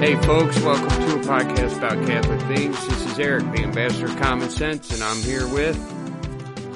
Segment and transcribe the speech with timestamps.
[0.00, 2.86] Hey, folks, welcome to a podcast about Catholic things.
[2.86, 5.76] This is Eric, the ambassador of common sense, and I'm here with.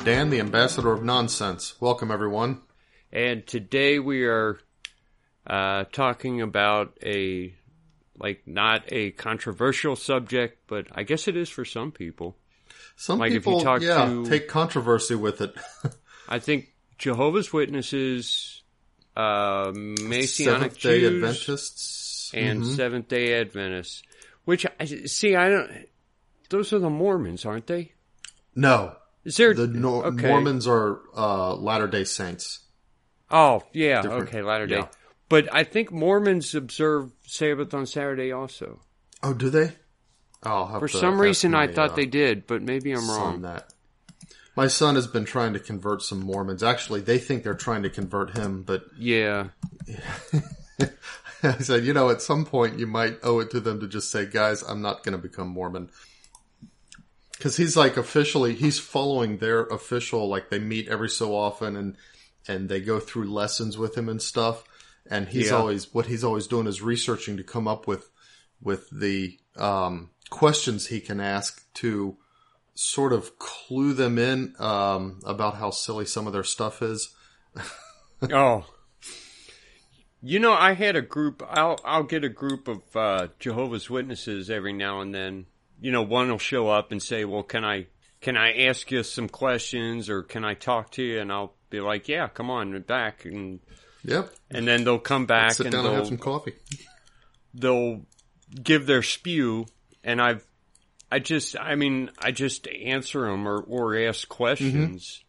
[0.04, 1.80] Dan, the ambassador of nonsense.
[1.80, 2.60] Welcome, everyone.
[3.12, 4.58] And today we are
[5.46, 7.54] uh, talking about a,
[8.18, 12.36] like, not a controversial subject, but I guess it is for some people.
[12.96, 15.54] Some Like, if you people, talk yeah, to- take controversy with it.
[16.28, 18.62] I think Jehovah's Witnesses,
[19.16, 20.28] uh, Messianic
[20.74, 22.76] Seventh Day Jews, Adventists and Mhm.
[22.76, 24.02] Seventh Day Adventists.
[24.44, 25.70] Which I see, I don't.
[26.50, 27.92] Those are the Mormons, aren't they?
[28.54, 30.28] No, Is there the Nor- okay.
[30.28, 32.60] Mormons are uh, Latter Day Saints.
[33.30, 34.28] Oh, yeah, Different.
[34.28, 34.76] okay, Latter Day.
[34.78, 34.88] Yeah.
[35.28, 38.80] But I think Mormons observe Sabbath on Saturday also.
[39.22, 39.72] Oh, do they?
[40.42, 43.42] I'll For some reason, I thought uh, they did, but maybe I'm wrong.
[43.42, 43.72] That
[44.56, 46.62] my son has been trying to convert some Mormons.
[46.62, 49.48] Actually, they think they're trying to convert him, but Yeah,
[51.58, 54.10] I said, you know, at some point you might owe it to them to just
[54.10, 55.90] say, guys, I'm not going to become Mormon.
[57.40, 61.96] Cause he's like officially, he's following their official, like they meet every so often and,
[62.46, 64.62] and they go through lessons with him and stuff.
[65.10, 65.56] And he's Yeah.
[65.56, 68.08] always, what he's always doing is researching to come up with,
[68.60, 72.16] with the, um, questions he can ask to
[72.74, 77.12] sort of clue them in, um, about how silly some of their stuff is.
[78.30, 78.64] oh.
[80.22, 81.42] You know, I had a group.
[81.48, 85.46] I'll I'll get a group of uh, Jehovah's Witnesses every now and then.
[85.80, 87.86] You know, one will show up and say, "Well, can I
[88.20, 91.80] can I ask you some questions or can I talk to you?" And I'll be
[91.80, 93.58] like, "Yeah, come on back." And
[94.04, 94.32] Yep.
[94.50, 96.54] and then they'll come back Sit and down and have they'll some coffee.
[97.54, 98.02] they'll
[98.62, 99.66] give their spew
[100.04, 100.44] and I've
[101.10, 105.22] I just I mean I just answer them or or ask questions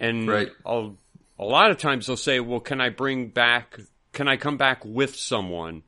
[0.00, 0.48] and Right.
[0.64, 0.96] I'll
[1.38, 3.78] a lot of times they'll say well can I bring back
[4.16, 5.82] can I come back with someone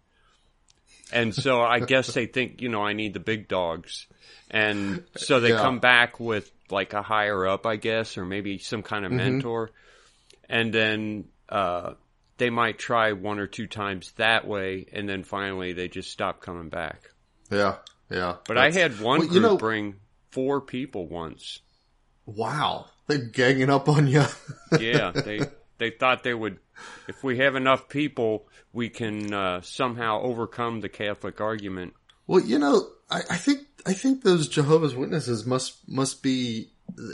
[1.12, 4.06] and so I guess they think you know I need the big dogs
[4.50, 5.60] and so they Yeah.
[5.62, 9.70] come back with like a higher up I guess or maybe some kind of mentor
[10.48, 11.94] and then uh
[12.36, 16.40] they might try one or two times that way, and then finally they just stop
[16.40, 17.10] coming back.
[17.50, 17.78] Yeah.
[18.08, 18.36] Yeah.
[18.46, 19.96] But That's- I had one Well, group you know- bring
[20.30, 21.58] four people once.
[22.26, 24.22] Wow, they're ganging up on you.
[24.78, 25.40] Yeah, they
[25.78, 26.58] they thought they would.
[27.08, 31.94] If we have enough people, we can uh, somehow overcome the Catholic argument.
[32.26, 36.70] well, you know, I, I think I think those Jehovah's Witnesses must must be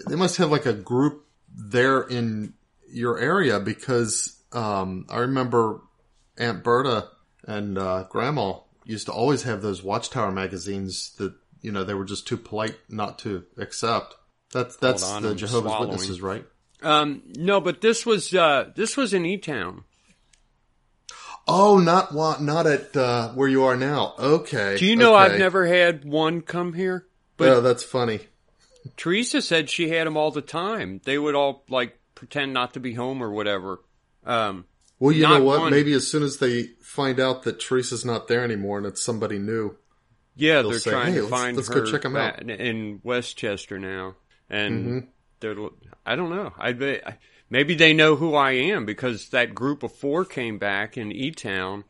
[0.08, 2.54] they must have like a group there in
[2.88, 5.81] your area because um, I remember
[6.36, 7.08] Aunt Berta
[7.46, 12.04] and uh, Grandma used to always have those Watchtower magazines that you know they were
[12.04, 14.14] just too polite not to accept.
[14.52, 15.81] That's that's on, the I'm Jehovah's.
[15.81, 16.44] Witnesses, right?
[16.84, 19.84] Um, no, but this was uh, this was in E Town.
[21.46, 24.14] Oh, not not at uh, where you are now.
[24.18, 24.76] Okay.
[24.78, 25.32] Do you know okay.
[25.34, 27.06] I've never had one come here?
[27.36, 28.20] But oh, that's funny.
[28.96, 31.00] Teresa said she had them all the time.
[31.04, 33.80] They would all like pretend not to be home or whatever.
[34.24, 34.64] Um,
[34.98, 35.60] Well, you know what?
[35.60, 35.70] one.
[35.70, 39.38] Maybe as soon as they find out that Teresa's not there anymore and it's somebody
[39.38, 39.76] new,
[40.36, 42.36] Yeah, they're say, trying "Hey, to let's- find let's her go check 'em ba- out."
[42.40, 42.50] Mm-hmm.
[42.50, 44.14] in Westchester now,
[44.48, 45.08] and
[45.40, 45.56] they're.
[46.06, 46.53] I don't know.
[46.59, 47.19] I bet
[47.50, 51.31] maybe they know who I am because that group of four came back in E
[51.31, 51.84] Town.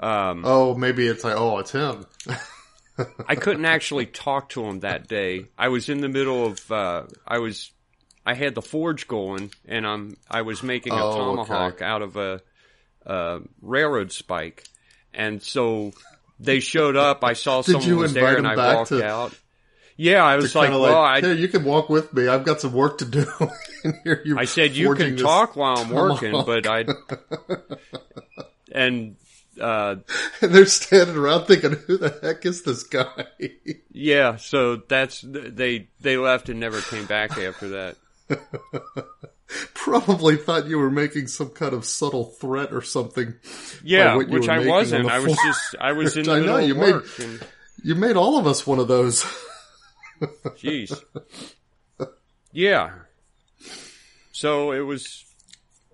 [0.00, 2.04] Um, oh, maybe it's like, oh, it's him.
[3.28, 5.46] I couldn't actually talk to him that day.
[5.58, 6.70] I was in the middle of.
[6.70, 7.72] Uh, I was.
[8.26, 10.16] I had the forge going, and I'm.
[10.30, 11.18] I was making a Oh, okay.
[11.18, 12.40] tomahawk out of a,
[13.04, 14.64] a railroad spike,
[15.12, 15.92] and so
[16.38, 17.24] they showed up.
[17.24, 19.34] I saw someone was there, and I walked to- out.
[19.96, 22.26] Yeah, I was like, well, I, you can walk with me.
[22.26, 23.26] I've got some work to do.
[23.84, 26.46] and here you I said you can talk while I'm working, tomahawk.
[26.46, 26.84] but I
[28.72, 29.16] and
[29.60, 29.96] uh
[30.42, 33.24] And they're standing around thinking, who the heck is this guy?
[33.92, 37.96] yeah, so that's they they left and never came back after that.
[39.74, 43.34] Probably thought you were making some kind of subtle threat or something.
[43.84, 45.08] Yeah, which I wasn't.
[45.08, 47.46] I was just I was in the I middle know, of you made- and,
[47.84, 49.24] You made all of us one of those.
[50.20, 51.02] Jeez.
[52.52, 52.90] Yeah.
[54.32, 55.24] So it was,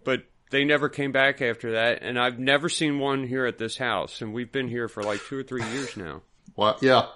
[0.05, 3.77] but they never came back after that, and I've never seen one here at this
[3.77, 6.23] house, and we've been here for like two or three years now.
[6.57, 7.07] Well, yeah.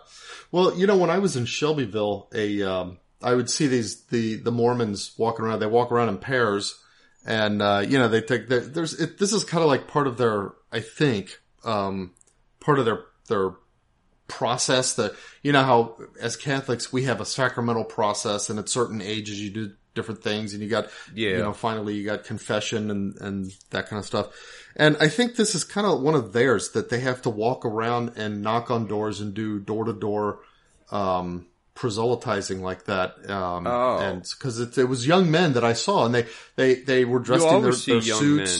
[0.52, 4.36] Well, you know, when I was in Shelbyville, a um, I would see these the
[4.36, 5.58] the Mormons walking around.
[5.58, 6.78] They walk around in pairs,
[7.26, 10.06] and uh, you know they take the, there's it, this is kind of like part
[10.06, 12.12] of their I think um,
[12.60, 13.50] part of their their
[14.29, 19.00] process that you know how as Catholics we have a sacramental process, and at certain
[19.03, 21.31] ages you do different things, and you got Yeah.
[21.31, 24.29] you know finally you got confession and and that kind of stuff.
[24.76, 27.65] And I think this is kind of one of theirs that they have to walk
[27.65, 30.41] around and knock on doors and do door to door
[30.91, 33.99] um proselytizing like that um Oh.
[33.99, 36.26] and because it, it was young men that i saw and they
[36.56, 38.59] they they were dressed in their, their suits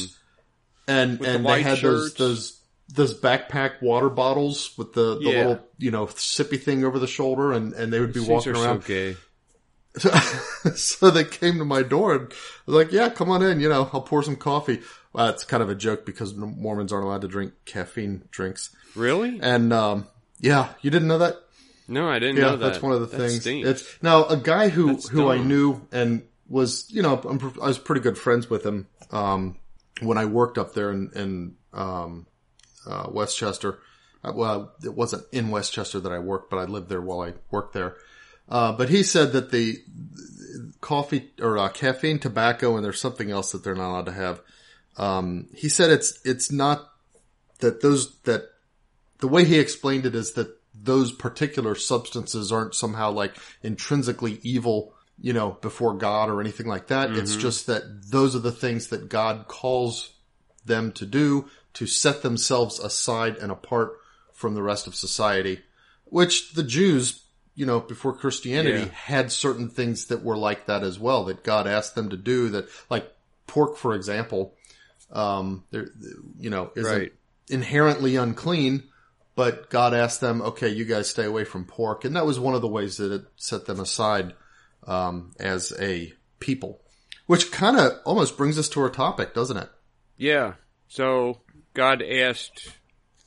[0.89, 0.99] men.
[0.99, 2.15] and With the and they had shirts.
[2.15, 2.61] those those
[2.93, 5.37] backpack water bottles with the, the Yeah.
[5.39, 8.53] little you know sippy thing over the shoulder and and they would be These walking
[8.53, 9.17] are so around gay.
[10.75, 12.35] so they came to my door and I
[12.67, 14.81] was like, yeah, come on in, you know, I'll pour some coffee.
[15.13, 18.75] Well, it's kind of a joke because Mormons aren't allowed to drink caffeine drinks.
[18.97, 19.39] Really?
[19.41, 20.09] And, um,
[20.41, 21.37] yeah, you didn't know that?
[21.87, 22.71] No, I didn't Yeah, know that.
[22.73, 23.41] that's one of the That things.
[23.43, 23.69] stinks.
[23.69, 27.67] It's now a guy who, That's who I knew and was, you know, I'm, I
[27.69, 29.59] was pretty good friends with him, um,
[30.01, 32.27] when I worked up there in, in, um,
[32.87, 33.79] uh, Westchester.
[34.25, 37.35] Uh, Well, it wasn't in Westchester that I worked, but I lived there while I
[37.51, 37.97] worked there.
[38.49, 39.79] Uh, but he said that the
[40.81, 44.41] coffee or uh, caffeine, tobacco, and there's something else that they're not allowed to have.
[44.97, 46.91] Um, he said it's it's not
[47.61, 48.51] that those that
[49.19, 54.93] the way he explained it is that those particular substances aren't somehow like intrinsically evil,
[55.19, 57.11] you know, before God or anything like that.
[57.17, 60.11] It's just that those are the things that God calls
[60.67, 63.99] them to do to set themselves aside and apart
[64.33, 65.61] from the rest of society,
[66.05, 67.23] which the Jews,
[67.55, 68.89] you know, before Christianity Yeah.
[68.93, 72.49] had certain things that were like that as well that God asked them to do
[72.51, 73.13] that, like
[73.47, 74.55] pork, for example,
[75.13, 75.89] um, there,
[76.39, 77.13] you know, isn't Right.
[77.49, 78.85] inherently unclean,
[79.37, 82.05] but God asked them, okay, you guys stay away from pork.
[82.05, 84.35] And that was one of the ways that it set them aside,
[84.87, 86.81] um, as a people,
[87.27, 89.69] which kind of almost brings us to our topic, doesn't it?
[90.17, 90.55] Yeah.
[90.89, 91.41] So
[91.75, 92.69] God asked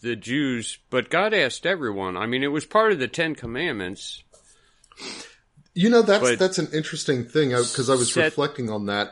[0.01, 2.15] the Jews, but God asked everyone.
[2.17, 4.23] I mean, it was part of the Ten Commandments.
[5.73, 9.11] You know, that's, that's an interesting thing uh, because I was Set- reflecting on that.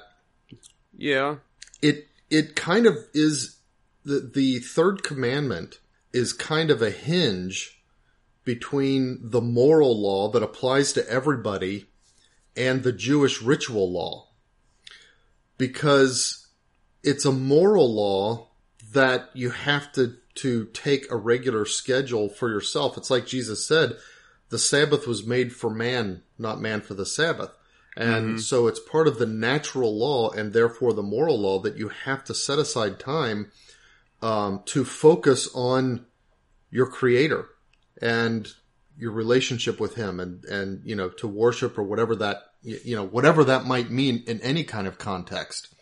[0.98, 1.36] Yeah.
[1.82, 3.58] It, it kind of is
[4.04, 5.80] the, the third commandment
[6.14, 7.84] is kind of a hinge
[8.46, 11.86] between the moral law that applies to everybody
[12.56, 14.30] and the Jewish ritual law.
[15.58, 16.48] Because
[17.04, 18.50] it's a moral law
[18.96, 22.98] that you have to, to take a regular schedule for yourself.
[22.98, 23.96] It's like Jesus said,
[24.50, 27.52] the Sabbath was made for man, not man for the Sabbath.
[27.98, 31.90] And so it's part of the natural law and therefore the moral law that you
[31.90, 33.52] have to set aside time
[34.22, 36.06] um, to focus on
[36.72, 37.48] your creator
[38.02, 38.50] and
[38.98, 43.06] your relationship with him and, and, you know, to worship or whatever that, you know,
[43.06, 45.75] whatever that might mean in any kind of context.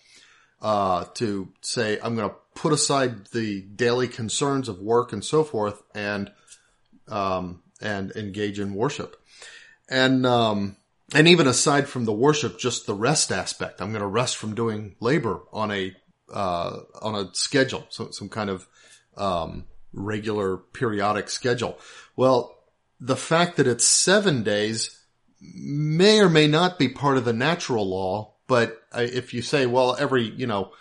[0.63, 5.43] Uh, to say, I'm going to put aside the daily concerns of work and so
[5.43, 6.31] forth and,
[7.09, 9.21] um, and engage in worship.
[9.89, 10.77] And, um,
[11.13, 14.55] and even aside from the worship, just the rest aspect, I'm going to rest from
[14.55, 15.93] doing labor on a,
[16.33, 18.65] uh, on a schedule, so some kind of,
[19.17, 21.77] um, regular periodic schedule.
[22.15, 22.57] Well,
[23.01, 24.97] the fact that it's seven days
[25.41, 29.95] may or may not be part of the natural law, but if you say, well,
[29.97, 30.73] every, you know,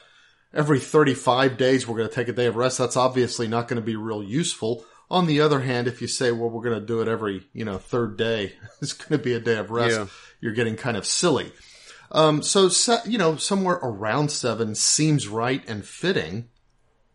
[0.53, 3.81] every 35 days we're going to take a day of rest, that's obviously not going
[3.81, 4.85] to be real useful.
[5.11, 7.65] On the other hand, if you say, well, we're going to do it every, you
[7.65, 8.53] know, third day,
[8.83, 10.07] it's going to be a day of rest, Yeah.
[10.43, 11.51] you're getting kind of silly.
[12.11, 12.69] Um, so,
[13.07, 16.51] you know, somewhere around seven seems right and fitting.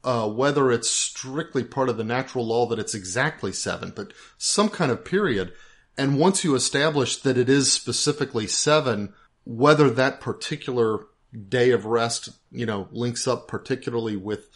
[0.03, 4.70] Uh, whether it's strictly part of the natural law that it's exactly seven, but some
[4.70, 5.53] kind of period.
[5.98, 9.13] And once you establish that it is specifically seven,
[9.48, 11.06] whether that particular
[11.48, 14.50] day of rest, you know, links up particularly with,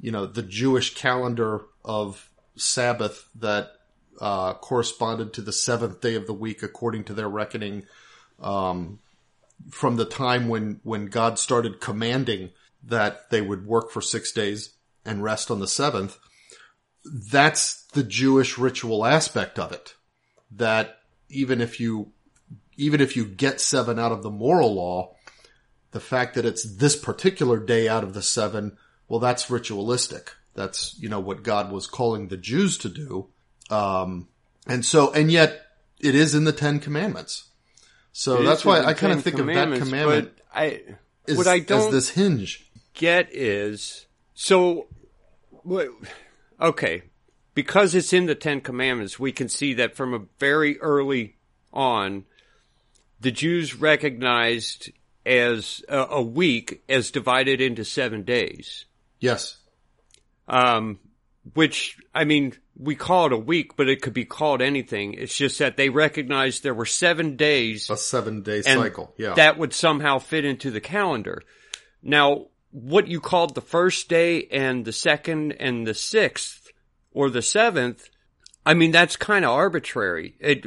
[0.00, 3.72] you know, the Jewish calendar of Sabbath that
[4.20, 7.84] uh, corresponded to the seventh day of the week according to their reckoning,
[8.40, 9.00] um,
[9.70, 12.50] from the time when when God started commanding
[12.84, 14.70] that they would work for six days
[15.04, 16.16] and rest on the seventh.
[17.04, 19.94] That's the Jewish ritual aspect of it.
[20.52, 22.12] That even if you
[22.78, 25.14] even if you get seven out of the moral law,
[25.90, 30.32] the fact that it's this particular day out of the seven, well, that's ritualistic.
[30.54, 33.28] That's, you know, what God was calling the Jews to do.
[33.70, 34.28] Um,
[34.66, 35.66] and so, and yet
[36.00, 37.48] it is in the Ten Commandments.
[38.12, 40.82] So It that's why I kind of think of that commandment I,
[41.28, 42.68] as, what I don't this hinge.
[42.94, 44.88] get is so.
[46.60, 47.02] Okay,
[47.54, 51.36] because it's in the Ten Commandments, we can see that from a very early
[51.72, 52.24] on,
[53.20, 54.90] the Jews recognized
[55.26, 58.86] as a, a week as divided into seven days.
[59.20, 59.58] Yes.
[60.46, 60.98] Um,
[61.54, 65.14] which I mean, we call it a week, but it could be called anything.
[65.14, 69.12] It's just that they recognized there were seven days A seven day cycle.
[69.18, 69.34] Yeah.
[69.34, 71.42] that would somehow fit into the calendar.
[72.02, 76.70] Now, what you called the first day and the second and the sixth
[77.12, 78.08] or the seventh,
[78.64, 80.36] I mean, that's kind of arbitrary.
[80.38, 80.64] It,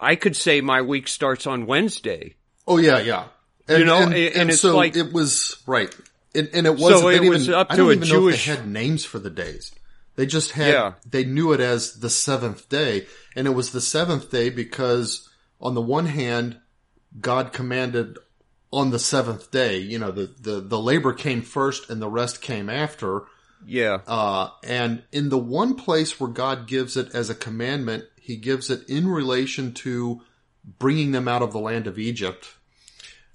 [0.00, 2.34] I could say my week starts on Wednesday.
[2.66, 3.26] oh yeah, yeah.
[3.68, 5.94] And, You know, and, and and it's so like- it was right.
[6.34, 7.00] And, and it wasn't.
[7.02, 8.68] So it was even, up I to don't a even Jewish- know if they had
[8.68, 9.72] names for the days.
[10.16, 10.72] They just had.
[10.72, 10.92] Yeah.
[11.08, 15.28] They knew it as the seventh day, and it was the seventh day because,
[15.60, 16.58] on the one hand,
[17.20, 18.18] God commanded
[18.72, 19.78] on the seventh day.
[19.78, 23.22] You know, the the the labor came first, and the rest came after.
[23.66, 23.98] Yeah.
[24.06, 28.70] Uh, and in the one place where God gives it as a commandment, he gives
[28.70, 30.22] it in relation to
[30.78, 32.48] bringing them out of the land of Egypt.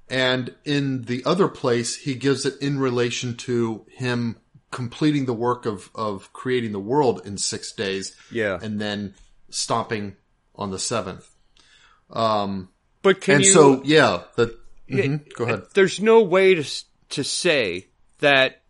[0.10, 4.38] And in the other place, he gives it in relation to him
[4.72, 8.58] completing the work of, of creating the world in six days Yeah.
[8.60, 9.14] and then
[9.52, 10.16] stopping
[10.56, 11.30] on the seventh.
[12.10, 12.70] Um,
[13.04, 14.58] But can and you, so, yeah, the,
[14.90, 15.64] mhm, go ahead.
[15.76, 16.64] there's no way to
[17.10, 17.88] to say
[18.20, 18.62] that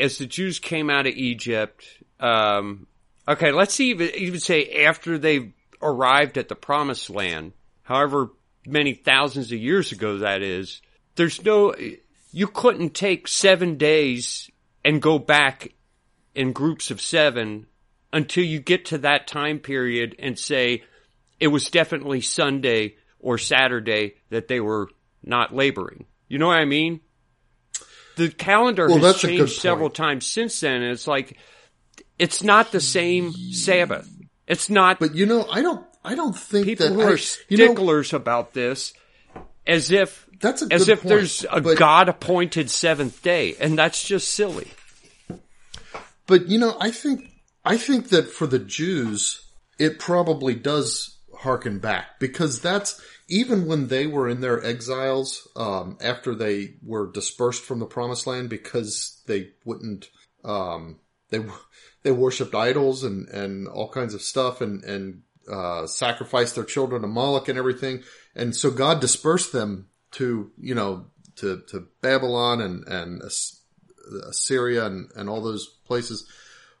[0.00, 1.84] as the Jews came out of Egypt,
[2.18, 2.86] um,
[3.28, 8.30] okay, let's see even, even say after they arrived at the promised land, however
[8.66, 10.82] many thousands of years ago that is,
[11.16, 11.74] there's no,
[12.32, 14.50] you couldn't take seven days
[14.84, 15.72] and go back
[16.34, 17.66] in groups of seven
[18.12, 20.82] until you get to that time period and say
[21.38, 24.88] it was definitely Sunday or Saturday that they were
[25.22, 26.04] not laboring.
[26.28, 27.00] You know what I mean?
[28.16, 30.82] The calendar Well, has that's a good changed several times since then.
[30.82, 31.36] And it's like,
[32.18, 34.08] it's not the same Sabbath.
[34.50, 37.18] It's not But you know, I don't, I don't think people that who I- are
[37.48, 38.92] you know, sticklers about this
[39.64, 44.02] as if That's a as if point, there's a God appointed seventh day, and that's
[44.02, 44.72] just silly.
[46.26, 47.30] But you know, I think
[47.64, 49.46] I think that for the Jews,
[49.78, 55.96] it probably does harken back because that's even when they were in their exiles um,
[56.02, 60.10] after they were dispersed from the promised land because they wouldn't
[60.44, 60.98] um,
[61.30, 61.40] they
[62.02, 67.02] they worshipped idols and and all kinds of stuff and and uh, sacrificed their children
[67.02, 68.02] to Moloch and everything
[68.34, 73.22] and so God dispersed them to you know to to Babylon and and
[74.28, 76.26] Assyria and, and all those places.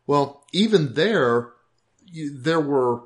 [0.06, 1.52] Well, even there,
[2.12, 3.02] there were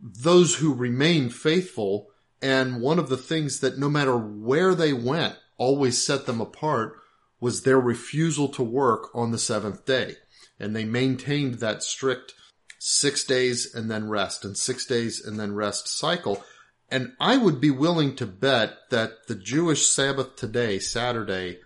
[0.00, 2.08] those who remained faithful.
[2.42, 6.98] And one of the things that no matter where they went always set them apart
[7.40, 10.16] was their refusal to work on the seventh day.
[10.58, 12.34] And they maintained that strict
[12.78, 16.42] six days and then rest and six days and then rest cycle.
[16.90, 21.58] And I would be willing to bet that the Jewish Sabbath today, Saturday,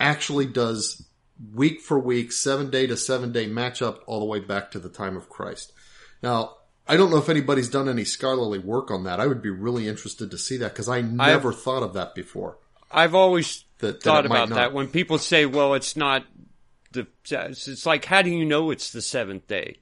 [0.00, 1.06] actually does
[1.54, 4.88] week for week, seven day to seven day matchup all the way back to the
[4.88, 5.72] time of Christ.
[6.22, 6.56] Now,
[6.86, 9.20] I don't know if anybody's done any scholarly work on that.
[9.20, 12.58] I would be really interested to see that because I never thought of that before.
[12.90, 16.24] I've always That, that thought about not- that when people say, "Well, it's not
[16.92, 19.78] the." It's like, how do you know it's the seventh day?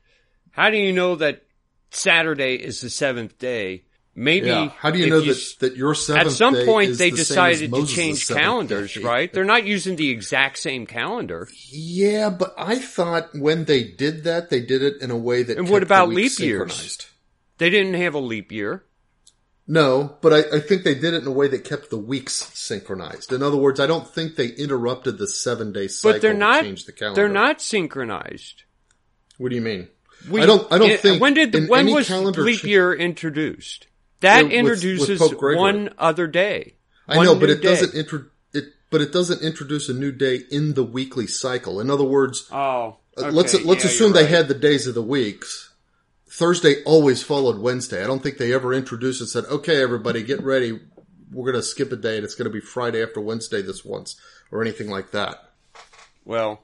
[0.50, 1.42] How do you know that
[1.90, 3.84] Saturday is the seventh day?
[4.14, 4.48] Maybe.
[4.48, 4.70] Yeah.
[4.76, 7.86] How do you know that, that your seventh At some point, they the decided to
[7.86, 9.02] change calendars, day?
[9.02, 9.32] right?
[9.32, 11.48] They're not using the exact same calendar.
[11.70, 15.56] Yeah, but I thought when they did that, they did it in a way that.
[15.56, 17.06] And what about leap years?
[17.58, 18.84] They didn't have a leap year.
[19.66, 22.50] No, but I, I think they did it in a way that kept the weeks
[22.54, 23.32] synchronized.
[23.32, 26.38] In other words, I don't think they interrupted the seven day cycle But they're to
[26.38, 26.64] not.
[26.64, 27.20] change the calendar.
[27.20, 28.64] They're not synchronized.
[29.38, 29.88] What do you mean?
[30.28, 30.70] We- I don't.
[30.72, 31.20] I don't it- think.
[31.22, 33.86] When did in when was leap year introduced?
[34.20, 36.74] That With- with- with introduces one other day.
[37.08, 38.00] I know, but it doesn't day.
[38.00, 38.64] intro, it.
[38.90, 41.80] But it doesn't introduce a new day in the weekly cycle.
[41.80, 44.94] In other words, Oh, uh, let's let's yeah, assume you're they had the days of
[44.94, 45.69] the weeks.
[46.30, 48.02] Thursday always followed Wednesday.
[48.02, 50.78] I don't think they ever introduced and said, "Okay, everybody, get ready.
[51.32, 53.84] We're going to skip a day, and it's going to be Friday after Wednesday this
[53.84, 54.16] once,"
[54.52, 55.50] or anything like that.
[56.24, 56.62] Well,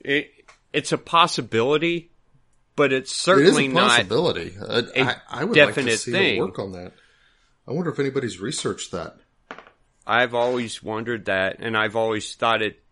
[0.00, 0.30] it
[0.72, 2.10] it's a possibility,
[2.76, 3.88] but it's It is certainly a not.
[3.90, 4.54] possibility.
[4.60, 6.38] I, a I, I would like to see thing.
[6.40, 6.92] work on that.
[7.66, 9.16] I wonder if anybody's researched that.
[10.06, 12.82] I've always wondered that, and I've always thought it.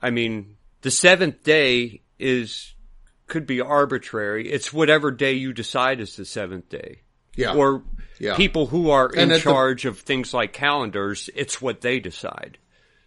[0.00, 2.71] I mean, the seventh day is
[3.32, 4.52] could be arbitrary.
[4.52, 7.00] It's whatever day you decide is the seventh day.
[7.34, 7.82] Yeah, Or
[8.18, 8.36] Yeah.
[8.36, 12.58] people who are in And the- charge of things like calendars, it's what they decide.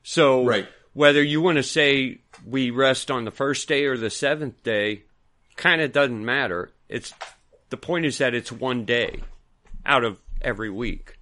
[0.01, 0.67] So Right.
[0.94, 5.03] whether you want to say we rest on the first day or the seventh day,
[5.58, 6.72] kind of doesn't matter.
[6.89, 7.13] It's
[7.70, 9.22] the point is that it's one day
[9.86, 11.20] out of every week.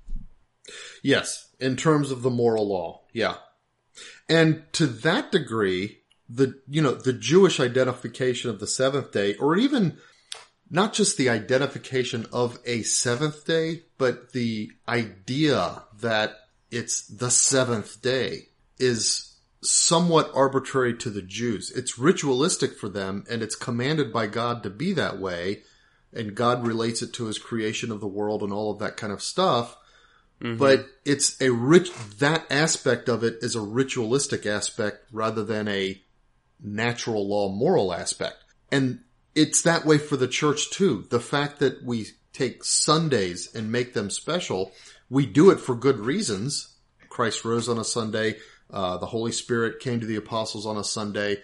[1.01, 3.01] Yes, in terms of the moral law.
[3.11, 3.35] Yeah.
[4.29, 6.02] And to that degree,
[6.33, 9.97] the, you know, the Jewish identification of the seventh day, or even
[10.69, 16.35] not just the identification of a seventh day, but the idea that
[16.71, 18.47] it's the seventh day
[18.79, 21.71] is somewhat arbitrary to the Jews.
[21.71, 25.61] It's ritualistic for them and it's commanded by God to be that way.
[26.11, 29.13] And God relates it to his creation of the world and all of that kind
[29.13, 29.77] of stuff.
[30.41, 30.57] Mm-hmm.
[30.57, 36.01] But it's a rich, that aspect of it is a ritualistic aspect rather than a
[36.63, 38.37] natural law moral aspect.
[38.71, 38.99] And
[39.35, 41.05] it's that way for the church too.
[41.09, 44.71] The fact that we take Sundays and make them special,
[45.09, 46.75] we do it for good reasons.
[47.09, 48.37] Christ rose on a Sunday.
[48.71, 51.41] Uh, the Holy Spirit came to the apostles on a Sunday.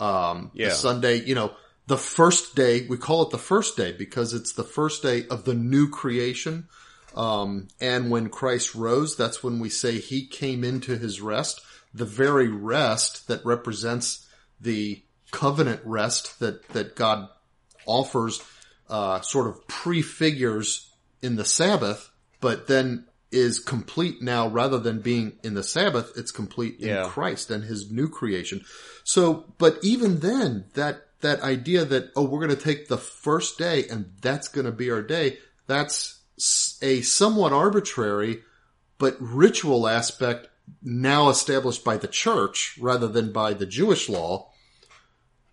[0.00, 0.70] Um, Yeah.
[0.70, 1.52] the Sunday, you know,
[1.86, 5.44] the first day, we call it the first day because it's the first day of
[5.44, 6.68] the new creation.
[7.14, 11.60] Um, and when Christ rose, that's when we say he came into his rest,
[11.92, 14.23] the very rest that represents
[14.64, 17.28] the covenant rest that, that God
[17.86, 18.42] offers,
[18.88, 20.90] uh, sort of prefigures
[21.22, 26.30] in the Sabbath, but then is complete now rather than being in the Sabbath, it's
[26.30, 27.08] complete in Yeah.
[27.08, 28.64] Christ and his new creation.
[29.02, 33.58] So, but even then, that, that idea that, oh, we're going to take the first
[33.58, 36.20] day and that's going to be our day, that's
[36.80, 38.42] a somewhat arbitrary,
[38.98, 40.48] but ritual aspect
[40.82, 44.50] now established by the church rather than by the Jewish law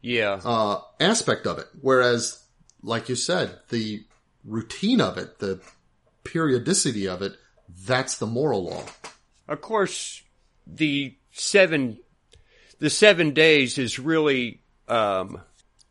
[0.01, 0.39] Yeah.
[0.43, 1.67] uh, aspect of it.
[1.81, 2.43] Whereas,
[2.81, 4.03] like you said, the
[4.43, 5.61] routine of it, the
[6.23, 7.33] periodicity of it,
[7.85, 8.83] that's the moral law.
[9.47, 10.23] Of course,
[10.65, 11.99] the seven,
[12.79, 15.41] the seven days is really um,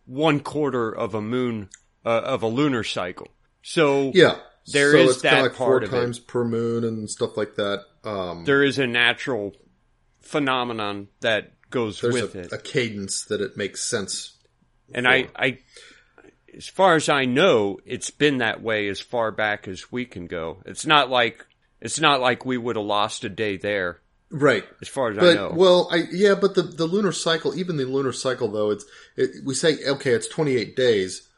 [0.07, 1.69] one quarter of a moon
[2.05, 3.29] uh, of a lunar cycle.
[3.63, 4.37] So Yeah.
[4.73, 5.91] There so is that like part four of it.
[5.91, 7.85] times per moon and stuff like that.
[8.05, 9.55] Um, there is a natural
[10.21, 14.37] phenomenon that goes there's with a, it, a cadence that it makes sense.
[14.93, 15.59] and I, I,
[16.57, 20.27] as far as I know, it's been that way as far back as we can
[20.27, 20.63] go.
[20.67, 21.47] It's not like
[21.81, 24.01] it's not like we would have lost a day there,
[24.31, 24.65] Right.
[24.83, 25.53] as far as I But know.
[25.55, 28.85] well, I yeah, but the the lunar cycle, even the lunar cycle though, it's
[29.17, 31.29] it, we say okay, it's 28 days,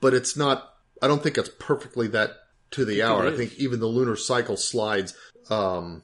[0.00, 0.66] but it's not.
[1.02, 2.30] I don't think it's perfectly that
[2.72, 3.26] to the hour.
[3.26, 5.14] I think even the lunar cycle slides
[5.50, 6.02] um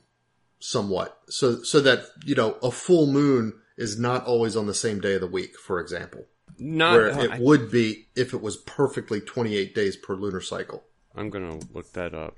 [0.58, 1.16] somewhat.
[1.28, 5.14] So so that you know a full moon is not always on the same day
[5.14, 6.26] of the week, for example,
[6.58, 6.92] not.
[6.94, 10.84] where I, it would be if it was perfectly 28 days per lunar cycle.
[11.14, 12.36] I'm gonna look that up.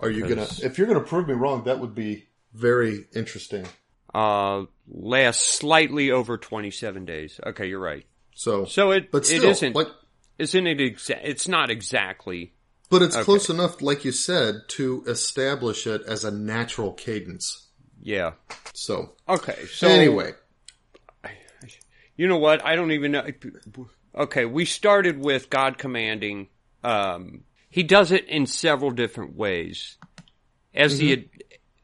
[0.00, 0.46] Are you gonna?
[0.62, 3.66] If you're gonna prove me wrong, that would be very interesting.
[4.14, 7.38] Uh, lasts slightly over 27 days.
[7.46, 8.04] Okay, you're right.
[8.34, 9.88] So, So it, but still, it isn't, like
[10.38, 12.54] isn't it exa- it's not exactly,
[12.88, 13.24] But it's Okay.
[13.24, 17.68] close enough, like you said, to establish it as a natural cadence.
[18.02, 18.32] yeah.
[18.72, 20.32] So, Okay, so anyway,
[22.20, 22.62] you know what?
[22.62, 23.26] I don't even know.
[24.14, 26.48] Okay, we started with God commanding,
[26.84, 29.96] um, he does it in several different ways.
[30.74, 31.30] As the,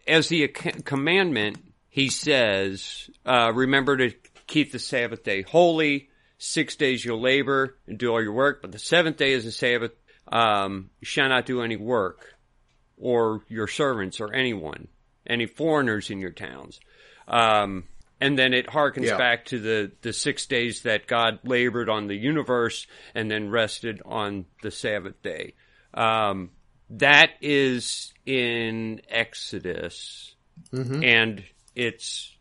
[0.06, 1.56] as the commandment,
[1.88, 4.12] he says, uh, remember to
[4.46, 6.10] keep the Sabbath day holy.
[6.36, 9.52] Six days you'll labor and do all your work, but the seventh day is a
[9.52, 9.92] Sabbath.
[10.28, 12.34] Um, you shall not do any work
[12.98, 14.88] or your servants or anyone,
[15.26, 16.78] any foreigners in your towns.
[17.26, 17.84] Um,
[18.20, 19.18] and then it harkens Yeah.
[19.18, 24.00] back to the, the six days that God labored on the universe and then rested
[24.04, 25.54] on the Sabbath day.
[25.94, 26.50] Um,
[26.90, 30.34] that is in Exodus
[30.72, 32.32] and it's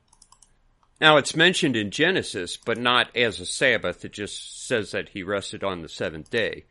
[1.01, 4.05] now it's mentioned in Genesis, but not as a Sabbath.
[4.05, 6.65] It just says that he rested on the seventh day.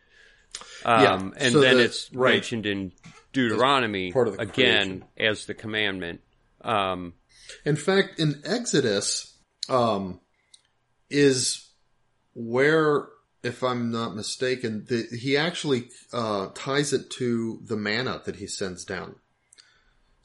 [0.85, 2.35] Um, Yeah, and so then the- it's right.
[2.35, 2.93] mentioned in
[3.33, 6.21] Deuteronomy part of the again as the commandment.
[6.63, 7.15] Um,
[7.65, 9.37] in fact, in Exodus,
[9.69, 10.21] um,
[11.11, 11.69] is
[12.35, 13.07] where,
[13.43, 18.47] if I'm not mistaken, the, he actually uh, ties it to the manna that he
[18.47, 19.17] sends down.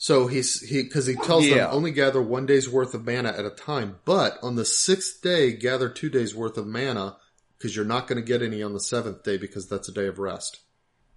[0.02, 1.66] So he's he because he tells Yeah.
[1.66, 5.22] them only gather one day's worth of manna at a time, but on the sixth
[5.22, 7.18] day gather two days worth of manna
[7.58, 10.08] because you're not going to get any on the seventh day because that's a day
[10.08, 10.62] of rest.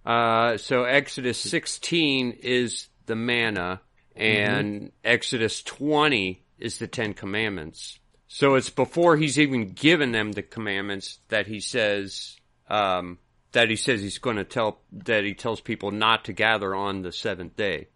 [0.05, 3.79] uh, so Exodus 16 is the manna
[4.15, 7.99] and Exodus 20 is the Ten Commandments.
[8.27, 12.35] So it's before he's even given them the commandments that he says,
[12.67, 13.19] um,
[13.51, 17.01] that he says he's going to tell, that he tells people not to gather on
[17.03, 17.89] the seventh day.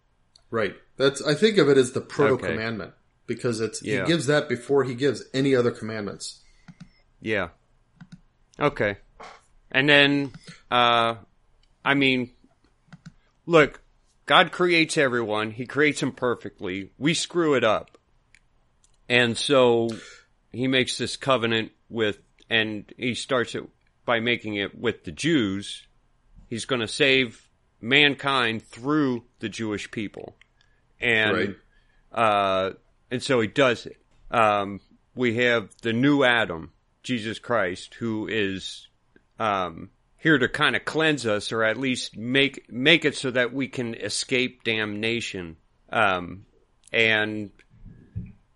[0.50, 0.74] Right.
[0.96, 2.48] That's I think of it as the proto Okay.
[2.48, 2.92] commandment
[3.26, 4.02] because it's Yeah.
[4.02, 6.40] he gives that before he gives any other commandments.
[7.20, 7.48] Yeah.
[8.58, 8.96] Okay.
[9.70, 10.32] And then,
[10.70, 11.16] uh,
[11.84, 12.30] I mean,
[13.44, 13.80] look,
[14.28, 15.50] God creates everyone.
[15.52, 16.90] He creates them perfectly.
[16.98, 17.96] We screw it up.
[19.08, 19.88] And so
[20.52, 22.18] he makes this covenant with,
[22.50, 23.64] and he starts it,
[24.04, 25.86] by making it with the Jews.
[26.46, 27.48] He's going to save
[27.80, 30.36] mankind through the Jewish people,
[31.00, 31.56] and Right.
[32.12, 32.72] uh,
[33.10, 33.96] and so he does it.
[34.30, 34.80] Um,
[35.14, 38.88] we have the new Adam, Jesus Christ, who is
[39.38, 43.52] um, here to kind of cleanse us, or at least make make it so that
[43.52, 45.56] we can escape damnation.
[45.90, 46.44] Um,
[46.92, 47.50] and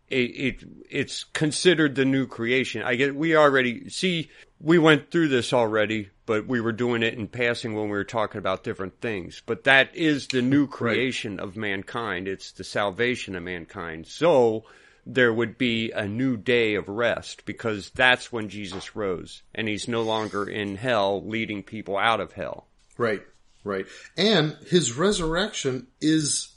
[0.09, 2.83] it, it it's considered the new creation.
[2.83, 4.29] I get we already see
[4.61, 8.05] we went through this already, but we were doing it in passing when we were
[8.05, 9.43] talking about different things.
[9.45, 12.29] But that is the new creation of mankind.
[12.29, 14.07] It's the salvation of mankind.
[14.07, 14.65] So
[15.05, 19.89] there would be a new day of rest because that's when Jesus rose and he's
[19.89, 22.67] no longer in hell leading people out of hell.
[22.97, 23.23] Right,
[23.65, 23.87] right.
[24.17, 26.55] And his resurrection is,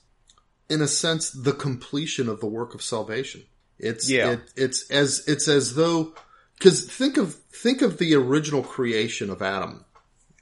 [0.70, 3.44] in a sense, the completion of the work of salvation.
[3.80, 4.34] It's Yeah.
[4.34, 6.14] it, it's as it's as though
[6.58, 9.86] because think of think of the original creation of Adam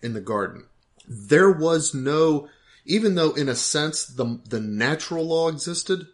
[0.02, 0.66] in the garden.
[1.08, 2.48] There was no,
[2.86, 6.08] even though in a sense the the natural law existed,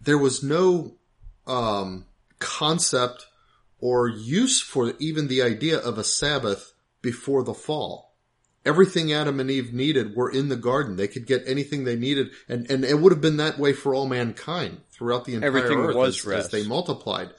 [0.00, 0.94] there was no
[1.48, 2.06] um,
[2.38, 3.26] concept
[3.80, 8.08] or use for even the idea of a Sabbath before the fall
[8.68, 10.96] everything Adam and Eve needed were in the garden.
[10.96, 13.94] They could get anything they needed, and, and it would have been that way for
[13.94, 16.44] all mankind throughout the entire Everything earth was as, rest.
[16.44, 17.30] as they multiplied.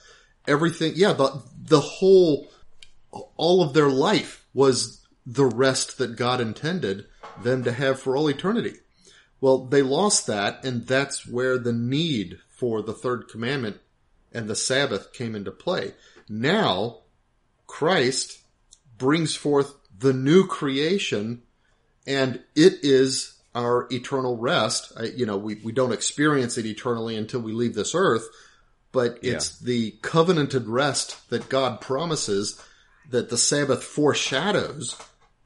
[0.46, 2.50] Everything, yeah, the the whole,
[3.36, 7.06] all of their life was the rest that God intended
[7.42, 8.74] them to have for all eternity.
[9.40, 13.78] Well, they lost that, and that's where the need for the third commandment
[14.32, 15.94] and the Sabbath came into play.
[16.28, 16.98] Now,
[17.66, 18.38] Christ
[18.98, 21.42] brings forth the new creation
[22.06, 24.92] and it is our eternal rest.
[24.96, 28.28] I, you know, we, we don't experience it eternally until we leave this earth,
[28.92, 32.62] but it's the covenanted rest that God promises
[33.10, 34.96] that the Sabbath foreshadows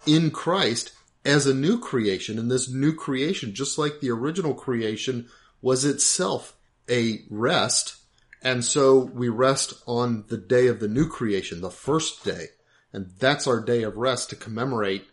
[0.06, 0.92] in Christ
[1.24, 2.38] as a new creation.
[2.38, 5.28] And this new creation, just like the original creation,
[5.62, 6.54] was itself
[6.88, 7.96] a rest.
[8.44, 12.48] And so we rest on the day of the new creation, the first day.
[12.92, 15.06] And that's our day of rest to commemorate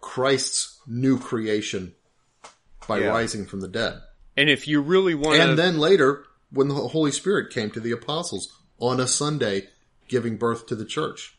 [0.00, 1.94] Christ's new creation
[2.88, 3.08] by Yeah.
[3.08, 4.00] rising from the dead.
[4.36, 7.80] And if you really want And to, then later, when the Holy Spirit came to
[7.80, 8.48] the apostles
[8.78, 9.68] on a Sunday,
[10.08, 11.38] giving birth to the church.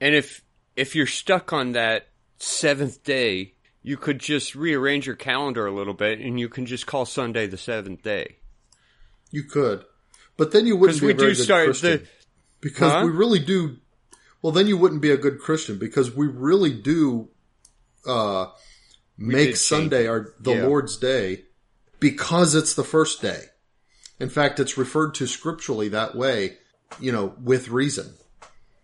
[0.00, 0.42] and if
[0.76, 5.94] if you're stuck on that seventh day, you could just rearrange your calendar a little
[5.94, 8.36] bit, and you can just call Sunday the seventh day.
[9.30, 9.86] You could.
[10.36, 11.90] But then you wouldn't be a very do good start Christian.
[12.02, 12.08] the
[12.60, 13.02] because Huh?
[13.04, 13.76] we really do.
[14.42, 17.30] Well, then you wouldn't be a good Christian because we really do
[18.06, 18.46] uh,
[19.18, 20.66] make Sunday our the Yeah.
[20.66, 21.44] Lord's day
[22.00, 23.44] because it's the first day.
[24.20, 26.58] In fact, it's referred to scripturally that way.
[27.00, 28.14] You know, with reason.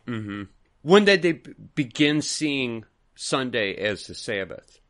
[0.09, 0.43] Mm-hmm.
[0.83, 2.85] When did they b- begin seeing
[3.15, 4.81] Sunday as the Sabbath?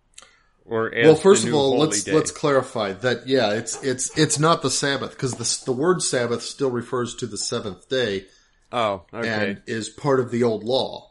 [0.64, 2.12] Or well, first of all, let's day?
[2.12, 3.26] let's clarify that.
[3.26, 7.26] Yeah, it's it's it's not the Sabbath because the the word Sabbath still refers to
[7.26, 8.26] the seventh day.
[8.72, 9.28] Oh, okay.
[9.28, 11.10] and is part of the old law.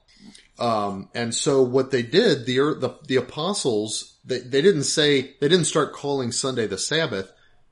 [0.62, 5.48] Um, and so what they did, the, the, the apostles, they, they didn't say, they
[5.48, 7.32] didn't start calling Sunday the Sabbath.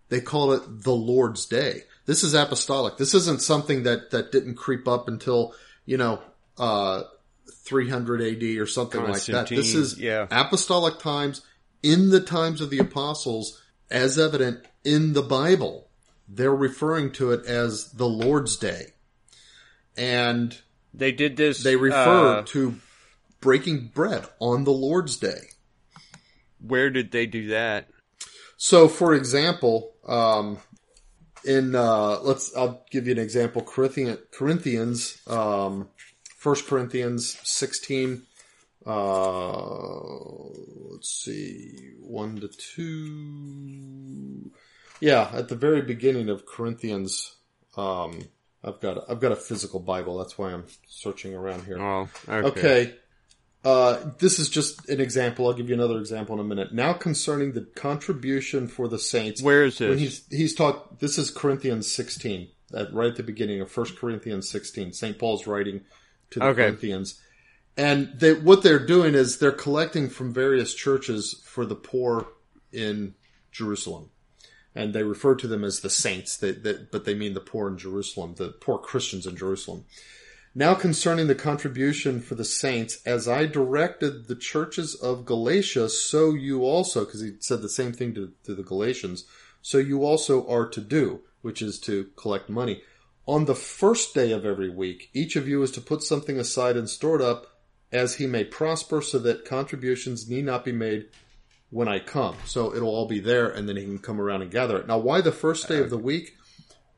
[0.09, 1.83] They called it the Lord's Day.
[2.05, 2.97] This is apostolic.
[2.97, 5.53] This isn't something that, that didn't creep up until,
[5.85, 6.19] you know,
[6.57, 7.03] uh,
[7.65, 9.49] 300 AD or something like that.
[9.49, 10.25] This is yeah.
[10.31, 11.41] apostolic times
[11.81, 15.89] in the times of the apostles as evident in the Bible.
[16.27, 18.93] They're referring to it as the Lord's Day.
[19.97, 20.57] And
[20.93, 21.63] they did this.
[21.63, 22.75] they refer uh, to
[23.41, 25.49] breaking bread on the Lord's Day.
[26.59, 27.89] where did they do that?
[28.57, 30.59] So, for example, um,
[31.45, 33.61] in uh, let's I'll give you an example.
[33.61, 35.89] Corinthian, Corinthians, um,
[36.37, 38.23] First Corinthians sixteen.
[38.85, 39.99] Uh,
[40.91, 44.51] let's see, one to two.
[45.01, 47.35] Yeah, at the very beginning of Corinthians,
[47.77, 48.19] um,
[48.63, 50.17] I've got a, I've got a physical Bible.
[50.17, 51.79] That's why I'm searching around here.
[51.79, 52.47] Oh, okay.
[52.47, 52.95] Okay.
[53.63, 55.47] Uh, this is just an example.
[55.47, 56.73] I'll give you another example in a minute.
[56.73, 59.41] Now concerning the contribution for the saints.
[59.41, 59.99] Where is When this?
[59.99, 64.49] he's, he's taught, this is Corinthians 16, at, right at the beginning of 1 Corinthians
[64.49, 64.93] 16.
[64.93, 65.19] St.
[65.19, 65.81] Paul's writing
[66.31, 66.63] to the Okay.
[66.63, 67.19] Corinthians.
[67.79, 72.27] And they, what they're doing is they're collecting from various churches for the poor
[72.73, 73.15] in
[73.53, 74.09] Jerusalem.
[74.75, 77.77] And they refer to them as the saints, they, but they mean the poor in
[77.77, 79.85] Jerusalem, the poor Christians in Jerusalem.
[80.53, 86.33] Now concerning the contribution for the saints, as I directed the churches of Galatia, so
[86.33, 89.23] you also, because he said the same thing to, to the Galatians,
[89.61, 92.83] so you also are to do, which is to collect money.
[93.25, 96.75] On the first day of every week, each of you is to put something aside
[96.75, 97.55] and store it up
[97.91, 101.07] as he may prosper, so that contributions need not be made
[101.71, 102.35] when I come.
[102.45, 104.87] So it'll all be there, and then he can come around and gather it.
[104.87, 106.35] Now, why the first day of the week?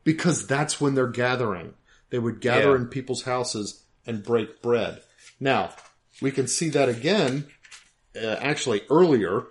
[0.04, 1.74] Because that's when they're gathering.
[2.10, 2.76] They would gather Yeah.
[2.76, 5.02] in people's houses and break bread.
[5.40, 5.74] Now,
[6.20, 7.46] we can see that again,
[8.16, 9.44] uh, actually earlier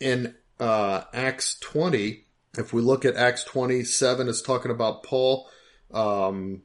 [0.00, 2.24] in uh, Acts 20.
[2.56, 5.48] If we look at Acts 27, it's talking about Paul.
[5.92, 6.62] Um,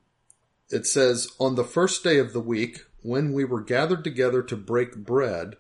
[0.70, 4.56] it says, On the first day of the week, when we were gathered together to
[4.56, 5.56] break bread,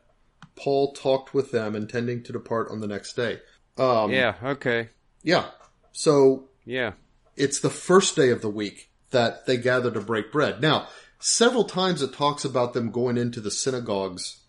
[0.55, 3.39] Paul talked with them, intending to depart on the next day.
[3.77, 4.35] Um, Yeah.
[4.43, 4.89] Okay.
[5.23, 5.51] yeah.
[5.91, 6.93] So Yeah.
[7.35, 10.61] it's the first day of the week that they gather to break bread.
[10.61, 10.87] Now,
[11.19, 14.41] several times it talks about them going into the synagogues,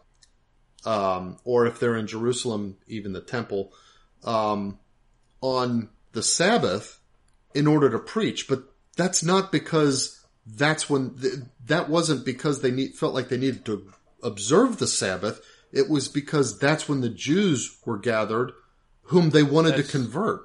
[0.85, 3.73] um, or if they're in Jerusalem, even the temple,
[4.25, 4.79] um,
[5.41, 7.01] on the Sabbath
[7.55, 8.49] in order to preach.
[8.49, 8.65] But
[8.97, 11.35] that's not because that's when th-
[11.67, 15.41] that wasn't because they need, felt like they needed to observe the Sabbath.
[15.73, 18.53] It was because that's when the Jews were gathered,
[19.03, 20.43] whom they wanted to convert.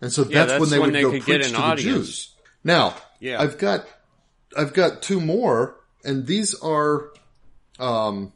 [0.00, 1.82] And so Yeah, that's, when they when would they go preach get to an the.
[1.82, 2.34] Jews.
[2.62, 3.40] Now, Yeah.
[3.40, 3.86] I've got
[4.56, 7.10] I've got two more, and these are
[7.78, 8.32] um,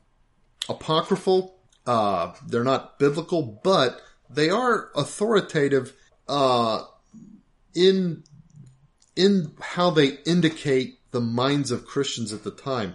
[0.68, 1.54] apocryphal.
[1.86, 5.94] Uh, they're not biblical, but they are authoritative
[6.28, 6.82] uh,
[7.74, 8.24] in
[9.16, 12.94] in how they indicate the minds of Christians at the time.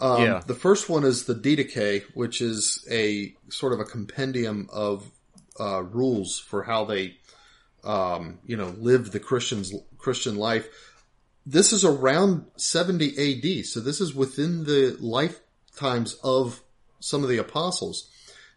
[0.00, 0.42] Um, Yeah.
[0.46, 5.10] The first one is the Didache, which is a sort of a compendium of
[5.58, 7.16] uh, rules for how they,
[7.82, 10.68] um, you know, live the Christian's Christian life.
[11.44, 16.62] This is around 70 AD, so this is within the lifetimes of
[17.00, 18.08] some of the apostles.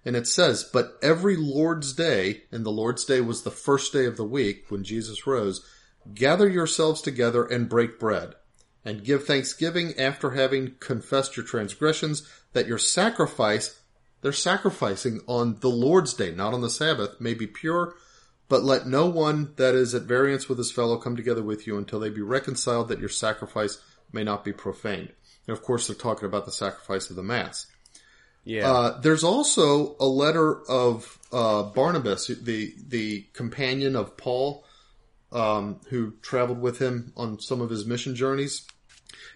[0.06, 4.06] And it says, but every Lord's day, and the Lord's day was the first day
[4.06, 5.66] of the week when Jesus rose,
[6.14, 8.36] gather yourselves together and break bread
[8.84, 13.80] and give thanksgiving after having confessed your transgressions that your sacrifice,
[14.22, 17.96] they're sacrificing on the Lord's day, not on the Sabbath, may be pure,
[18.50, 21.78] but let no one that is at variance with his fellow come together with you
[21.78, 25.14] until they be reconciled that your sacrifice may not be profaned.
[25.48, 27.68] And of course, they're talking about the sacrifice of the Mass.
[28.44, 28.72] Yeah.
[28.72, 34.66] Uh, there's also a letter of uh, Barnabas, the the companion of Paul,
[35.32, 38.66] um, who traveled with him on some of his mission journeys.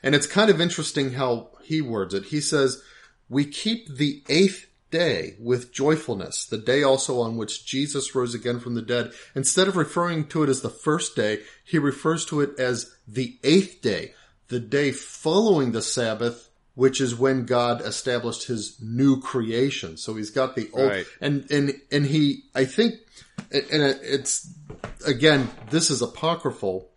[0.04, 2.26] And it's kind of interesting how he words it.
[2.26, 2.82] He says,
[3.30, 8.60] "We keep the eighth day with joyfulness, the day also on which Jesus rose again
[8.60, 12.41] from the dead." Instead of referring to it as the first day, he refers to
[12.41, 14.13] it as the eighth day,
[14.48, 19.95] the day following the Sabbath which is when God established his new creation.
[19.95, 21.06] So he's got the old, Right.
[21.21, 22.95] and, and, and he, I think,
[23.50, 24.54] and it's,
[25.08, 26.89] again, this is apocryphal,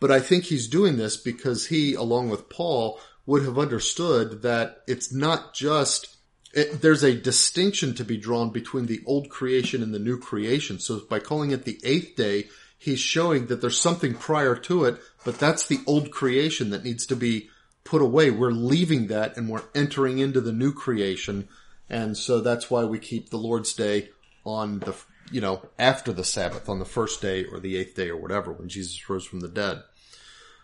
[0.00, 4.82] but I think he's doing this because he, along with Paul, would have understood that
[4.88, 6.16] it's not just,
[6.52, 10.80] it, there's a distinction to be drawn between the old creation and the new creation.
[10.80, 14.98] So by calling it the eighth day, he's showing that there's something prior to it,
[15.24, 17.50] but that's the old creation that needs to be
[17.84, 18.30] put away.
[18.30, 21.46] We're leaving that and we're entering into the new creation.
[21.90, 24.10] And so that's why we keep the Lord's Day
[24.44, 24.94] on the,
[25.30, 28.50] you know, after the Sabbath on the first day or the eighth day or whatever
[28.50, 29.82] when Jesus rose from the dead.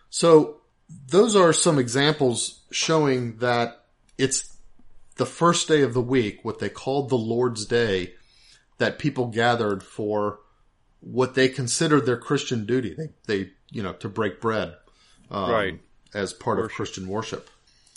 [0.09, 0.57] So
[1.09, 3.85] those are some examples showing that
[4.17, 4.57] it's
[5.17, 8.13] the first day of the week, what they called the Lord's Day,
[8.77, 10.39] that people gathered for
[10.99, 12.95] what they considered their Christian duty.
[12.95, 14.75] They, they, you know, to break bread.
[15.29, 15.79] Um, Right.
[16.13, 17.49] As part of Christian worship.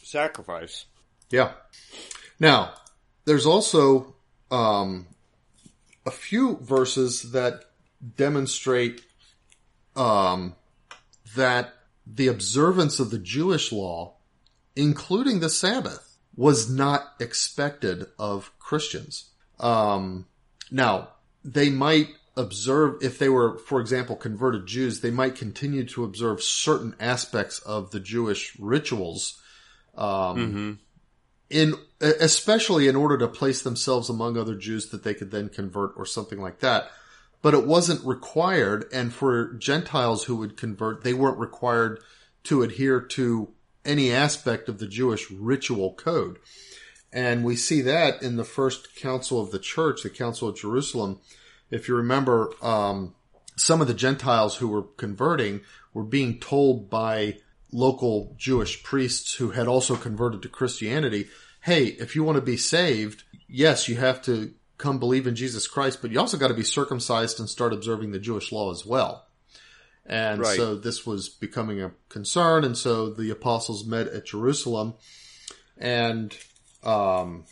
[0.03, 0.85] Sacrifice.
[1.31, 1.53] Yeah.
[2.41, 2.75] Now,
[3.25, 4.17] there's also
[4.51, 5.07] um,
[6.05, 7.65] a few verses that
[8.17, 9.03] demonstrate
[9.95, 10.57] um,
[11.37, 11.75] that
[12.15, 14.15] the observance of the Jewish law,
[14.77, 19.31] including the Sabbath, was not expected of Christians.
[19.59, 20.27] Um,
[20.71, 21.09] now,
[21.45, 26.43] they might observe, if they were, for example, converted Jews, they might continue to observe
[26.43, 29.41] certain aspects of the Jewish rituals
[29.97, 30.79] um,
[31.51, 35.93] in especially in order to place themselves among other Jews that they could then convert
[35.97, 36.91] or something like that.
[37.43, 42.01] But it wasn't required, and for Gentiles who would convert, they weren't required
[42.45, 43.53] to adhere to
[43.85, 46.39] any aspect of the Jewish ritual code.
[47.13, 51.21] And we see that in the first council of the church, the Council of Jerusalem.
[51.71, 53.15] If you remember, um,
[53.57, 55.61] some of the Gentiles who were converting
[55.93, 57.39] were being told by
[57.73, 61.29] local Jewish priests who had also converted to Christianity,
[61.63, 65.69] hey, if you want to be saved, yes, you have to come believe in Jesus
[65.69, 68.85] Christ, but you also got to be circumcised and start observing the Jewish law as
[68.85, 69.27] well.
[70.07, 70.57] And Right.
[70.57, 74.95] so this was becoming a concern, and so the apostles met at Jerusalem,
[75.77, 76.37] and
[76.83, 77.45] um,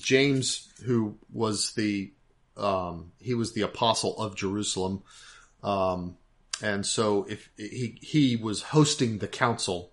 [0.00, 2.12] James, who was the
[2.56, 5.02] um, he was the apostle of Jerusalem,
[5.62, 6.16] um,
[6.62, 9.92] and so if he he was hosting the council,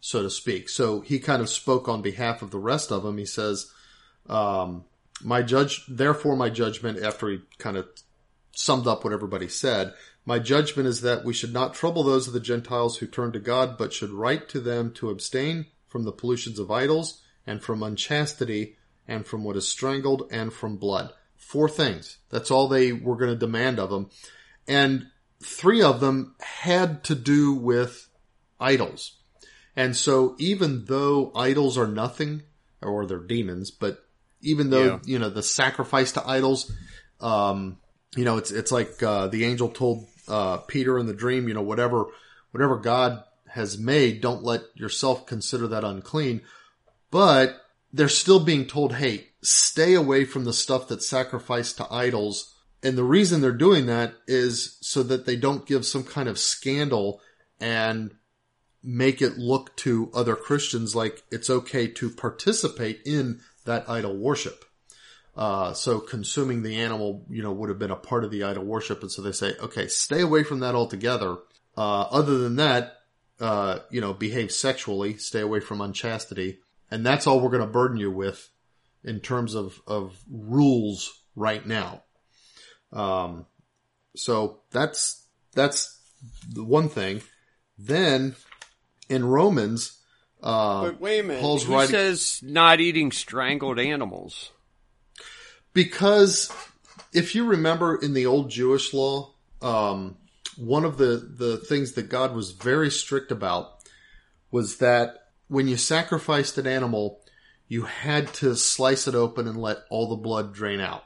[0.00, 0.68] so to speak.
[0.68, 3.16] So he kind of spoke on behalf of the rest of them.
[3.18, 3.70] He says,
[4.28, 4.84] um,
[5.22, 7.88] "My judge, therefore, my judgment." After he kind of
[8.52, 9.94] summed up what everybody said,
[10.26, 13.38] my judgment is that we should not trouble those of the Gentiles who turn to
[13.40, 17.82] God, but should write to them to abstain from the pollutions of idols and from
[17.82, 18.76] unchastity
[19.08, 21.12] and from what is strangled and from blood.
[21.36, 22.18] Four things.
[22.28, 24.10] That's all they were going to demand of them.
[24.68, 25.06] And
[25.42, 28.08] three of them had to do with
[28.60, 29.16] idols.
[29.74, 32.42] And so even though idols are nothing,
[32.82, 34.04] or they're demons, but
[34.42, 34.98] even though, Yeah.
[35.04, 36.72] you know, the sacrifice to idols,
[37.20, 37.78] um,
[38.16, 41.54] you know, it's, it's like, uh, the angel told, uh, Peter in the dream, you
[41.54, 42.06] know, whatever,
[42.52, 46.40] whatever God has made, don't let yourself consider that unclean.
[47.10, 47.60] But
[47.92, 52.54] they're still being told, hey, stay away from the stuff that's sacrificed to idols.
[52.82, 56.38] And the reason they're doing that is so that they don't give some kind of
[56.38, 57.20] scandal
[57.60, 58.12] and
[58.82, 64.64] make it look to other Christians like it's okay to participate in that idol worship.
[65.36, 68.64] Uh, so consuming the animal, you know, would have been a part of the idol
[68.64, 69.00] worship.
[69.00, 71.36] And so they say, okay, stay away from that altogether.
[71.76, 72.96] Uh, other than that,
[73.40, 76.58] uh, you know, behave sexually, stay away from unchastity.
[76.90, 78.50] And that's all we're going to burden you with
[79.04, 82.02] in terms of, of rules right now.
[82.92, 83.46] Um,
[84.16, 86.00] so that's, that's
[86.52, 87.22] the one thing.
[87.78, 88.34] Then
[89.08, 89.99] in Romans,
[90.42, 91.40] uh, But wait a minute.
[91.42, 94.50] Paul's he writing- says not eating strangled animals.
[95.72, 96.52] because
[97.12, 100.16] if you remember in the old Jewish law, um,
[100.56, 103.70] one of the, the things that God was very strict about
[104.50, 105.14] was that
[105.48, 107.20] when you sacrificed an animal,
[107.68, 111.04] you had to slice it open and let all the blood drain out.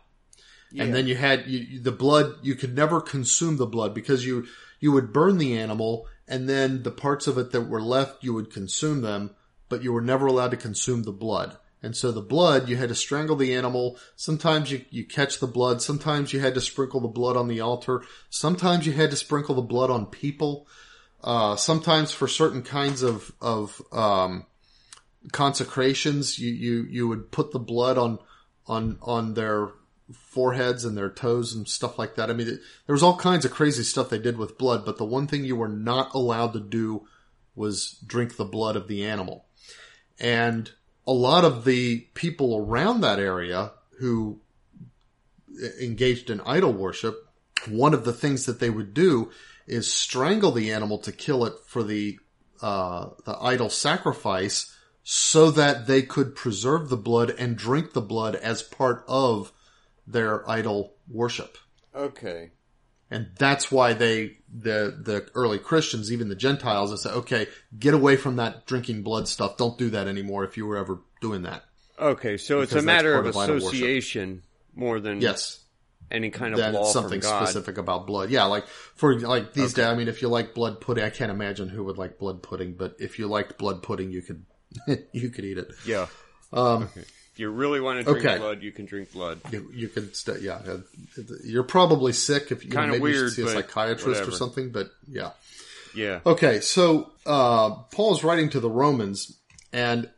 [0.73, 0.85] Yeah.
[0.85, 2.35] And then you had you, the blood.
[2.42, 4.47] You could never consume the blood because you
[4.81, 8.32] you would burn the animal, and then the parts of it that were left you
[8.34, 9.30] would consume them,
[9.68, 11.56] but you were never allowed to consume the blood.
[11.82, 13.98] And so the blood, you had to strangle the animal.
[14.16, 15.82] Sometimes you, you catch the blood.
[15.82, 18.02] Sometimes you had to sprinkle the blood on the altar.
[18.30, 20.66] Sometimes you had to sprinkle the blood on people.
[21.22, 24.46] Uh, sometimes for certain kinds of, of, um,
[25.32, 28.18] consecrations, you, you, you would put the blood on,
[28.66, 29.68] on, on their
[30.12, 32.30] foreheads and their toes and stuff like that.
[32.30, 32.46] I mean,
[32.86, 35.44] there was all kinds of crazy stuff they did with blood, but the one thing
[35.44, 37.06] you were not allowed to do
[37.54, 39.46] was drink the blood of the animal.
[40.20, 40.70] And
[41.06, 44.40] a lot of the people around that area who
[45.80, 47.28] engaged in idol worship,
[47.68, 49.30] one of the things that they would do
[49.66, 52.18] is strangle the animal to kill it for the
[52.60, 58.34] uh, the idol sacrifice, so that they could preserve the blood and drink the blood
[58.36, 59.52] as part of
[60.06, 61.56] their idol worship.
[61.94, 62.50] Okay.
[63.10, 67.46] And that's why they, the, the early Christians, even the Gentiles, they say, okay,
[67.78, 69.56] get away from that drinking blood stuff.
[69.56, 71.64] Don't do that anymore if you were ever doing that.
[71.98, 74.42] Okay, so it's a matter of of association
[74.74, 75.60] more than Yes.
[76.10, 78.30] any kind of law something specific about blood.
[78.30, 81.30] Yeah, like, for, like these days, I mean, if you like blood pudding, I can't
[81.30, 84.44] imagine who would like blood pudding, but if you liked blood pudding, you could,
[85.12, 85.68] you could eat it.
[85.86, 86.06] Yeah.
[86.52, 86.88] Um,
[87.35, 88.38] If you really want to drink Okay.
[88.38, 89.40] blood, you can drink blood.
[89.51, 90.55] you, you could stay, yeah.
[90.55, 90.79] uh,
[91.42, 94.31] You're probably sick if you, you know, maybe you weird, should see a psychiatrist or
[94.31, 95.31] something, but yeah.
[95.97, 96.20] Yeah.
[96.25, 99.37] Okay, so uh, Paul's writing to the Romans,
[99.73, 100.09] and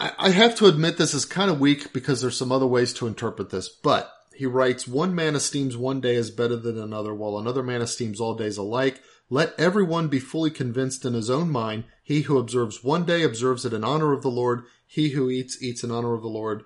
[0.00, 2.92] I, I have to admit this is kind of weak because there's some other ways
[2.94, 3.68] to interpret this.
[3.68, 7.82] But he writes, "One man esteems one day as better than another, while another man
[7.82, 9.00] esteems all days alike.
[9.30, 11.84] Let everyone be fully convinced in his own mind.
[12.02, 14.64] He who observes one day observes it in honor of the Lord.
[14.92, 16.64] He who eats eats in honor of the Lord."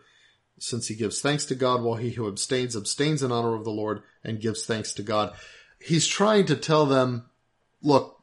[0.59, 3.71] Since he gives thanks to God, while he who abstains abstains in honor of the
[3.71, 5.35] Lord and gives thanks to God.
[5.79, 7.27] He's trying to tell them,
[7.83, 8.23] look,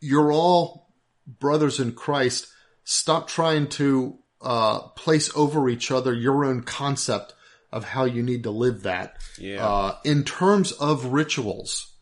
[0.00, 0.88] you're all
[1.26, 2.46] brothers in Christ.
[2.84, 7.34] Stop trying to uh, place over each other your own concept
[7.72, 9.16] of how you need to live that.
[9.36, 9.66] Yeah.
[9.66, 11.93] Uh, in terms of rituals,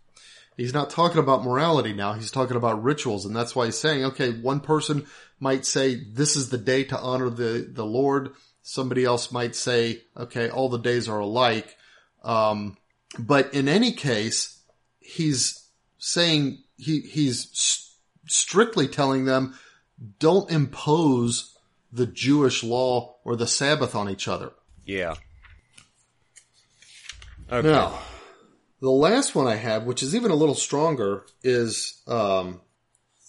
[0.56, 2.12] he's not talking about morality now.
[2.14, 5.06] He's talking about rituals, and that's why he's saying, okay, one person
[5.40, 8.30] might say this is the day to honor the the Lord.
[8.62, 11.76] Somebody else might say, okay, all the days are alike.
[12.22, 12.76] Um,
[13.18, 14.60] but in any case,
[15.00, 15.66] he's
[15.98, 17.96] saying he he's s-
[18.28, 19.54] strictly telling them
[20.18, 21.56] don't impose
[21.92, 24.52] the Jewish law or the Sabbath on each other.
[24.86, 25.14] Yeah.
[27.50, 27.68] Okay.
[27.68, 27.98] Now,
[28.82, 32.60] the last one I have, which is even a little stronger, is um,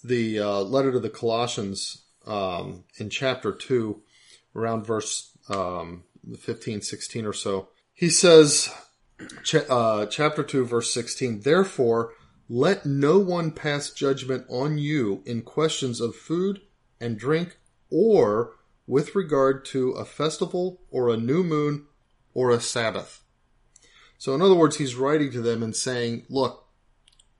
[0.02, 4.02] the uh, letter to the Colossians um, in chapter two,
[4.56, 6.02] around verse um,
[6.38, 7.68] 15, 16 or so.
[7.92, 8.68] He says,
[9.44, 12.12] cha- uh, chapter 2, verse 16, Therefore,
[12.48, 16.62] let no one pass judgment on you in questions of food
[17.00, 17.58] and drink
[17.90, 18.54] or
[18.86, 21.86] with regard to a festival or a new moon
[22.32, 23.23] or a Sabbath.
[24.24, 26.66] So, in other words, he's writing to them and saying, look,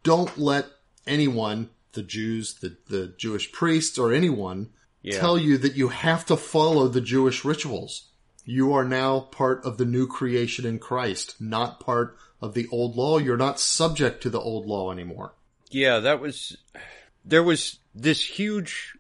[0.03, 0.66] don't let
[1.07, 4.68] anyone, the Jews, the, the Jewish priests, or anyone,
[5.01, 5.18] Yeah.
[5.18, 8.11] tell you that you have to follow the Jewish rituals.
[8.45, 12.97] You are now part of the new creation in Christ, not part of the old
[12.97, 13.16] law.
[13.16, 15.32] You're not subject to the old law anymore.
[15.70, 16.55] Yeah, that was
[17.24, 18.99] there was this huge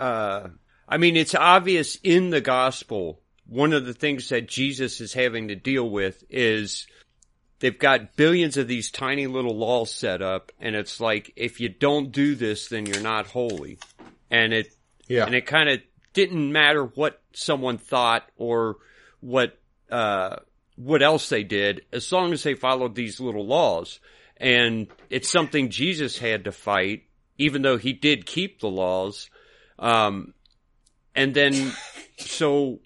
[0.00, 0.48] uh
[0.88, 5.48] I mean it's obvious in the gospel one of the things that Jesus is having
[5.48, 6.86] to deal with is
[7.60, 11.68] they've got billions of these tiny little laws set up and it's like if you
[11.68, 13.78] don't do this then you're not holy.
[14.30, 14.68] And it
[15.08, 15.24] Yeah.
[15.26, 15.80] and it kind of
[16.12, 18.76] didn't matter what someone thought or
[19.20, 19.58] what
[19.90, 20.36] uh
[20.76, 24.00] what else they did as long as they followed these little laws
[24.36, 27.04] and it's something Jesus had to fight
[27.38, 29.28] even though he did keep the laws
[29.78, 30.34] um
[31.14, 31.72] and then
[32.18, 32.80] so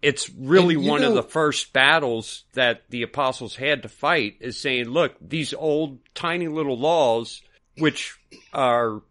[0.00, 4.60] it's really And one of the first battles that the apostles had to fight is
[4.60, 7.42] saying look these old tiny little laws
[7.76, 8.18] which
[8.52, 9.02] are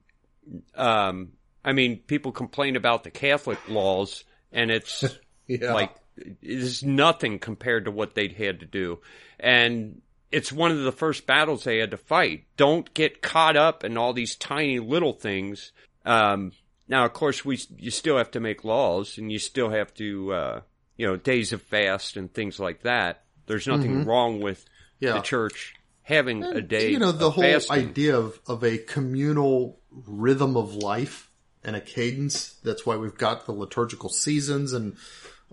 [0.75, 1.31] um
[1.65, 4.23] I mean, people complain about the Catholic laws,
[4.53, 5.03] and it's
[5.47, 5.73] Yeah.
[5.73, 8.99] like it is nothing compared to what they'd had to do,
[9.39, 12.45] and it's one of the first battles they had to fight.
[12.55, 15.73] Don't get caught up in all these tiny little things.
[16.05, 16.53] Um,
[16.87, 20.33] now, of course, we you still have to make laws, and you still have to,
[20.33, 20.61] uh,
[20.97, 23.23] you know, days of fast and things like that.
[23.45, 25.05] There's nothing wrong with Mm-hmm.
[25.05, 25.13] Yeah.
[25.13, 26.89] the church having a day.
[26.89, 27.89] you know the whole fasting.
[27.89, 31.29] idea of, of a communal rhythm of life
[31.63, 34.95] and a cadence that's why we've got the liturgical seasons and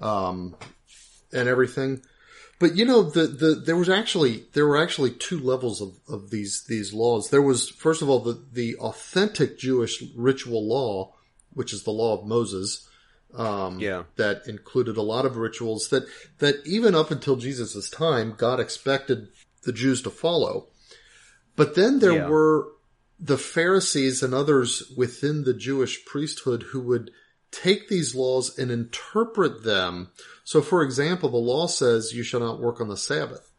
[0.01, 0.57] um
[1.33, 2.01] and everything
[2.59, 6.31] but you know the the there was actually there were actually two levels of, of
[6.31, 11.13] these these laws there was first of all the the authentic jewish ritual law
[11.53, 12.89] which is the law of moses
[13.37, 14.05] um, Yeah.
[14.17, 16.07] that included a lot of rituals that
[16.39, 19.29] that even up until Jesus' time, God expected
[19.65, 20.69] the Jews to follow.
[21.57, 22.29] But then there Yeah.
[22.29, 22.69] were
[23.19, 27.11] the Pharisees and others within the Jewish priesthood who would
[27.51, 30.11] take these laws and interpret them.
[30.43, 33.53] So, for example, the law says you shall not work on the Sabbath,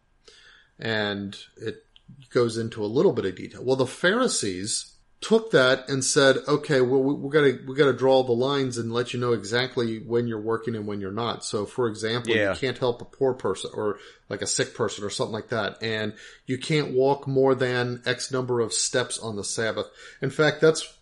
[0.77, 1.85] and it
[2.29, 3.63] goes into a little bit of detail.
[3.63, 4.94] Well, the Pharisees
[5.27, 8.93] took that and said, okay, well, we, we gotta, we gotta draw the lines and
[8.93, 11.43] let you know exactly when you're working and when you're not.
[11.43, 12.51] So, for example, Yeah.
[12.51, 13.97] you can't help a poor person or
[14.29, 15.81] like a sick person or something like that.
[15.81, 16.13] And
[16.45, 19.87] you can't walk more than X number of steps on the Sabbath.
[20.21, 20.95] In fact, that's,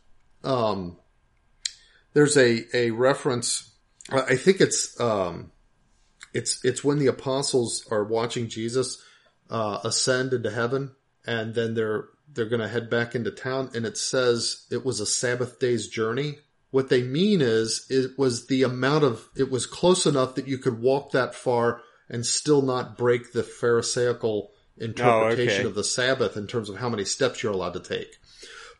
[0.46, 0.96] um,
[2.14, 3.74] there's a, a reference,
[4.10, 5.52] I I think it's, um,
[6.34, 9.04] it's, it's when the apostles are watching Jesus,
[9.50, 10.92] uh, ascend into heaven
[11.28, 15.00] and then they're, they're going to head back into town and it says it was
[15.00, 16.40] a Sabbath day's journey.
[16.72, 20.58] What they mean is it was the amount of, it was close enough that you
[20.58, 25.68] could walk that far and still not break the Pharisaical interpretation okay.
[25.68, 28.18] of the Sabbath in terms of how many steps you're allowed to take.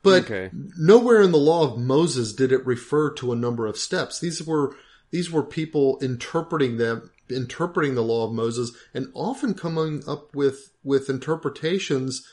[0.02, 0.50] But Okay.
[0.78, 4.20] nowhere in the law of Moses did it refer to a number of steps.
[4.20, 4.76] These were
[5.12, 10.72] these were people interpreting them, interpreting the law of Moses, and often coming up with
[10.84, 12.28] with interpretations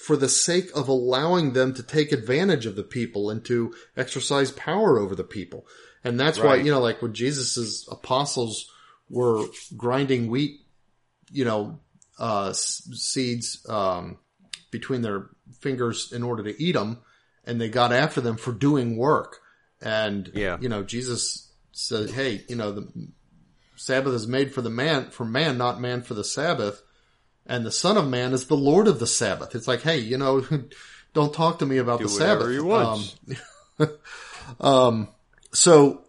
[0.00, 4.50] for the sake of allowing them to take advantage of the people and to exercise
[4.50, 5.66] power over the people.
[6.02, 8.70] And that's why you know, like when Jesus's apostles
[9.10, 9.44] were
[9.76, 10.60] grinding wheat,
[11.30, 11.80] you know,
[12.18, 14.18] uh, seeds um,
[14.70, 15.28] between their
[15.60, 16.98] fingers in order to eat them,
[17.44, 19.40] and they got after them for doing work.
[19.82, 20.56] And Yeah.
[20.60, 22.88] you know, Jesus said, "Hey, you know, the
[23.76, 26.82] Sabbath is made for the man, for man, not man for the Sabbath."
[27.50, 29.56] And the Son of Man is the Lord of the Sabbath.
[29.56, 30.46] It's like, hey, you know,
[31.14, 32.50] don't talk to me about Do the Sabbath.
[32.50, 33.16] he wants.
[33.78, 33.88] Um,
[34.60, 35.08] um,
[35.52, 36.04] so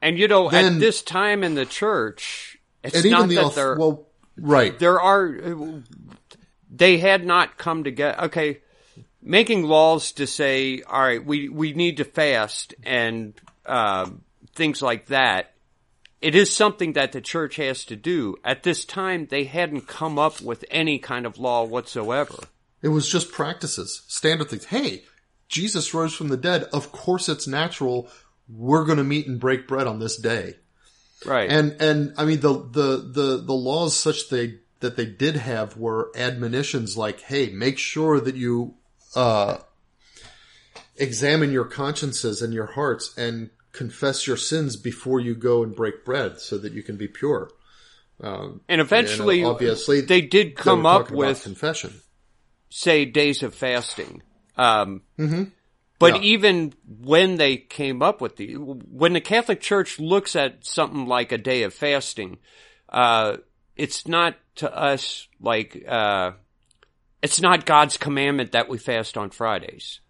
[0.00, 3.34] And you know, Then- at this time in the church, it's and even not the
[3.34, 4.06] that there well,
[4.38, 5.82] right, there are
[6.70, 8.24] they had not come together.
[8.24, 8.60] Okay,
[9.20, 13.34] making laws to say, all right, we we need to fast and
[13.66, 14.22] um,
[14.54, 15.52] things like that.
[16.20, 18.36] It is something that the church has to do.
[18.44, 22.34] At this time, they hadn't come up with any kind of law whatsoever.
[22.82, 24.66] It was just practices, standard things.
[24.66, 25.04] Hey,
[25.48, 26.64] Jesus rose from the dead.
[26.72, 28.08] Of course, it's natural.
[28.48, 30.56] We're going to meet and break bread on this day.
[31.24, 31.50] Right.
[31.50, 35.76] And and I mean the the the the laws such they that they did have
[35.76, 38.74] were admonitions like, hey, make sure that you
[39.16, 39.58] uh,
[40.96, 46.04] examine your consciences and your hearts and confess your sins before you go and break
[46.04, 47.50] bread so that you can be pure.
[48.20, 52.00] Um, And eventually, and obviously, they did come were up with confession.
[52.70, 54.22] say days of fasting.
[54.56, 55.02] Um,
[56.00, 56.22] But Yeah.
[56.22, 61.32] even when they came up with the, when the Catholic Church looks at something like
[61.32, 62.38] a day of fasting,
[62.88, 63.38] uh,
[63.76, 66.32] it's not to us like, uh,
[67.20, 70.00] it's not God's commandment that we fast on Fridays.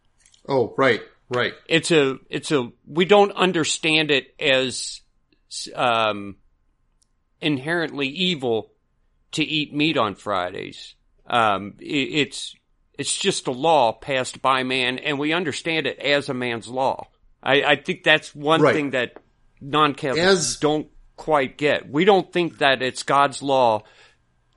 [0.46, 1.54] Oh, right, right.
[1.68, 5.00] It's a, it's a, we don't understand it as,
[5.74, 6.36] um,
[7.40, 8.72] inherently evil
[9.32, 10.94] to eat meat on Fridays.
[11.26, 12.54] Um, i it's,
[12.98, 17.06] it's just a law passed by man and we understand it as a man's law.
[17.42, 18.74] I, I think that's one Right.
[18.74, 19.16] thing that
[19.60, 21.88] non-Catholics don't quite get.
[21.88, 23.82] We don't think that it's God's law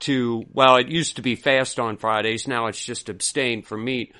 [0.00, 2.48] to, well, it used to be fast on Fridays.
[2.48, 4.14] Now it's just abstain from meat.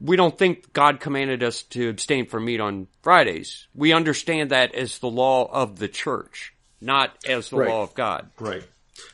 [0.00, 3.66] We don't think God commanded us to abstain from meat on Fridays.
[3.74, 7.68] We understand that as the law of the church, not as the Right.
[7.68, 8.30] law of God.
[8.38, 8.64] Right.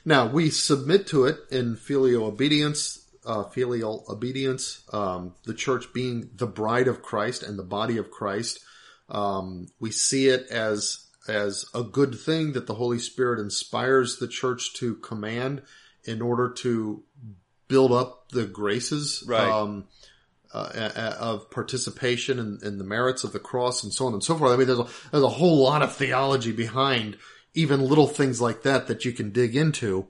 [0.04, 4.82] Now we submit to it in filial obedience, uh, filial obedience.
[4.92, 8.60] Um, the church being the bride of Christ and the body of Christ.
[9.08, 14.28] Um, we see it as as a good thing that the Holy Spirit inspires the
[14.28, 15.60] church to command
[16.04, 17.02] in order to
[17.66, 19.50] build up the graces Right.
[19.50, 19.88] um,
[20.52, 24.36] uh, of participation in, in the merits of the cross and so on and so
[24.36, 24.52] forth.
[24.52, 27.16] I mean, there's a, there's a whole lot of theology behind
[27.54, 30.08] even little things like that that you can dig into.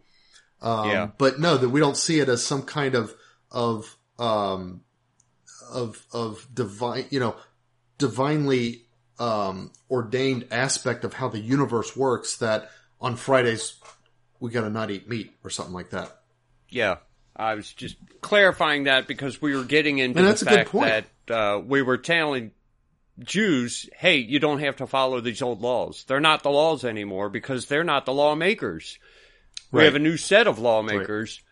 [0.60, 1.08] Um, Yeah.
[1.18, 3.14] but no, that we don't see it as some kind of,
[3.50, 4.82] of, um,
[5.72, 7.36] of, of divine, you know,
[7.98, 8.82] divinely,
[9.18, 12.70] um, ordained aspect of how the universe works that
[13.00, 13.74] on Fridays
[14.40, 16.20] we gotta not eat meat or something like that.
[16.68, 16.96] Yeah,
[17.36, 21.08] I was just clarifying that because we were getting into the that's a good fact
[21.26, 22.52] that uh, we were telling
[23.18, 26.04] Jews, "Hey, you don't have to follow these old laws.
[26.08, 28.98] They're not the laws anymore because they're not the lawmakers.
[29.72, 31.42] We have a new set of lawmakers,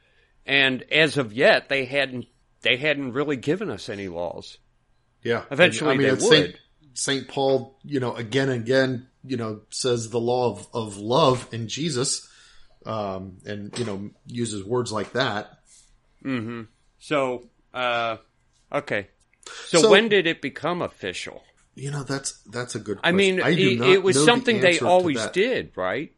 [0.47, 2.26] and as of yet, they hadn't
[2.64, 4.59] they hadn't really given us any laws.
[5.22, 5.45] Yeah.
[5.51, 6.32] Eventually they it's would.
[6.32, 6.57] Saint,
[6.95, 11.49] Saint Paul, you know, again and again, you know, says the law of, of love
[11.53, 12.28] in Jesus,
[12.87, 15.59] um, and, you know, uses words like that.
[16.98, 18.16] So, uh,
[18.72, 19.08] okay.
[19.66, 21.44] So, So- when did it become official?
[21.76, 23.16] You know, that's, that's a good I question.
[23.16, 23.42] mean, do
[23.84, 26.12] it, it was know the something they always did, right?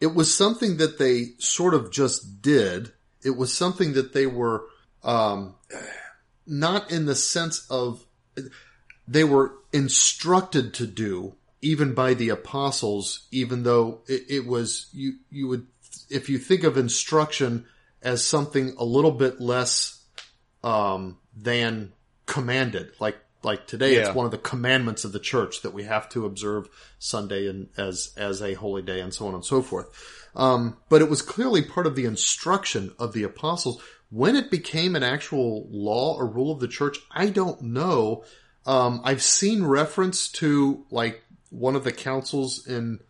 [0.00, 2.92] It was something that they sort of just did.
[3.22, 4.64] It was something that they were,
[5.04, 5.54] um,
[6.46, 8.06] not in the sense of,
[9.06, 15.14] they were instructed to do even by the apostles, even though it, it was, you,
[15.30, 15.66] you would,
[16.08, 17.66] if you think of instruction
[18.06, 20.02] as something a little bit less,
[20.62, 21.92] um, than
[22.24, 24.06] commanded, like, like today Yeah.
[24.06, 27.68] it's one of the commandments of the church that we have to observe Sunday and
[27.76, 29.86] as, as a holy day and so on and so forth.
[30.34, 33.80] Um, but it was clearly part of the instruction of the apostles.
[34.10, 38.24] When it became an actual law or rule of the church, I don't know.
[38.64, 43.00] Um, I've seen reference to like one of the councils in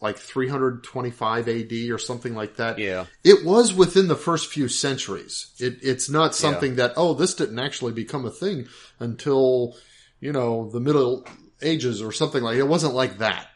[0.00, 2.78] like 325 AD or something like that.
[2.78, 3.06] Yeah.
[3.24, 5.54] It was within the first few centuries.
[5.58, 8.66] It, it's not something that, oh, this didn't actually become a thing
[8.98, 9.74] until,
[10.20, 11.26] you know, the Middle
[11.62, 12.68] Ages or something like it.
[12.68, 13.48] wasn't like that.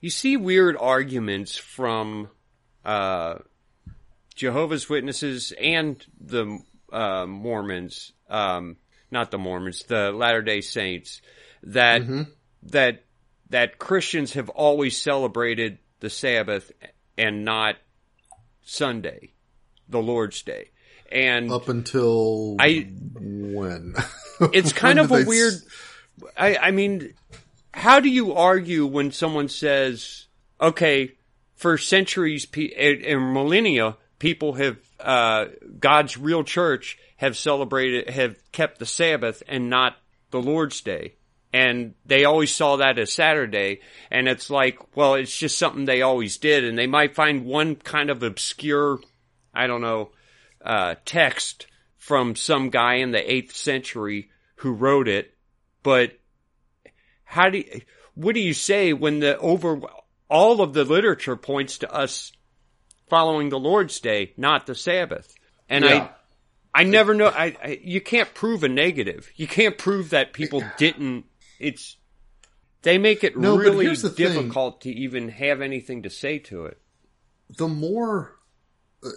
[0.00, 2.28] You see weird arguments from
[2.84, 3.36] uh,
[4.34, 6.58] Jehovah's Witnesses and the
[6.92, 8.76] uh, Mormons, um,
[9.10, 11.20] not the Mormons, the Latter Day Saints,
[11.62, 12.02] that
[12.64, 13.04] that
[13.50, 16.72] that Christians have always celebrated the Sabbath
[17.18, 17.76] and not
[18.62, 19.32] Sunday,
[19.88, 20.70] the Lord's Day,
[21.10, 23.94] and Up until I when?
[24.52, 25.54] it's kind When of a weird.
[26.36, 27.14] I, I mean,
[27.72, 30.26] how do you argue when someone says,
[30.60, 31.12] "Okay,
[31.56, 35.46] for centuries and and millennia, people have uh,
[35.78, 39.96] God's real church have celebrated, have kept the Sabbath and not
[40.30, 41.14] the Lord's Day."
[41.52, 43.80] And they always saw that as Saturday,
[44.10, 47.74] and it's like, well, it's just something they always did, and they might find one
[47.74, 49.00] kind of obscure,
[49.52, 50.10] I don't know,
[50.64, 55.34] uh, text from some guy in the eighth century who wrote it,
[55.82, 56.18] but
[57.24, 57.80] how do you,
[58.14, 59.80] what do you say when the over
[60.28, 62.32] all of the literature points to us
[63.08, 65.34] following the Lord's Day, not the Sabbath?
[65.68, 66.08] And Yeah.
[66.74, 67.26] I, I never know.
[67.26, 69.30] I, I you can't prove a negative.
[69.36, 71.24] You can't prove that people didn't.
[71.60, 71.96] It's
[72.82, 74.26] they make it No, really the thing.
[74.26, 76.80] difficult to even have anything to say to it.
[77.56, 78.36] the more
[79.04, 79.08] uh,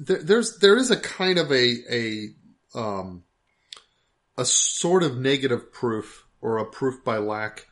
[0.00, 2.28] there, there's there is a kind of a a
[2.74, 3.24] um
[4.38, 7.66] a sort of negative proof or a proof by lack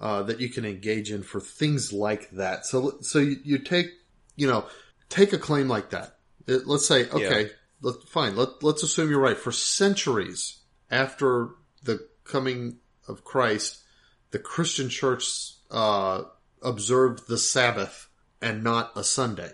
[0.00, 2.66] uh, that you can engage in for things like that.
[2.66, 3.86] So, so you, you take,
[4.34, 4.64] you know,
[5.08, 6.16] take a claim like that.
[6.46, 7.50] It- let's say, okay,
[7.82, 8.34] let, fine.
[8.34, 9.36] Let, let's assume you're right.
[9.36, 10.58] For centuries
[10.90, 11.50] after
[11.84, 12.78] the coming
[13.10, 13.82] of Christ,
[14.30, 16.22] the Christian church uh,
[16.62, 18.08] observed the Sabbath
[18.40, 19.52] and not a Sunday.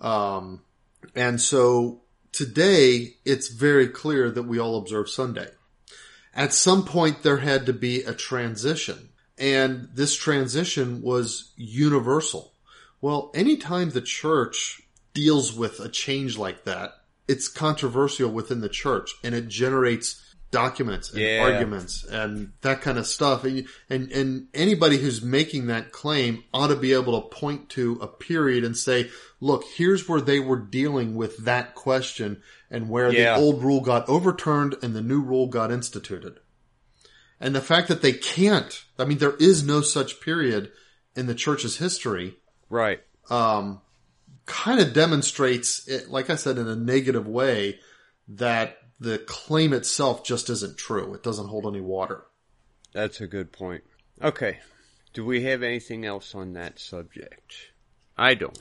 [0.00, 0.62] Um,
[1.14, 2.02] and so
[2.32, 5.48] today it's very clear that we all observe Sunday.
[6.34, 12.52] At some point there had to be a transition and this transition was universal.
[13.00, 14.82] Well, anytime the church
[15.14, 16.92] deals with a change like that,
[17.26, 21.40] it's controversial within the church and it generates documents and Yeah.
[21.42, 23.44] arguments and that kind of stuff.
[23.44, 27.98] And, and, and anybody who's making that claim ought to be able to point to
[28.02, 33.12] a period and say, look, here's where they were dealing with that question and where
[33.12, 33.36] Yeah.
[33.36, 36.40] the old rule got overturned and the new rule got instituted.
[37.40, 40.72] And the fact that they can't, I mean, there is no such period
[41.16, 42.36] in the church's history,
[42.68, 43.00] Right.
[43.30, 43.80] um,
[44.46, 47.78] kind of demonstrates it, like I said, in a negative way
[48.28, 51.14] that the claim itself just isn't true.
[51.14, 52.26] It doesn't hold any water.
[52.92, 53.82] That's a good point.
[54.22, 54.58] Okay.
[55.14, 57.54] Do we have anything else on that subject?
[58.16, 58.58] I don't.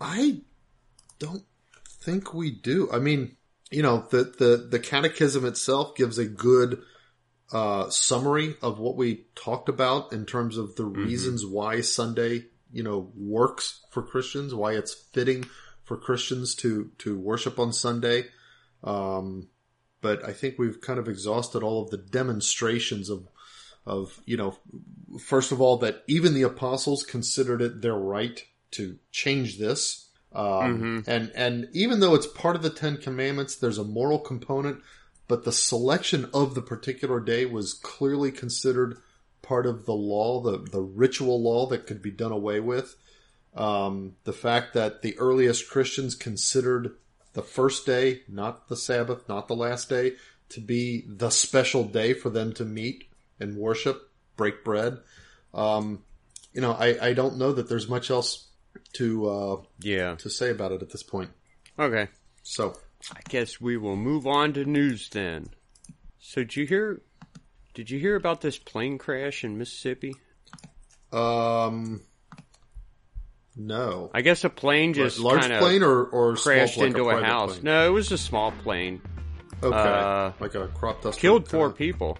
[0.00, 0.42] I
[1.18, 1.44] don't
[1.86, 2.88] think we do.
[2.92, 3.36] I mean,
[3.70, 6.82] you know, the, the, the catechism itself gives a good,
[7.52, 12.82] uh, summary of what we talked about in terms of the reasons why Sunday, you
[12.82, 15.44] know, works for Christians, why it's fitting
[15.84, 18.24] for Christians to, to worship on Sunday.
[18.86, 19.48] Um,
[20.00, 23.28] but I think we've kind of exhausted all of the demonstrations of,
[23.84, 24.56] of, you know,
[25.18, 30.08] first of all, that even the apostles considered it their right to change this.
[30.32, 34.82] Um, and, and even though it's part of the Ten Commandments, there's a moral component,
[35.28, 38.98] but the selection of the particular day was clearly considered
[39.42, 42.96] part of the law, the, the ritual law that could be done away with.
[43.54, 46.94] Um, the fact that the earliest Christians considered
[47.36, 50.12] the first day, not the Sabbath, not the last day,
[50.48, 53.04] to be the special day for them to meet
[53.38, 54.98] and worship, break bread.
[55.52, 56.02] Um,
[56.54, 58.48] you know, I, I don't know that there's much else
[58.94, 60.14] to uh, Yeah.
[60.16, 61.30] to say about it at this point.
[61.78, 62.08] Okay.
[62.42, 62.74] So,
[63.12, 65.50] I guess we will move on to news then.
[66.18, 67.02] So did you hear
[67.74, 70.14] did you hear about this plane crash in Mississippi?
[71.12, 72.00] um,
[73.56, 76.88] no, I guess a plane just large kind plane of or or small, crashed like
[76.88, 77.52] into a, private house.
[77.54, 77.64] plane?
[77.64, 79.00] No, it was a small plane.
[79.62, 81.20] okay, uh, like a crop duster.
[81.20, 82.18] Killed four kinda- people.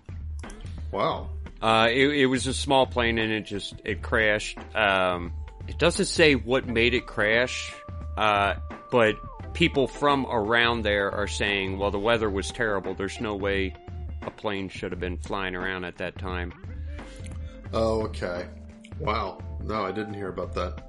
[0.92, 1.30] Wow.
[1.60, 4.58] Uh, it, it was a small plane and it just it crashed.
[4.74, 5.32] Um,
[5.66, 7.74] it doesn't say what made it crash,
[8.16, 8.54] uh,
[8.90, 9.16] but
[9.54, 12.94] people from around there are saying, "Well, the weather was terrible.
[12.94, 13.74] There's no way
[14.22, 16.52] a plane should have been flying around at that time."
[17.72, 18.46] Oh, okay.
[19.00, 19.38] Wow.
[19.62, 20.85] No, I didn't hear about that.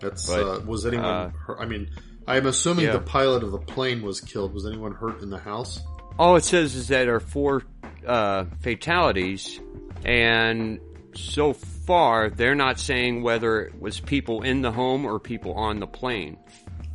[0.00, 1.04] That's But, uh, was anyone?
[1.04, 1.58] uh, hurt?
[1.60, 1.90] I mean,
[2.26, 2.92] I'm assuming yeah.
[2.92, 4.54] the pilot of the plane was killed.
[4.54, 5.80] Was anyone hurt in the house?
[6.18, 7.62] All it says is that there are four
[8.06, 9.60] uh, fatalities,
[10.04, 10.80] and
[11.14, 15.80] so far they're not saying whether it was people in the home or people on
[15.80, 16.36] the plane.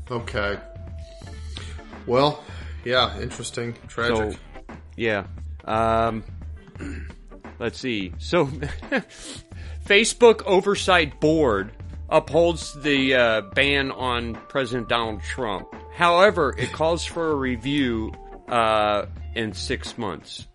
[0.09, 0.57] Okay.
[2.05, 2.43] Well,
[2.83, 4.33] yeah, interesting, tragic.
[4.33, 5.25] So, yeah.
[5.65, 6.23] Um,
[7.59, 8.13] let's see.
[8.19, 8.45] So,
[9.85, 11.71] Facebook Oversight Board
[12.09, 15.67] upholds the uh, ban on President Donald Trump.
[15.93, 18.11] However, it calls for a review
[18.47, 20.47] uh, in six months.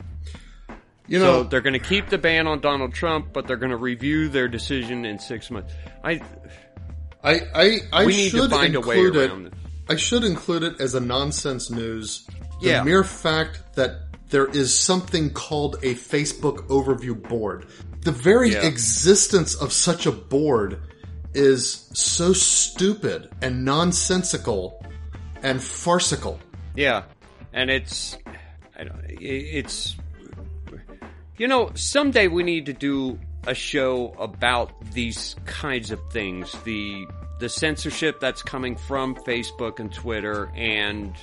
[1.08, 3.70] you So know, they're going to keep the ban on Donald Trump, but they're going
[3.70, 5.72] to review their decision in six months.
[6.04, 6.20] I
[7.22, 9.42] I I, I we need should to find a way include it.
[9.44, 9.52] this.
[9.88, 12.26] I should include it as a nonsense news.
[12.62, 12.84] The Yeah.
[12.84, 17.66] mere fact that there is something called a Facebook overview board.
[18.04, 18.62] The very Yeah.
[18.66, 20.78] existence of such a board
[21.34, 24.84] is so stupid and nonsensical
[25.42, 26.38] and farcical.
[26.74, 27.04] Yeah,
[27.52, 28.16] and it's
[28.76, 29.96] I don't it's
[31.36, 37.06] you know someday we need to do a show about these kinds of things the
[37.40, 41.14] the censorship that's coming from Facebook and Twitter and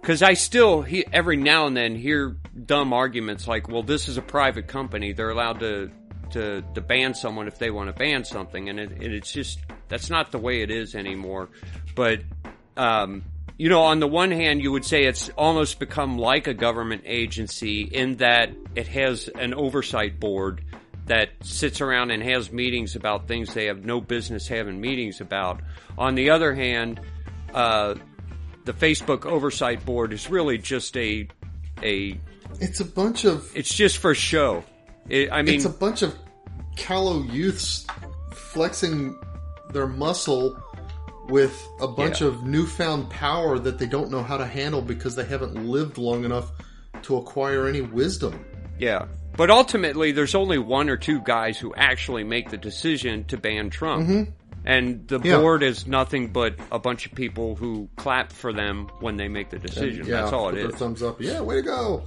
[0.00, 4.22] because I still every now and then hear dumb arguments like well this is a
[4.22, 5.90] private company they're allowed to
[6.30, 9.58] to, to ban someone if they want to ban something and it, it, it's just
[9.88, 11.48] that's not the way it is anymore
[11.94, 12.20] but
[12.76, 13.24] um,
[13.58, 17.02] you know, on the one hand, you would say it's almost become like a government
[17.04, 20.62] agency in that it has an oversight board
[21.06, 25.60] that sits around and has meetings about things they have no business having meetings about.
[25.98, 27.00] On the other hand,
[27.52, 27.96] uh,
[28.64, 31.26] the Facebook oversight board is really just a
[31.82, 32.20] a
[32.60, 34.62] It's a bunch of it's just for show.
[35.08, 36.14] It, I mean, it's a bunch of
[36.76, 37.86] callow youths
[38.32, 39.18] flexing
[39.72, 40.56] their muscle
[41.28, 42.28] with a bunch Yeah.
[42.28, 46.24] of newfound power that they don't know how to handle because they haven't lived long
[46.24, 46.50] enough
[47.02, 48.44] to acquire any wisdom.
[48.78, 49.06] Yeah.
[49.36, 53.70] But ultimately, there's only one or two guys who actually make the decision to ban
[53.70, 54.08] Trump.
[54.08, 54.30] Mm-hmm.
[54.64, 55.38] And the Yeah.
[55.40, 59.50] board is nothing but a bunch of people who clap for them when they make
[59.50, 60.06] the decision.
[60.06, 60.74] Yeah, That's all it is.
[60.74, 61.20] Thumbs up.
[61.20, 62.02] Yeah, way to go.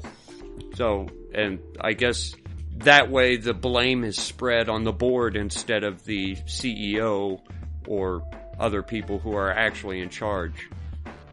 [0.75, 2.33] So, and I guess
[2.77, 7.39] that way the blame is spread on the board instead of the CEO
[7.87, 8.23] or
[8.59, 10.69] other people who are actually in charge.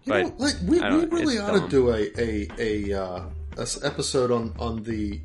[0.04, 3.22] You But know, like, we, we really ought to do a a a, uh,
[3.56, 5.20] a episode on on the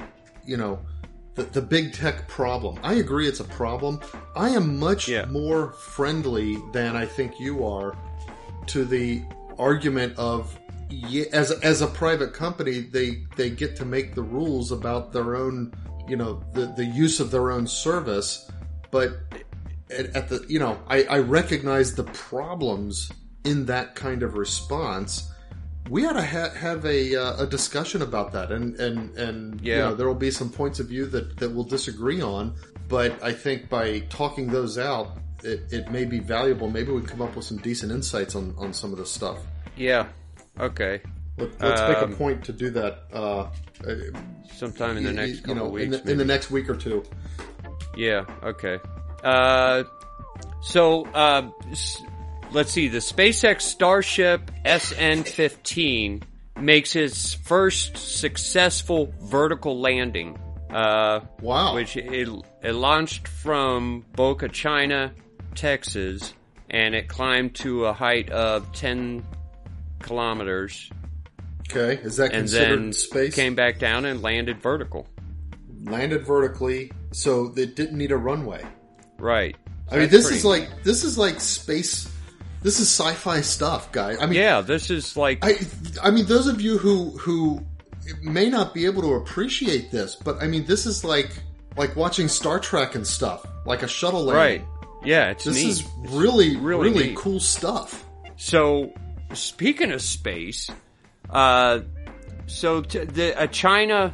[0.46, 0.80] you know
[1.36, 2.80] the the big tech problem.
[2.84, 4.00] I agree, it's a problem.
[4.36, 5.26] I am much Yeah.
[5.26, 7.96] more friendly than I think you are
[8.68, 9.22] to the
[9.58, 10.58] argument of
[10.90, 15.36] yeah, as as a private company, they they get to make the rules about their
[15.36, 15.74] own
[16.08, 18.50] you know the the use of their own service,
[18.92, 19.12] but
[19.90, 23.12] at, at the you know I, I recognize the problems
[23.44, 25.30] in that kind of response
[25.90, 29.74] we ought to ha- have a, uh, a discussion about that and and and you
[29.74, 29.80] Yeah.
[29.80, 32.56] know there will be some points of view that that we'll disagree on
[32.88, 37.10] but i think by talking those out it, it may be valuable maybe we can
[37.10, 39.40] come up with some decent insights on on some of this stuff
[39.76, 40.08] Yeah.
[40.60, 41.02] Okay.
[41.38, 43.48] Let, let's make Um, a point to do that uh,
[44.54, 45.96] Sometime in the you- next you couple know weeks.
[45.96, 47.04] in the, in the next week or two
[47.98, 48.80] Yeah, okay.
[49.24, 49.84] Uh,
[50.62, 51.50] so, uh,
[52.52, 52.88] let's see.
[52.88, 56.24] The SpaceX Starship SN-15
[56.60, 60.38] makes its first successful vertical landing.
[60.70, 62.30] Uh, wow which it,
[62.64, 65.12] it launched from Boca Chica,
[65.54, 66.34] Texas,
[66.70, 69.24] and it climbed to a height of 10
[70.02, 70.90] kilometers,
[71.70, 75.08] okay is that and considered then space came back down and landed vertical.
[75.86, 78.64] landed vertically so they didn't need a runway
[79.20, 79.56] Right.
[79.92, 82.10] I mean, this is pretty like this is like space.
[82.62, 84.18] This is sci-fi stuff, guys.
[84.20, 85.60] I mean, Yeah, this is like I,
[86.02, 87.64] I mean, those of you who who
[88.22, 91.32] may not be able to appreciate this, but I mean, this is like
[91.78, 94.66] like watching Star Trek and stuff, like a shuttle right.
[95.06, 95.68] Yeah, it's This neat.
[95.70, 97.16] is really really really, neat.
[97.18, 98.04] cool stuff.
[98.36, 98.92] So,
[99.34, 100.70] speaking of space,
[101.34, 101.80] uh,
[102.46, 104.14] so t- the a China,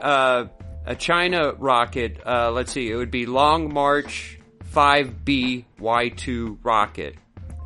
[0.00, 0.46] uh,
[0.86, 2.20] a China rocket.
[2.26, 4.38] Uh, let's see, it would be Long March
[4.74, 7.16] 5B Y2 rocket.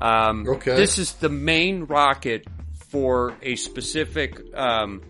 [0.00, 0.76] Um, Okay.
[0.76, 2.46] This is the main rocket
[2.90, 4.40] for a specific.
[4.54, 5.02] Um,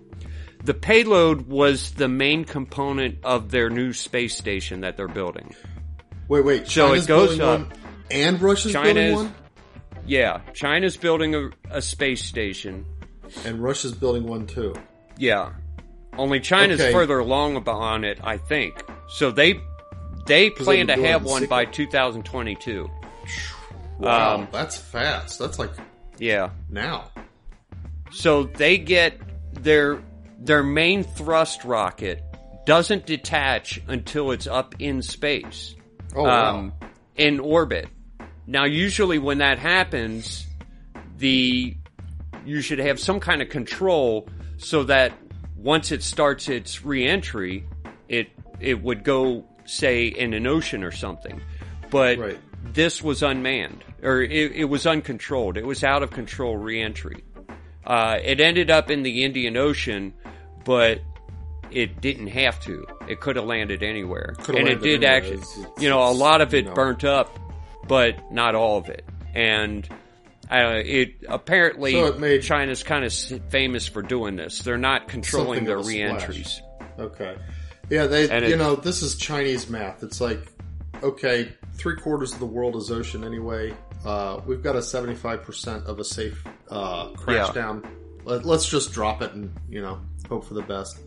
[0.63, 5.55] the payload was the main component of their new space station that they're building.
[6.29, 6.67] Wait, wait.
[6.69, 7.61] So China's it goes up.
[7.61, 7.73] one,
[8.11, 9.35] and Russia's China's- building one,
[10.07, 12.85] Yeah, China's building a, a space station.
[13.45, 14.75] And Russia's building one too.
[15.19, 15.51] Yeah.
[16.19, 16.93] Only China's Okay.
[16.93, 18.83] further along on it, I think.
[19.09, 19.61] So they
[20.27, 22.91] they plan to have one secret- by 2022.
[23.99, 25.39] Wow, Um, that's fast.
[25.39, 25.71] That's like
[26.19, 26.51] Yeah.
[26.69, 27.11] now.
[28.11, 29.19] So they get
[29.53, 30.03] their
[30.39, 32.23] their main thrust rocket
[32.67, 35.75] doesn't detach until it's up in space.
[36.15, 36.57] Oh wow.
[36.57, 36.73] um,
[37.17, 37.89] in orbit.
[38.47, 40.47] Now, usually when that happens,
[41.19, 41.75] the
[42.47, 45.13] you should have some kind of control so that
[45.57, 47.65] once it starts its reentry,
[48.09, 48.29] it
[48.61, 51.41] it would go say in an ocean or something.
[51.91, 52.39] But Right.
[52.73, 55.57] this was unmanned or it, it was uncontrolled.
[55.57, 57.23] It was out of control reentry.
[57.85, 60.13] Uh, it ended up in the Indian Ocean,
[60.65, 61.01] but
[61.71, 62.85] it didn't have to.
[63.09, 65.17] It could have landed anywhere, Could have and it did anywhere.
[65.17, 65.35] actually.
[65.35, 67.39] It's- it's- you know, a lot of it burnt up,
[67.87, 69.05] but not all of it.
[69.35, 69.89] And
[70.51, 73.13] uh, it apparently So it made- China's kind of
[73.51, 74.61] famous for doing this.
[74.61, 76.61] They're not controlling their reentries.
[76.99, 77.37] Okay.
[77.91, 80.03] Yeah, they And you it- know, this is Chinese math.
[80.03, 80.41] It's like
[81.03, 83.75] okay, three quarters of the world is ocean anyway.
[84.05, 87.53] Uh, we've got a seventy five percent of a safe uh, crash Yeah.
[87.53, 87.87] down.
[88.25, 90.99] Let, let's just drop it and you know hope for the best.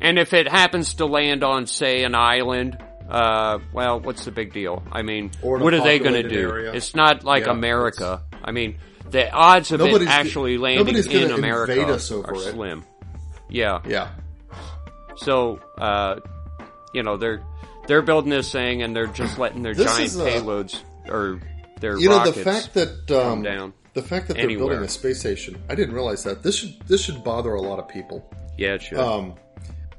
[0.00, 2.76] And if it happens to land on, say, an island,
[3.08, 4.82] uh, well, what's the big deal?
[4.90, 6.48] I mean, Or in a what are they going to do?
[6.50, 6.72] area.
[6.72, 8.22] It's not like Yeah, America.
[8.44, 8.76] I mean,
[9.10, 12.34] the odds of it Nobody's- actually landing nobody's in gonna America invade us over are
[12.34, 12.52] it.
[12.52, 12.84] slim.
[13.48, 13.80] Yeah.
[13.86, 14.08] Yeah,
[15.16, 16.16] So, uh,
[16.94, 17.42] you know, they're
[17.86, 20.78] they're building this thing and they're just letting their giant is, uh, payloads
[21.08, 21.40] or
[21.80, 25.20] their you know the fact that um, down the fact that they're building a space
[25.20, 25.60] station.
[25.68, 26.42] I didn't realize that.
[26.42, 28.24] This should this should bother a lot of people.
[28.56, 28.98] yeah, it should.
[28.98, 29.34] Um,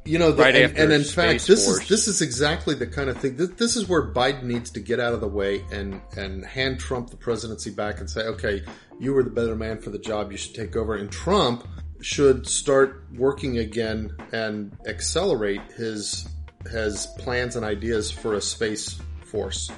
[0.05, 1.81] you know, the, Right and, and in Space fact, this Force.
[1.83, 3.35] is this is exactly the kind of thing.
[3.37, 6.79] This, this is where Biden needs to get out of the way and and hand
[6.79, 8.63] Trump the presidency back and say, okay,
[8.99, 10.31] you were the better man for the job.
[10.31, 10.95] You should take over.
[10.95, 11.67] And Trump
[12.01, 16.27] should start working again and accelerate his
[16.71, 19.69] has plans and ideas for a space force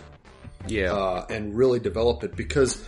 [0.67, 0.93] Yeah.
[0.93, 2.83] uh, and really develop it because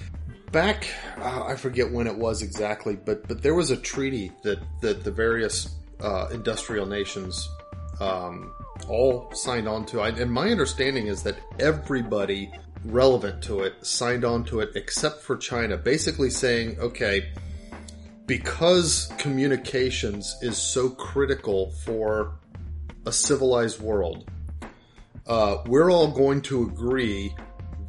[0.51, 0.87] back
[1.19, 5.03] uh, I forget when it was exactly, but but there was a treaty that that
[5.03, 5.69] the various
[6.01, 7.49] uh, industrial nations
[7.99, 8.53] um,
[8.87, 12.51] all signed on to, I, and my understanding is that everybody
[12.85, 17.29] relevant to it signed on to it except for China, basically saying, okay.
[18.25, 22.33] Because communications is so critical for
[23.05, 24.29] a civilized world,
[25.25, 27.33] uh, we're all going to agree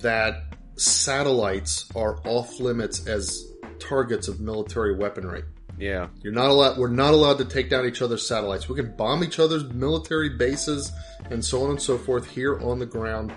[0.00, 5.42] that satellites are off limits as targets of military weaponry.
[5.78, 6.08] Yeah.
[6.22, 6.78] You're not allowed.
[6.78, 8.68] We're not allowed to take down each other's satellites.
[8.68, 10.92] We can bomb each other's military bases
[11.30, 13.32] and so on and so forth here on the ground,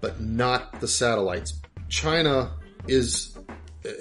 [0.00, 1.60] but not the satellites.
[1.88, 2.52] China
[2.88, 3.36] is.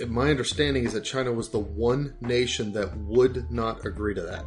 [0.08, 4.46] My understanding is that China was the one nation that would not agree to that.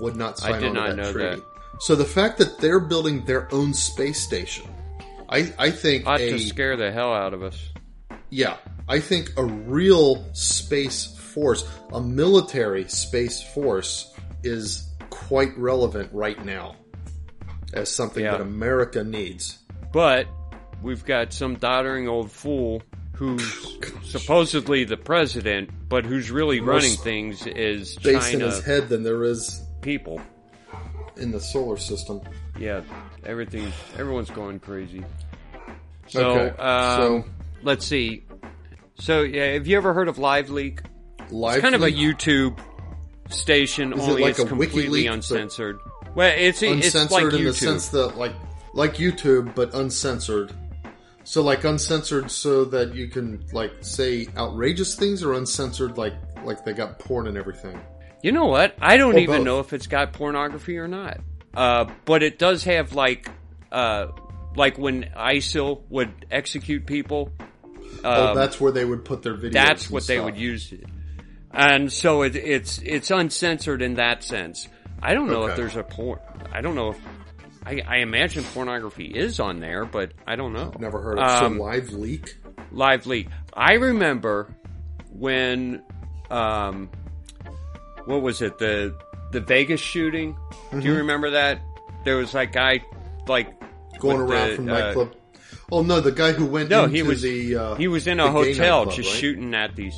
[0.00, 1.36] Would not sign on to not that know treaty.
[1.36, 1.44] that.
[1.78, 4.66] So the fact that they're building their own space station,
[5.28, 7.68] I, I think Ought a, to scare the hell out of us.
[8.30, 8.56] yeah,
[8.88, 16.74] I think a real space force, a military space force, is quite relevant right now
[17.74, 18.32] as something Yeah.
[18.32, 19.58] that America needs.
[19.92, 20.26] But
[20.82, 22.82] we've got some doddering old fool
[23.12, 29.02] who's supposedly the president, but who's really running things is Space in his head than
[29.02, 30.20] there is people.
[31.18, 32.20] in the solar system.
[32.58, 32.82] Yeah,
[33.24, 33.72] everything.
[33.98, 35.02] Everyone's going crazy.
[36.08, 37.24] So, Okay, um, so-
[37.62, 38.24] let's see.
[38.98, 40.80] So, yeah, have you ever heard of Live Leak?
[41.30, 41.90] Live It's kind of a?
[41.90, 42.58] YouTube
[43.28, 45.78] station, Is it only like it's a completely WikiLeaks, uncensored.
[46.14, 48.32] Well, it's it's uncensored like in the sense that like
[48.74, 50.52] like YouTube, but uncensored.
[51.24, 56.14] So like uncensored, so that you can like say outrageous things, or uncensored, like
[56.44, 57.78] like they got porn and everything.
[58.22, 58.76] You know what?
[58.80, 59.44] I don't Or even both.
[59.44, 61.18] know if it's got pornography or not.
[61.54, 63.28] Uh, but it does have like,
[63.72, 64.06] uh,
[64.56, 67.30] like when ISIL would execute people.
[68.04, 69.52] oh, Um, that's where they would put their videos.
[69.52, 70.24] that's what they stuff.
[70.26, 70.84] would use it.
[71.56, 74.68] And so it, it's it's uncensored in that sense.
[75.02, 76.18] I don't know if there's a porn.
[76.52, 76.98] I don't know if
[77.64, 80.72] I, I imagine pornography is on there, but I don't know.
[80.78, 82.36] Never heard of Um, so live leak.
[82.70, 83.28] live leak.
[83.54, 84.54] I remember
[85.10, 85.82] when,
[86.30, 86.90] um,
[88.04, 88.96] what was it the
[89.32, 90.32] the Vegas shooting?
[90.32, 90.80] Do Mm-hmm.
[90.86, 91.60] you remember that?
[92.04, 92.84] There was that guy
[93.26, 93.48] like
[93.98, 95.14] Going around the, from uh, nightclub.
[95.72, 98.30] Oh no, the guy who went No, he was the uh, he was in a
[98.30, 99.18] hotel nightclub, just right?
[99.20, 99.96] shooting at these.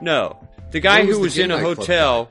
[0.00, 0.38] No,
[0.74, 2.28] the guy What was who was in a hotel.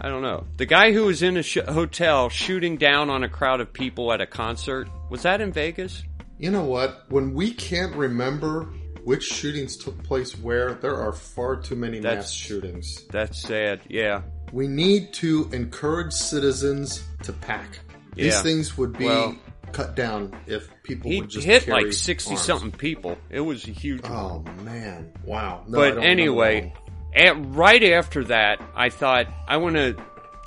[0.00, 0.46] I don't know.
[0.58, 4.12] The guy who was in a sh- hotel shooting down on a crowd of people
[4.12, 6.02] at a concert was that in Vegas?
[6.38, 7.04] You know what?
[7.08, 8.68] When we can't remember
[9.04, 13.04] which shootings took place where, there are far too many mass shootings.
[13.10, 13.80] That's sad.
[13.88, 14.22] Yeah.
[14.52, 17.80] We need to encourage citizens to pack.
[18.14, 18.42] These Yeah.
[18.42, 19.36] things would be Well-
[19.72, 22.42] cut down if people He would just hit carry like sixty arms.
[22.42, 23.18] something people.
[23.30, 24.02] It was a huge.
[24.04, 25.10] Oh man!
[25.24, 25.64] Wow.
[25.66, 26.72] No, but anyway,
[27.14, 29.96] at, right after that, I thought I want to.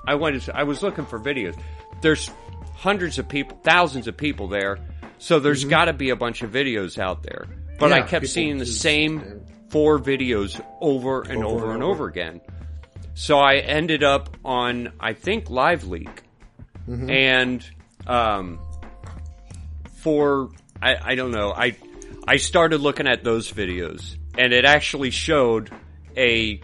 [0.05, 0.49] I wanted.
[0.53, 1.59] I was looking for videos.
[2.01, 2.29] There's
[2.75, 4.77] hundreds of people, thousands of people there,
[5.17, 7.45] so there's got to be a bunch of videos out there.
[7.79, 8.09] But I Mm-hmm.
[8.09, 11.93] Kept seeing the same four videos over and over, and and over.
[11.93, 12.41] over again.
[13.15, 16.23] So I ended up on I think Live Leak,
[16.87, 17.09] Mm-hmm.
[17.09, 17.65] and
[18.05, 18.59] um,
[19.95, 20.49] for
[20.81, 21.75] I, I don't know I
[22.27, 25.71] I started looking at those videos and it actually showed
[26.17, 26.61] a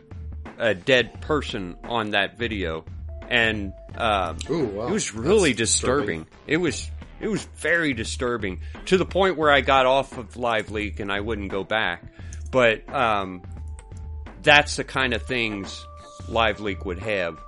[0.57, 2.85] a dead person on that video
[3.29, 4.87] and um, Ooh, wow.
[4.87, 6.27] it was really That's disturbing.
[6.47, 6.89] It was
[7.19, 11.11] it was very disturbing to the point where I got off of Live Leak and
[11.11, 12.03] I wouldn't go back.
[12.51, 13.41] But um,
[14.41, 15.85] that's the kind of things
[16.27, 17.39] Live Leak would have.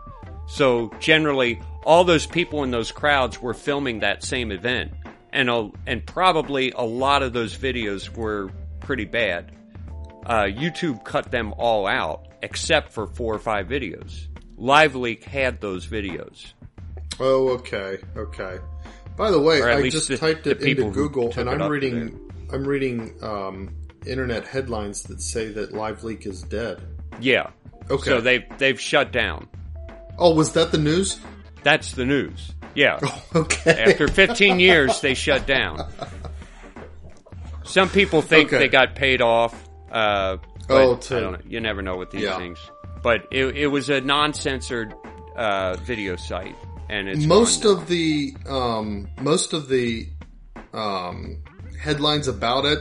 [0.47, 4.93] So generally, all those people in those crowds were filming that same event,
[5.33, 8.49] and a, and probably a lot of those videos were
[8.79, 9.51] pretty bad.
[10.25, 14.27] Uh, YouTube cut them all out except for four or five videos.
[14.59, 16.53] LiveLeak had those videos.
[17.19, 18.57] Oh, okay, okay.
[19.15, 22.19] By the way, I just the- typed it into Google, and I'm reading.
[22.51, 26.81] I'm reading um, internet headlines that say that LiveLeak is dead.
[27.19, 27.49] Yeah.
[27.89, 28.09] Okay.
[28.09, 29.47] So they they've shut down.
[30.17, 31.19] Oh, was that the news?
[31.63, 32.51] That's the news.
[32.73, 32.99] Yeah.
[33.35, 33.71] Okay.
[33.91, 35.79] After 15 years, they shut down.
[37.63, 38.59] Some people think Okay.
[38.59, 39.64] they got paid off.
[39.95, 40.37] Uh,
[40.67, 41.39] Oh, to- I don't know.
[41.47, 42.37] You never know with these Yeah.
[42.37, 42.57] things.
[43.03, 44.93] But it, it was a non-censored
[45.35, 46.55] uh, video site,
[46.89, 50.07] and it's most of the um, most of the
[50.73, 51.37] um,
[51.79, 52.79] headlines about it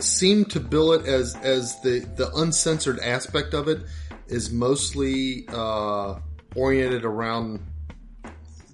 [0.00, 3.82] seem to bill it as as the the uncensored aspect of it
[4.26, 6.18] is mostly uh,
[6.56, 7.60] oriented around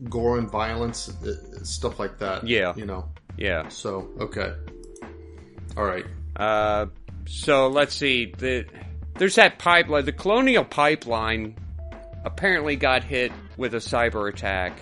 [0.09, 2.47] gore and violence, uh, stuff like that.
[2.47, 2.73] Yeah.
[2.77, 3.09] you know.
[3.37, 3.69] Yeah.
[3.69, 4.55] So okay,
[5.77, 6.07] all right.
[6.37, 6.87] Uh,
[7.27, 8.33] so let's see.
[8.37, 8.67] The,
[9.19, 10.05] there's that pipeline.
[10.05, 11.57] The Colonial Pipeline
[12.25, 14.79] apparently got hit with a cyber attack,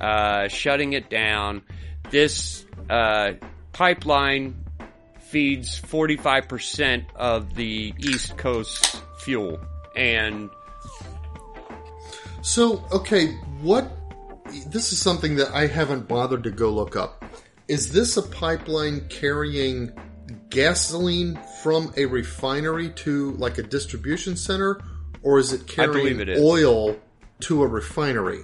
[0.00, 1.62] uh, shutting it down.
[2.10, 3.32] This uh,
[3.72, 4.64] pipeline
[5.20, 9.60] feeds 45% of the East Coast fuel.
[9.96, 10.50] And
[12.42, 13.90] So okay, what?
[14.68, 17.24] This is something that I haven't bothered to go look up.
[17.66, 19.92] Is this a pipeline carrying
[20.50, 24.80] gasoline from a refinery to like a distribution center,
[25.22, 26.96] or is it carrying it oil
[27.40, 28.40] to a refinery?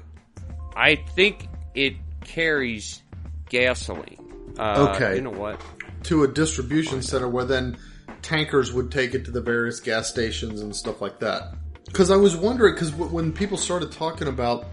[0.77, 1.95] I think it
[2.25, 3.03] carries
[3.49, 4.19] gasoline.
[4.59, 5.17] Uh, Okay.
[5.17, 5.61] You know what?
[6.05, 7.77] To a distribution center where then
[8.23, 11.55] tankers would take it to the various gas stations and stuff like that.
[11.87, 14.67] Because I was wondering, because w- when people started talking about,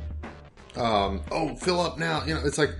[0.75, 2.71] um, oh, fill up now, you know, it's like,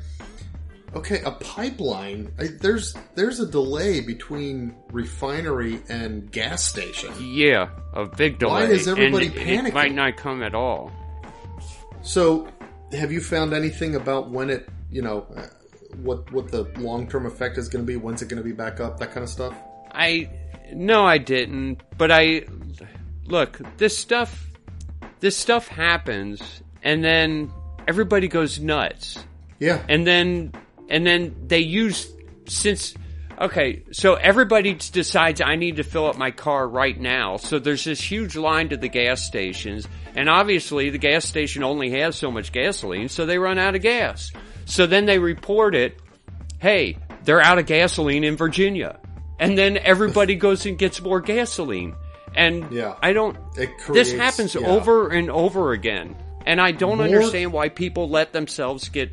[0.96, 2.32] okay, a pipeline.
[2.40, 7.14] I, there's there's a delay between refinery and gas station.
[7.20, 8.66] Yeah, a big delay.
[8.68, 9.68] Why is everybody and panicking?
[9.70, 10.92] It might not come at all.
[12.02, 12.48] So,
[12.92, 15.48] have you found anything about when it, you know, uh,
[15.98, 17.98] what what the long term effect is going to be?
[17.98, 19.00] When's it going to be back up?
[19.00, 19.54] That kind of stuff.
[19.92, 20.30] I
[20.74, 21.82] no, I didn't.
[21.98, 22.44] But I
[23.26, 24.48] look this stuff.
[25.20, 27.52] This stuff happens, and then
[27.88, 29.22] everybody goes nuts,
[29.60, 29.84] Yeah.
[29.90, 30.54] and then
[30.90, 32.12] and then they use
[32.48, 32.94] since.
[33.40, 37.38] Okay, so everybody decides I need to fill up my car right now.
[37.38, 41.92] So there's this huge line to the gas stations, and obviously the gas station only
[41.92, 44.32] has so much gasoline, so they run out of gas.
[44.66, 45.98] So then they report it
[46.60, 49.00] hey, they're out of gasoline in Virginia.
[49.40, 51.96] And then everybody goes and gets more gasoline.
[52.36, 52.96] And Yeah.
[53.02, 54.68] I don't, It this happens yeah.
[54.68, 56.16] over and over again.
[56.46, 59.12] And I don't More- understand why people let themselves get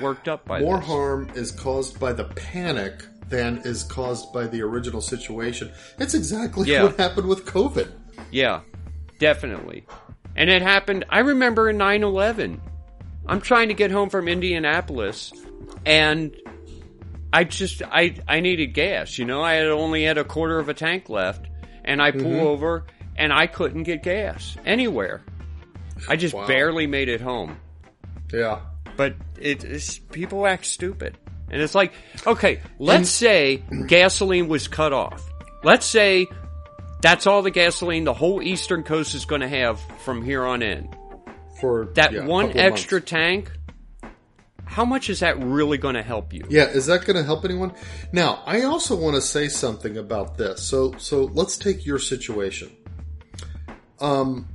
[0.00, 0.86] worked up by More this.
[0.86, 5.70] harm is caused by the panic than is caused by the original situation.
[5.98, 6.84] It's exactly Yeah.
[6.84, 7.88] what happened with COVID.
[8.30, 8.60] Yeah,
[9.18, 9.84] definitely.
[10.36, 12.60] And it happened, I remember in 9 11.
[13.26, 15.32] I'm trying to get home from Indianapolis
[15.84, 16.34] and
[17.32, 20.68] I just, I, I needed gas, you know, I had only had a quarter of
[20.70, 21.46] a tank left
[21.84, 22.46] and I pull Mm-hmm.
[22.46, 22.86] over
[23.16, 25.22] and I couldn't get gas anywhere.
[26.08, 26.46] I just Wow.
[26.46, 27.58] barely made it home.
[28.32, 28.60] Yeah.
[28.98, 31.16] But it is, people act stupid.
[31.50, 31.92] And it's like,
[32.26, 35.24] okay, let's say gasoline was cut off.
[35.62, 36.26] Let's say
[37.00, 40.62] that's all the gasoline the whole eastern coast is going to have from here on
[40.62, 40.92] in.
[41.60, 43.10] For That yeah, one extra months.
[43.10, 43.52] tank,
[44.64, 46.44] how much is that really going to help you?
[46.48, 47.74] Yeah, is that going to help anyone?
[48.12, 50.60] Now, I also want to say something about this.
[50.60, 52.76] So, so let's take your situation.
[54.00, 54.48] Um,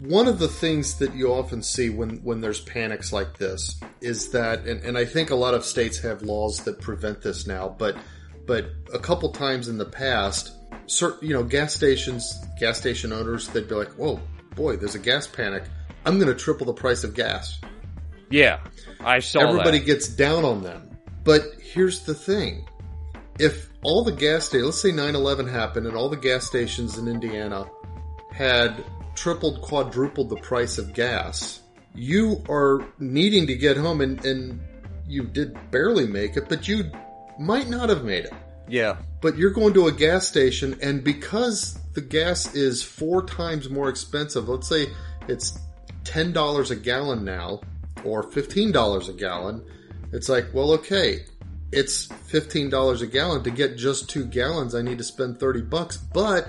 [0.00, 4.30] one of the things that you often see when when there's panics like this is
[4.30, 7.74] that, and, and I think a lot of states have laws that prevent this now,
[7.78, 7.96] but
[8.46, 10.52] but a couple times in the past,
[10.86, 14.20] certain you know gas stations, gas station owners, they'd be like, "Whoa,
[14.56, 15.64] boy, there's a gas panic.
[16.06, 17.60] I'm going to triple the price of gas."
[18.30, 18.60] Yeah,
[19.00, 19.86] I saw everybody that.
[19.86, 20.96] gets down on them.
[21.24, 22.66] But here's the thing.
[23.38, 27.08] If all the gas stations, let's say 9-11 happened and all the gas stations in
[27.08, 27.66] Indiana
[28.32, 28.84] had
[29.20, 31.60] tripled, quadrupled the price of gas,
[31.94, 34.58] you are needing to get home and, and
[35.06, 36.90] you did barely make it, but you
[37.38, 38.32] might not have made it.
[38.66, 43.68] Yeah, But you're going to a gas station and because the gas is four times
[43.68, 44.86] more expensive, let's say
[45.28, 45.58] it's
[46.04, 47.60] $10 a gallon now
[48.04, 49.66] or $15 a gallon,
[50.12, 51.26] it's like, well, okay,
[51.72, 54.74] it's $15 a gallon to get just two gallons.
[54.74, 56.48] I need to spend 30 bucks, but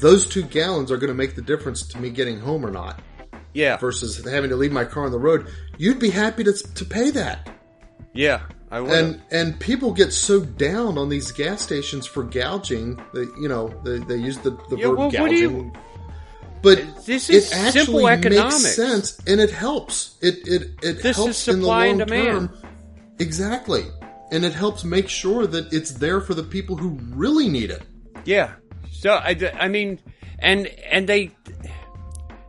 [0.00, 3.00] those two gallons are going to make the difference to me getting home or not
[3.54, 5.46] yeah, versus having to leave my car on the road.
[5.78, 7.48] You'd be happy to, to pay that.
[8.12, 8.42] yeah.
[8.68, 8.90] I would.
[8.90, 13.00] And and people get so down on these gas stations for gouging.
[13.14, 15.56] They, you know, they, they use the, the Yeah, word well, what do gouging.
[15.66, 15.72] you-
[16.62, 18.62] but This is it actually simple economics.
[18.64, 20.16] makes sense and it helps.
[20.20, 22.48] It it it This is helps in the long and demand.
[22.50, 22.58] term.
[23.20, 23.84] Exactly,
[24.32, 27.82] and it helps make sure that it's there for the people who really need it.
[28.24, 28.54] Yeah.
[29.00, 30.00] So I, I mean,
[30.38, 31.30] and and they.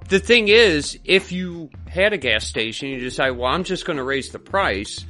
[0.10, 3.98] The thing is, if you had a gas station, you decide, well, I'm just going
[3.98, 5.06] to raise the price.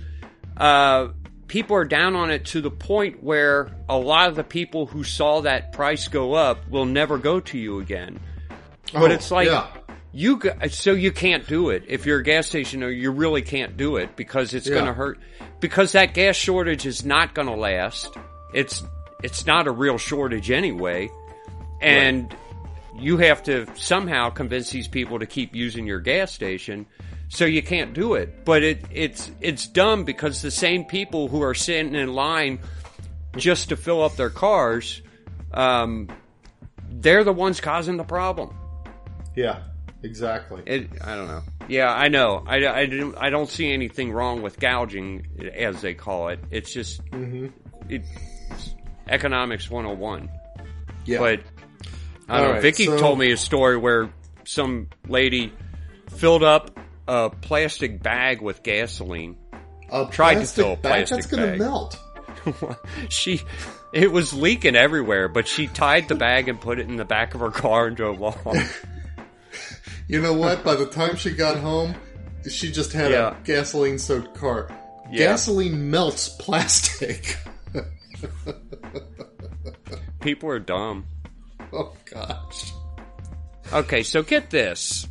[0.55, 1.09] Uh,
[1.47, 5.03] people are down on it to the point where a lot of the people who
[5.03, 8.19] saw that price go up will never go to you again.
[8.91, 9.67] But Oh, it's like yeah.
[10.13, 13.77] you so you can't do it if you're a gas station or you really can't
[13.77, 15.19] do it because it's going to hurt
[15.59, 18.15] because that gas shortage is not going to last.
[18.53, 18.83] It's
[19.23, 21.09] it's not a real shortage anyway,
[21.81, 22.35] and
[22.99, 26.85] you have to somehow convince these people to keep using your gas station.
[27.29, 28.45] so you can't do it.
[28.45, 32.59] But it it's it's dumb because the same people who are sitting in line
[33.35, 35.01] just to fill up their cars,
[35.53, 36.07] um,
[36.89, 38.55] they're the ones causing the problem.
[39.35, 39.59] Yeah,
[40.03, 40.63] exactly.
[40.65, 41.43] It, I don't know.
[41.67, 42.43] Yeah, I know.
[42.47, 46.39] I, I, don't, I don't see anything wrong with gouging, as they call it.
[46.49, 47.01] It's just
[47.89, 48.07] it's
[49.09, 50.29] economics 101.
[51.05, 51.19] Yeah.
[51.19, 51.41] But
[52.29, 52.53] I don't know.
[52.53, 54.09] right, Vicky so- told me a story where
[54.45, 55.53] some lady
[56.09, 59.37] filled up a plastic bag with gasoline.
[59.91, 61.99] a tried to plastic fill a bag, plastic that's going to melt.
[63.09, 63.41] she,
[63.93, 67.33] it was leaking everywhere, but she tied the bag and put it in the back
[67.33, 68.85] of her car and drove off.
[70.09, 70.63] You know what?
[70.63, 71.93] By the time she got home,
[72.49, 73.35] she just had Yeah.
[73.37, 74.69] a gasoline soaked car.
[75.11, 75.17] Yeah.
[75.31, 77.35] Gasoline melts plastic.
[80.21, 81.05] People are dumb.
[81.73, 82.73] oh gosh.
[83.73, 85.07] Okay, so get this.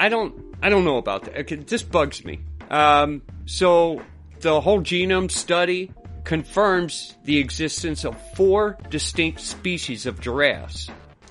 [0.00, 1.36] I don't I don't know about that.
[1.40, 2.40] Okay, this bugs me.
[2.70, 4.02] Um, so
[4.40, 5.90] the whole genome study
[6.24, 10.90] confirms the existence of four distinct species of giraffes,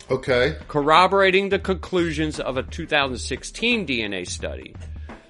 [0.10, 0.56] Okay.
[0.68, 4.74] corroborating the conclusions of a 2016 DNA study.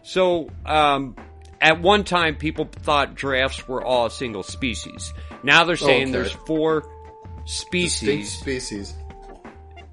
[0.03, 1.15] So, um,
[1.59, 5.13] at one time, people thought giraffes were all a single species.
[5.43, 6.11] Now they're saying Okay.
[6.11, 6.86] there's four
[7.45, 8.93] Distinct species species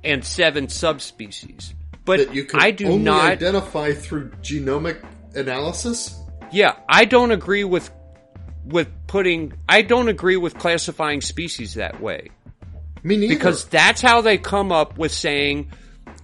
[0.04, 1.74] and seven subspecies.
[2.04, 3.24] But that you can I do only not.
[3.24, 5.02] identify through genomic
[5.34, 6.14] analysis.
[6.52, 7.90] yeah, I don't agree with
[8.64, 9.52] with putting.
[9.68, 12.28] I don't agree with classifying species that way
[13.02, 13.34] Me neither.
[13.34, 15.70] because that's how they come up with saying,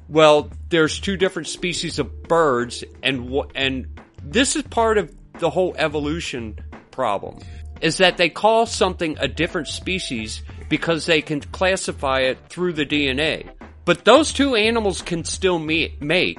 [0.09, 5.75] well, there's two different species of birds, and and this is part of the whole
[5.79, 6.59] evolution
[6.91, 7.39] problem.
[7.81, 12.85] Is that they call something a different species because they can classify it through the
[12.85, 13.49] DNA.
[13.85, 16.39] But those two animals can still meet, mate,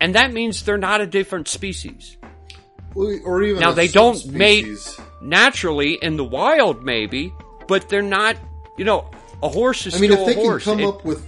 [0.00, 2.16] and that means they're not a different species.
[2.94, 4.66] or even Now they don't mate
[5.22, 7.32] naturally in the wild, maybe,
[7.68, 8.36] but they're not.
[8.76, 9.10] You know,
[9.42, 10.64] a horse is I mean, if they horse.
[10.64, 11.26] can come It- up with,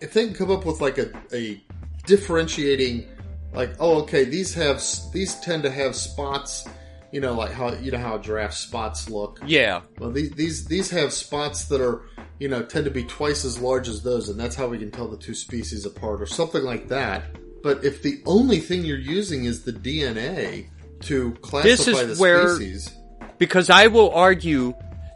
[0.00, 1.60] if they can come up with like a, a
[2.06, 3.06] differentiating,
[3.54, 6.68] like, oh, okay, these have these tend to have spots,
[7.10, 9.40] you know, like how you know how giraffe spots look.
[9.46, 12.02] yeah, Well, these these these have spots that are,
[12.38, 14.90] you know, tend to be twice as large as those, and that's how we can
[14.90, 17.24] tell the two species apart, or something like that.
[17.62, 20.66] But if the only thing you're using is the DNA
[21.00, 22.94] to classify this is the where- species,
[23.38, 24.74] because I will argue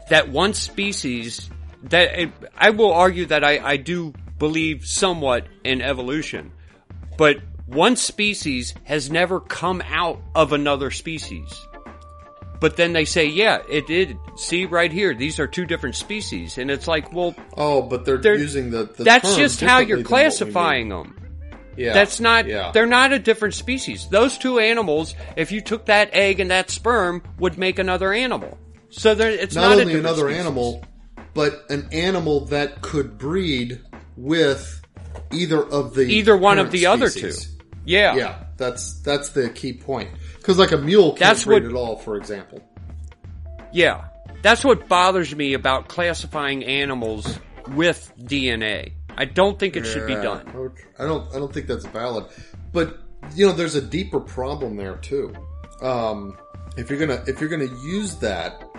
[0.09, 1.49] that one species
[1.83, 6.51] that I will argue that I, I do believe somewhat in evolution,
[7.17, 11.53] but one species has never come out of another species.
[12.63, 14.17] But then they say, yeah, it did.
[14.37, 18.15] See right here, these are two different species, and it's like, well, oh, but they're,
[18.15, 20.05] They're- using the, the that's just how you're than what we mean.
[20.05, 21.19] classifying them.
[21.75, 22.47] Yeah, That's not.
[22.47, 22.71] Yeah.
[22.71, 24.07] They're not a different species.
[24.07, 28.57] Those two animals, if you took that egg and that sperm, would make another animal.
[28.91, 30.39] So there, it's not, not, only another species.
[30.39, 30.85] animal,
[31.33, 33.81] but an animal that could breed
[34.15, 34.81] with
[35.33, 37.33] either of the Either one of the other two.
[37.83, 38.15] Yeah.
[38.15, 40.11] Yeah, that's that's the key point.
[40.43, 42.61] Because like a mule can't That's breed what- at all, for example.
[43.71, 44.09] Yeah.
[44.41, 47.39] That's what bothers me about classifying animals
[47.69, 48.91] with DNA.
[49.17, 50.45] I don't think it should be done.
[50.99, 51.33] I don't.
[51.33, 52.25] I don't think that's valid.
[52.73, 52.99] But
[53.35, 55.33] you know, there's a deeper problem there too.
[55.81, 56.37] Um,
[56.75, 58.69] if you're gonna if you're gonna use that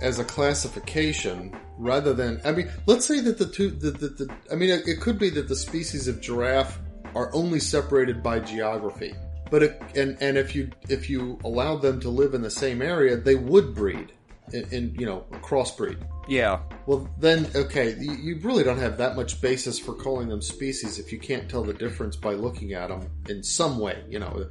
[0.00, 4.34] as a classification rather than I mean, let's say that the two the, the, the
[4.52, 6.78] I mean, it, it could be that the species of giraffe
[7.16, 9.14] are only separated by geography.
[9.50, 12.82] But it, and and if you if you allowed them to live in the same
[12.82, 14.12] area, they would breed
[14.52, 15.98] in, in you know crossbreed.
[16.28, 16.60] Yeah.
[16.86, 20.98] Well, then, okay, you, you really don't have that much basis for calling them species
[20.98, 24.48] if you can't tell the difference by looking at them in some way, you know.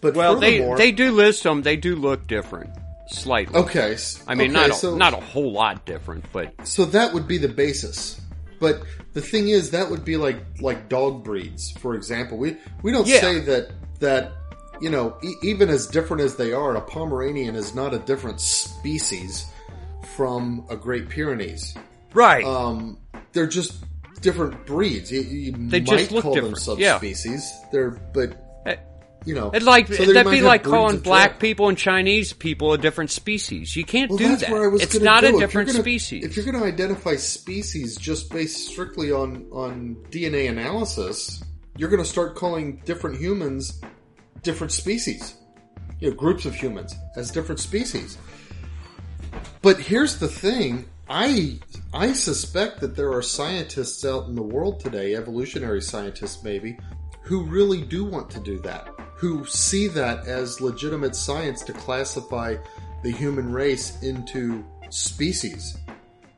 [0.00, 1.60] But Well, they they do list them.
[1.62, 2.70] They do look different,
[3.08, 3.58] slightly.
[3.60, 3.96] okay.
[4.26, 7.28] I mean, okay, not a, so, not a whole lot different, but so that would
[7.28, 8.18] be the basis.
[8.58, 8.82] But
[9.12, 12.38] the thing is, that would be like like dog breeds, for example.
[12.38, 13.20] We we don't Yeah.
[13.20, 13.70] say that
[14.00, 14.32] that
[14.80, 18.40] you know e- even as different as they are, a Pomeranian is not a different
[18.40, 19.46] species
[20.16, 21.74] from a Great Pyrenees.
[22.14, 22.44] right.
[22.44, 22.98] um,
[23.32, 23.74] they're just
[24.22, 25.12] different breeds.
[25.12, 26.92] You, you They might just look call different, them yeah.
[26.92, 27.52] subspecies.
[27.70, 28.76] They're, but Eh,
[29.26, 31.40] you know, It'd like so that'd be like calling black giraffe.
[31.40, 33.76] people and Chinese people a different species.
[33.76, 34.50] You can't Well, do that's that.
[34.50, 35.28] where I was it's not go.
[35.28, 36.24] a If different gonna- species.
[36.24, 41.42] If you're going to identify species just based strictly on on DNA analysis,
[41.76, 43.80] you're going to start calling different humans
[44.42, 45.34] different species.
[45.98, 48.16] You know, groups of humans as different species.
[49.62, 51.58] But here's the thing: I
[51.92, 56.78] I suspect that there are scientists out in the world today, evolutionary scientists maybe,
[57.22, 58.88] who really do want to do that.
[59.16, 62.56] who see that as legitimate science to classify
[63.02, 65.78] the human race into species.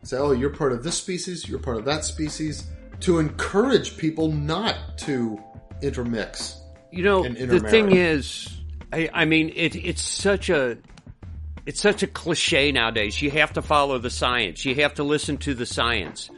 [0.05, 2.69] Say, oh, you're part of this species, you're part of that species,
[3.01, 5.39] to encourage people not to
[5.83, 6.61] intermix.
[6.91, 8.49] You know, the thing is,
[8.93, 10.79] I, I mean, it, it's such a
[11.67, 13.21] it's such a cliche nowadays.
[13.21, 14.65] You have to follow the science.
[14.65, 16.31] You have to listen to the science.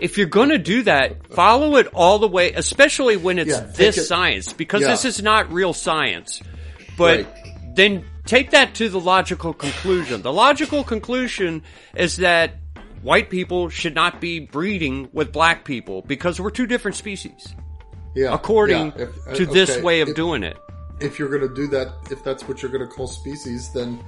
[0.00, 3.60] If you're going to do that, follow it all the way, especially when it's Yeah,
[3.60, 4.88] this it- science, because Yeah.
[4.88, 6.42] this is not real science.
[6.96, 7.74] But Right.
[7.76, 10.22] then take that to the logical conclusion.
[10.22, 11.62] The logical conclusion
[11.96, 12.56] is that
[13.02, 17.54] white people should not be breeding with black people because we're two different species,
[18.14, 20.56] Yeah, according yeah, if- uh, to this way of if- doing it.
[21.00, 24.02] if you're going to do that, if that's what you're going to call species, then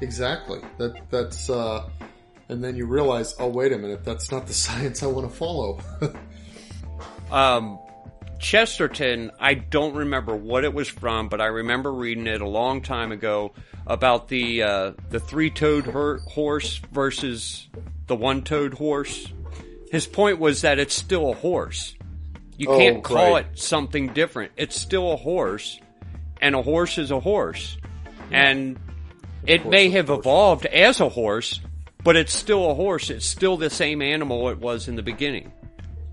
[0.00, 1.48] exactly that that's.
[1.50, 1.88] uh
[2.50, 5.34] and then you realize, oh wait a minute, that's not the science I want to
[5.34, 5.78] follow.
[7.30, 7.78] um,
[8.44, 12.82] Chesterton, I don't remember what it was from, but I remember reading it a long
[12.82, 13.54] time ago
[13.86, 17.66] about the uh, the three toed her- horse versus
[18.06, 19.32] the one toed horse.
[19.90, 21.94] His point was that it's still a horse.
[22.58, 23.46] You Oh, can't call right.
[23.50, 24.52] it something different.
[24.58, 25.80] It's still a horse,
[26.42, 27.78] and a horse is a horse,
[28.30, 28.78] and
[29.46, 31.62] it may have evolved as a horse,
[32.02, 33.08] but it's still a horse.
[33.08, 35.50] It's still the same animal it was in the beginning.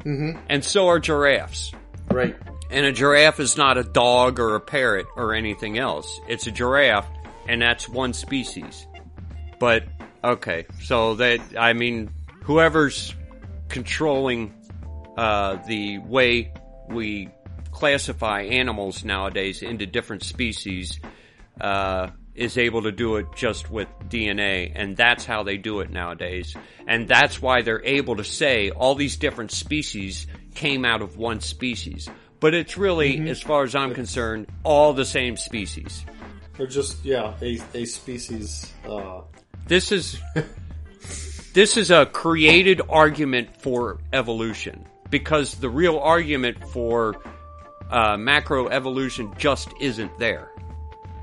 [0.06, 0.40] Mm-hmm.
[0.50, 1.74] And so are giraffes.
[2.10, 2.36] Right.
[2.70, 6.20] And a giraffe is not a dog or a parrot or anything else.
[6.28, 7.08] It's a giraffe,
[7.48, 8.88] and that's one species.
[9.60, 9.84] But,
[10.24, 12.12] okay, so that, I mean,
[12.44, 13.14] whoever's
[13.68, 14.54] controlling
[15.18, 16.54] uh, the way
[16.90, 17.30] we
[17.72, 21.00] classify animals nowadays into different species
[21.60, 25.90] uh, is able to do it just with DNA, and that's how they do it
[25.90, 26.56] nowadays.
[26.88, 31.42] And that's why they're able to say all these different species came out of one
[31.42, 32.10] species.
[32.40, 36.04] But it's really, as far as I'm concerned, all the same species.
[36.58, 38.72] They're just yeah, a a species.
[38.88, 39.22] Uh,
[39.68, 40.20] This is
[41.54, 47.16] this is a created argument for evolution because the real argument for
[47.90, 50.50] uh, macroevolution just isn't there,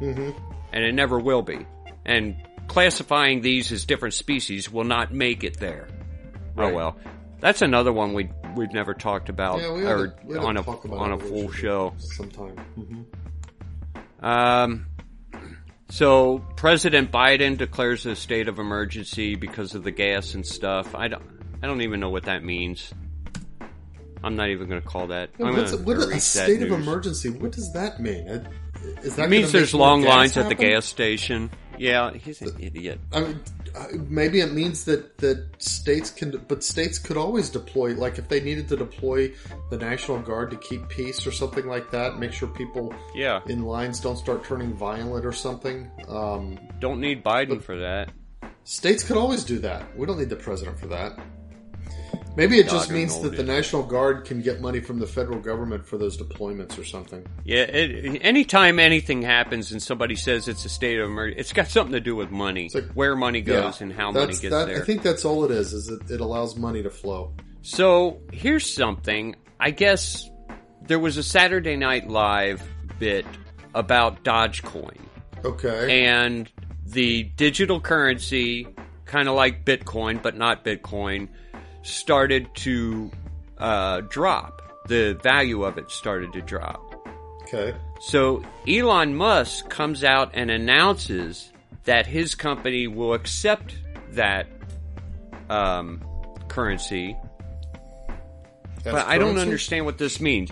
[0.00, 0.30] mm-hmm.
[0.72, 1.66] and it never will be.
[2.04, 2.36] And
[2.68, 5.88] classifying these as different species will not make it there.
[6.56, 6.96] Oh well,
[7.40, 10.56] that's another one we we've never talked about yeah, or to, we ought to on
[10.56, 11.94] a on a full show.
[11.98, 12.56] sometime.
[12.74, 14.86] hmm Um,
[15.90, 20.94] so President Biden declares a state of emergency because of the gas and stuff.
[20.94, 21.22] I don't,
[21.62, 22.92] I don't even know what that means.
[24.22, 25.30] I'm not even going to call that.
[25.38, 27.30] I'm What's, what a erase that state of emergency?
[27.30, 28.26] What does that mean?
[28.26, 28.46] It,
[29.02, 31.50] is that It means there's long lines at the gas station.
[31.78, 33.00] Yeah, he's an idiot.
[33.12, 33.40] I mean,
[34.08, 37.94] maybe it means that that states can, but states could always deploy.
[37.94, 39.32] Like if they needed to deploy
[39.70, 43.64] the National Guard to keep peace or something like that, make sure people Yeah, in
[43.64, 45.90] lines don't start turning violent or something.
[46.08, 48.10] Um, don't need Biden for that.
[48.64, 49.96] states could always do that.
[49.96, 51.18] We don't need the president for that.
[52.36, 55.84] Maybe it just means that the National Guard can get money from the federal government
[55.84, 57.26] for those deployments or something.
[57.44, 61.66] Yeah, it, anytime anything happens and somebody says it's a state of emergency, it's got
[61.66, 64.40] something to do with money, It's like- where money goes Yeah, and how money gets
[64.50, 64.80] that, there.
[64.82, 65.72] I think that's all it is.
[65.72, 67.32] Is it, it allows money to flow.
[67.62, 69.34] So here's something.
[69.58, 70.30] I guess
[70.86, 72.62] there was a Saturday Night Live
[73.00, 73.26] bit
[73.74, 74.96] about Dogecoin
[75.44, 76.04] Okay.
[76.06, 76.48] and
[76.86, 78.66] the digital currency,
[79.06, 81.28] kind of like Bitcoin, but not Bitcoin,
[81.88, 83.10] started to
[83.58, 84.62] uh, drop.
[84.86, 86.94] The value of it started to drop.
[87.42, 87.74] okay.
[88.00, 91.52] So Elon Musk comes out and announces
[91.84, 93.76] that his company will accept
[94.12, 94.46] that
[95.50, 96.02] um,
[96.48, 97.16] currency
[98.82, 100.50] That's but I don't understand what this means.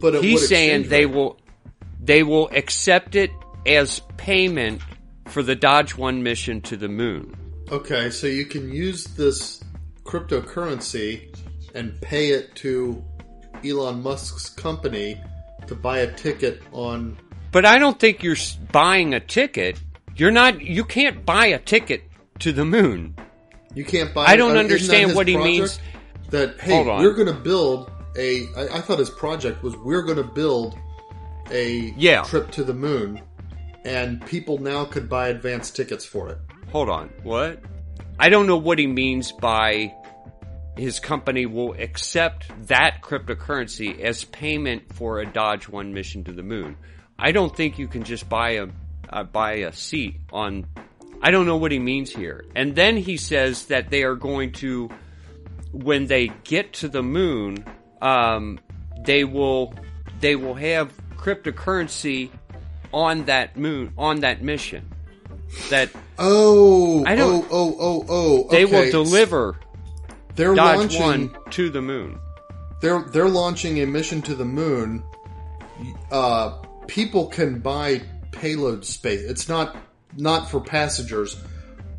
[0.00, 1.14] But He's saying they rate?
[1.14, 1.38] will
[2.00, 3.30] they will accept it
[3.66, 4.80] as payment
[5.26, 7.34] for the Dodge One mission to the moon.
[7.70, 9.57] Okay, so you can use this
[10.08, 11.36] cryptocurrency
[11.74, 13.04] and pay it to
[13.64, 15.20] Elon Musk's company
[15.66, 17.18] to buy a ticket on.
[17.52, 18.36] But I don't think you're
[18.72, 19.78] buying a ticket.
[20.16, 20.60] You're not.
[20.60, 22.02] You can't buy a ticket
[22.40, 23.14] to the moon.
[23.74, 24.24] You can't buy.
[24.24, 25.78] I don't uh, understand what he means.
[26.30, 28.46] That hey, we're going to build a.
[28.56, 30.76] I, I thought his project was we're going to build
[31.50, 32.22] a Yeah.
[32.22, 33.22] trip to the moon,
[33.84, 36.38] and people now could buy advance tickets for it.
[36.72, 37.10] Hold on.
[37.22, 37.62] What?
[38.18, 39.94] I don't know what he means by
[40.78, 46.42] his company will accept that cryptocurrency as payment for a Dodge One mission to the
[46.42, 46.76] moon.
[47.18, 48.68] I don't think you can just buy a
[49.10, 50.66] uh, buy a seat on.
[51.20, 52.44] I don't know what he means here.
[52.54, 54.88] And then he says that they are going to,
[55.72, 57.64] when they get to the moon,
[58.00, 58.60] um,
[59.04, 59.74] they will
[60.20, 62.30] they will have cryptocurrency
[62.92, 64.88] on that moon on that mission.
[65.70, 68.48] That Oh, I don't- oh, oh, oh, oh.
[68.50, 69.58] they will deliver
[70.38, 71.32] They're Dodge launching.
[71.32, 72.20] One to the moon.
[72.80, 75.02] They're they're launching a mission to the moon.
[76.12, 79.22] Uh, people can buy payload space.
[79.22, 79.76] It's not
[80.16, 81.36] not for passengers,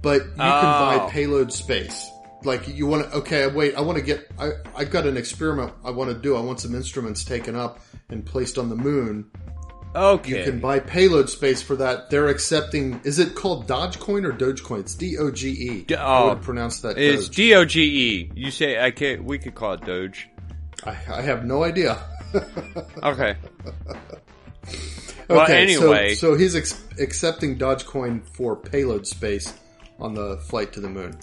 [0.02, 0.98] but you can Oh.
[1.00, 2.10] buy payload space.
[2.46, 3.18] Like you want to?
[3.18, 3.76] Okay, wait.
[3.76, 4.32] I want to get.
[4.40, 6.38] I I've got an experiment I want to do.
[6.38, 9.30] I want some instruments taken up and placed on the moon.
[9.96, 10.38] Okay.
[10.38, 12.10] You can buy payload space for that.
[12.12, 13.02] They're accepting.
[13.04, 14.82] Is it called Dogecoin or Dogecoin?
[14.82, 15.82] It's D O G E.
[15.84, 16.98] D- I oh, would pronounce that.
[16.98, 17.28] It's.
[17.28, 18.32] D O G E.
[18.36, 19.24] You say I can't.
[19.24, 20.30] We could call it Doge.
[20.86, 21.98] I, I have no idea.
[23.04, 23.36] Okay.
[25.28, 26.16] Well, Okay, so- anyway.
[26.16, 29.54] so, he's ex- accepting Dogecoin for payload space
[30.00, 31.18] on the flight to the moon.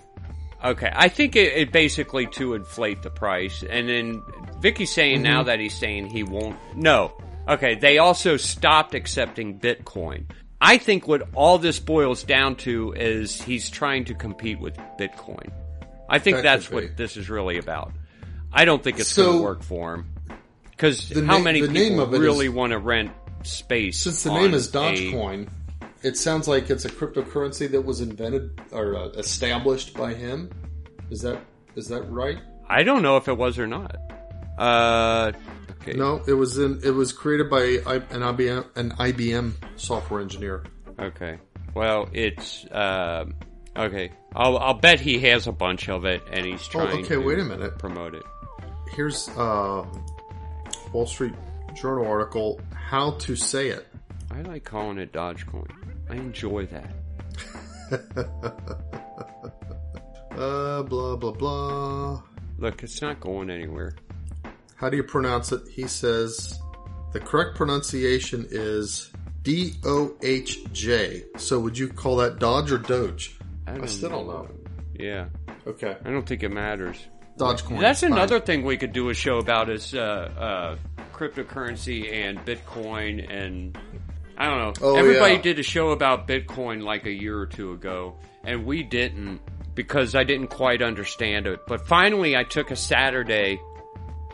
[0.65, 4.23] Okay, I think it, it basically to inflate the price, and then
[4.61, 5.47] Vicky's saying now Mm-hmm.
[5.49, 6.57] that he's saying he won't.
[6.75, 7.13] No,
[7.49, 7.75] okay.
[7.75, 10.25] They also stopped accepting Bitcoin.
[10.61, 15.51] I think what all this boils down to is he's trying to compete with Bitcoin.
[16.09, 17.93] I think That that's what this is really about.
[18.53, 20.07] I don't think it's So- going to work for him
[20.71, 23.11] because how na- many people really is- want to rent
[23.43, 23.99] space?
[23.99, 25.49] Since the name is a- Dogecoin,
[26.03, 30.51] it sounds like it's a cryptocurrency that was invented or uh, established by him.
[31.11, 31.39] Is that
[31.75, 32.39] is that right?
[32.69, 33.95] I don't know if it was or not.
[34.59, 35.33] Uh,
[35.89, 35.97] okay.
[35.97, 36.81] No, it was in.
[36.85, 40.65] It was created by an IBM an IBM software engineer.
[40.99, 41.39] Okay.
[41.75, 43.35] Well, it's um
[43.77, 44.11] okay.
[44.35, 46.87] I'll I'll bet he has a bunch of it, and he's trying.
[46.87, 47.05] Oh, trying.
[47.05, 47.15] okay.
[47.15, 47.79] to Wait a minute.
[47.79, 48.25] Promote it.
[48.93, 49.85] Here's uh,
[50.93, 51.35] Wall Street
[51.75, 53.87] Journal article: How to say it.
[54.31, 55.71] I like calling it Dogecoin.
[56.11, 56.93] I enjoy that.
[60.37, 62.23] Uh, blah blah blah.
[62.59, 63.97] Look, it's not going anywhere.
[64.77, 65.63] How do you pronounce it?
[65.71, 66.59] He says
[67.13, 69.11] the correct pronunciation is
[69.43, 71.25] D O H J.
[71.37, 73.39] So would you call that Dodge or Doge?
[73.67, 74.49] I, don't still don't know.
[74.99, 75.27] Yeah,
[75.67, 75.97] Okay.
[76.05, 76.97] I don't think it matters.
[77.39, 77.81] Dogecoin.
[77.81, 78.13] That's Fine.
[78.13, 80.77] another thing we could do a show about is uh, uh,
[81.13, 83.77] cryptocurrency and Bitcoin and
[84.39, 84.73] I don't know.
[84.87, 85.43] Oh, Everybody yeah.
[85.43, 89.41] did a show about Bitcoin like a year or two ago, and we didn't
[89.75, 91.61] because I didn't quite understand it.
[91.67, 93.59] But finally, I took a Saturday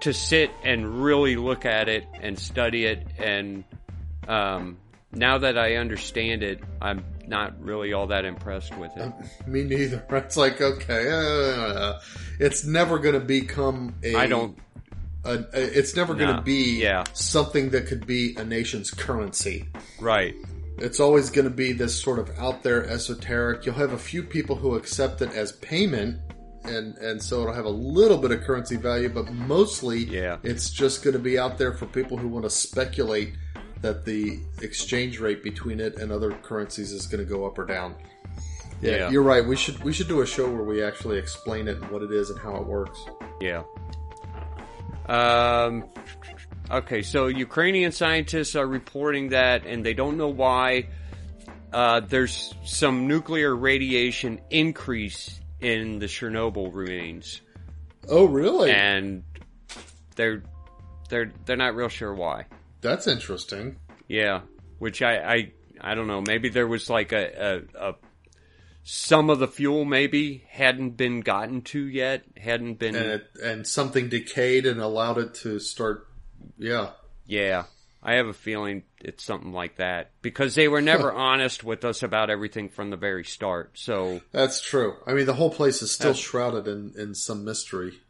[0.02, 3.64] to sit and really look at it and study it, and
[4.26, 4.76] um,
[5.12, 9.12] now that I understand it, I'm not really all that impressed with it.
[9.46, 10.04] Me neither.
[10.10, 12.00] It's like okay, uh,
[12.38, 14.16] it's never going to become a.
[14.16, 14.58] I don't.
[15.24, 17.04] A, a- it's never going to be yeah.
[17.12, 19.68] something that could be a nation's currency.
[20.00, 20.34] Right.
[20.78, 23.64] It's always going to be this sort of out there esoteric.
[23.64, 26.18] You'll have a few people who accept it as payment,
[26.64, 30.38] and and so it'll have a little bit of currency value, but mostly, Yeah.
[30.42, 33.34] it's just going to be out there for people who want to speculate
[33.80, 37.64] that the exchange rate between it and other currencies is going to go up or
[37.64, 37.94] down.
[38.80, 39.10] Yeah, Yeah.
[39.10, 39.44] you're right.
[39.44, 42.10] We should we should do a show where we actually explain it and what it
[42.12, 42.98] is and how it works.
[43.40, 43.62] Yeah.
[45.06, 45.84] Um.
[46.70, 50.86] Okay, so Ukrainian scientists are reporting that, and they don't know why.
[51.72, 57.40] Uh, there's some nuclear radiation increase in the Chernobyl remains,
[58.08, 58.70] Oh, really?
[58.70, 59.22] and
[60.16, 60.42] they're
[61.08, 62.46] they're they're not real sure why.
[62.80, 63.76] That's interesting.
[64.08, 64.40] Yeah,
[64.78, 66.20] which I I, I don't know.
[66.20, 67.94] Maybe there was like a, a, a
[68.82, 72.96] some of the fuel maybe hadn't been gotten to yet, hadn't been.
[72.96, 76.08] And it, and something decayed and allowed it to start.
[76.58, 76.90] Yeah.
[77.24, 77.64] Yeah,
[78.02, 82.02] I have a feeling it's something like that because they were never honest with us
[82.02, 83.78] about everything from the very start.
[83.78, 84.96] So That's true.
[85.06, 88.00] I mean, the whole place is still shrouded in, in some mystery.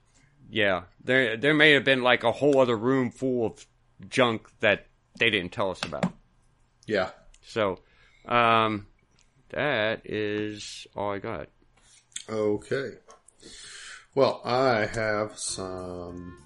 [0.51, 3.66] yeah, there there may have been like a whole other room full of
[4.09, 4.86] junk that
[5.19, 6.10] they didn't tell us about.
[6.86, 7.10] Yeah.
[7.44, 7.78] So,
[8.27, 8.86] um,
[9.51, 11.48] that is all I got.
[12.28, 12.93] Okay.
[14.14, 16.39] Well, I have some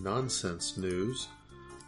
[0.00, 1.28] nonsense news.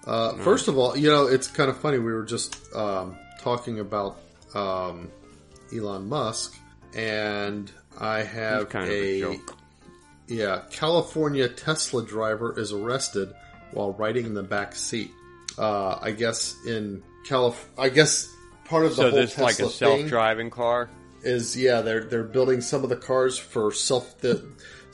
[0.07, 1.99] Uh, First of all, you know, it's kind of funny.
[1.99, 4.19] We were just um, talking about
[4.55, 5.11] um,
[5.75, 6.57] Elon Musk,
[6.95, 9.57] and I have kind of a joke.
[10.29, 13.35] Yeah, California Tesla driver is arrested
[13.73, 15.11] while riding in the back seat.
[15.59, 18.29] Uh, I guess in Calif, I guess
[18.65, 20.89] part of the So whole this Tesla like a thing self-driving car.
[21.23, 24.45] is yeah they're they're building some of the cars for self the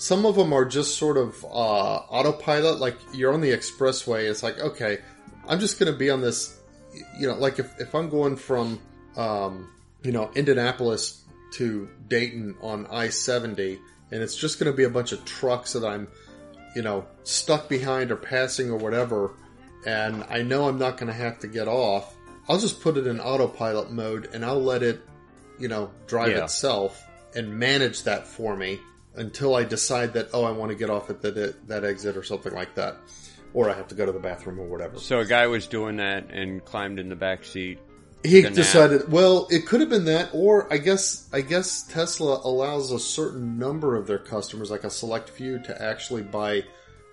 [0.03, 4.43] some of them are just sort of uh, autopilot like you're on the expressway it's
[4.43, 4.99] like okay
[5.49, 6.59] i'm just going to be on this
[7.21, 8.81] you know like if, if i'm going from
[9.17, 9.71] um,
[10.03, 11.23] you know indianapolis
[11.53, 13.79] to dayton on i-70
[14.11, 16.09] and it's just going to be a bunch of trucks that i'm
[16.75, 19.31] you know stuck behind or passing or whatever
[19.87, 22.15] and i know i'm not going to have to get off
[22.49, 25.01] I'll just put it in autopilot mode and I'll let it,
[25.61, 26.43] you know, drive Yeah.
[26.43, 27.01] itself
[27.37, 28.81] and manage that for me
[29.15, 32.23] until I decide that oh I want to get off at that that exit or
[32.23, 32.97] something like that,
[33.55, 34.99] or I have to go to the bathroom or whatever.
[34.99, 37.79] So a guy was doing that and climbed in the back seat.
[38.25, 42.41] He the decided, well, it could have been that, or I guess, I guess Tesla
[42.45, 46.63] allows a certain number of their customers, like a select few, to actually buy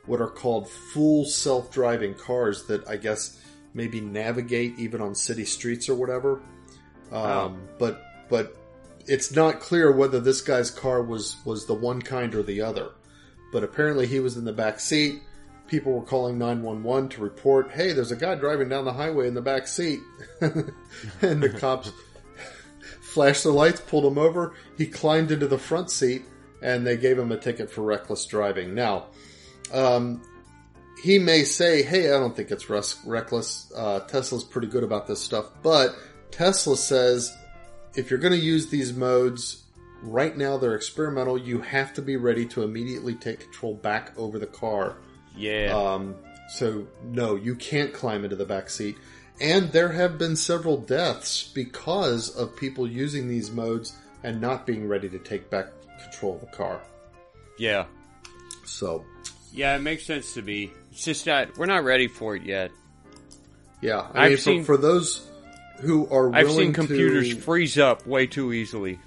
[0.06, 3.42] what are called full self-driving cars that I guess
[3.74, 6.42] maybe navigate even on city streets or whatever.
[7.12, 7.68] Um.
[7.80, 8.56] But, but
[9.10, 12.92] it's not clear whether this guy's car was was the one kind or the other.
[13.52, 15.24] But apparently, he was in the back seat.
[15.68, 19.34] People were calling 911 to report, hey, there's a guy driving down the highway in
[19.34, 20.00] the back seat.
[20.42, 21.92] and the cops
[23.02, 24.54] flashed the lights, pulled him over.
[24.78, 26.24] He climbed into the front seat,
[26.62, 28.74] and they gave him a ticket for reckless driving.
[28.74, 29.08] Now,
[29.72, 30.22] um,
[31.04, 33.72] he may say, hey, I don't think it's reckless.
[33.76, 35.50] Uh, Tesla's pretty good about this stuff.
[35.64, 35.96] But
[36.32, 37.36] Tesla says,
[37.96, 39.64] if you're going to use these modes,
[40.04, 41.38] right now they're experimental.
[41.38, 44.98] You have to be ready to immediately take control back over the car.
[45.36, 45.74] Yeah.
[45.76, 46.16] Um,
[46.56, 48.98] so no, you can't climb into the back seat.
[49.42, 54.88] And there have been several deaths because of people using these modes and not being
[54.88, 55.68] ready to take back
[56.04, 56.82] control of the car.
[57.58, 57.86] yeah.
[58.66, 59.04] So
[59.54, 60.72] Yeah, it makes sense to me.
[60.92, 62.72] It's just that we're not ready for it yet.
[63.82, 65.26] yeah, I I've mean, for, seen- for those
[65.82, 69.00] who are I've seen computers to, freeze up way too easily.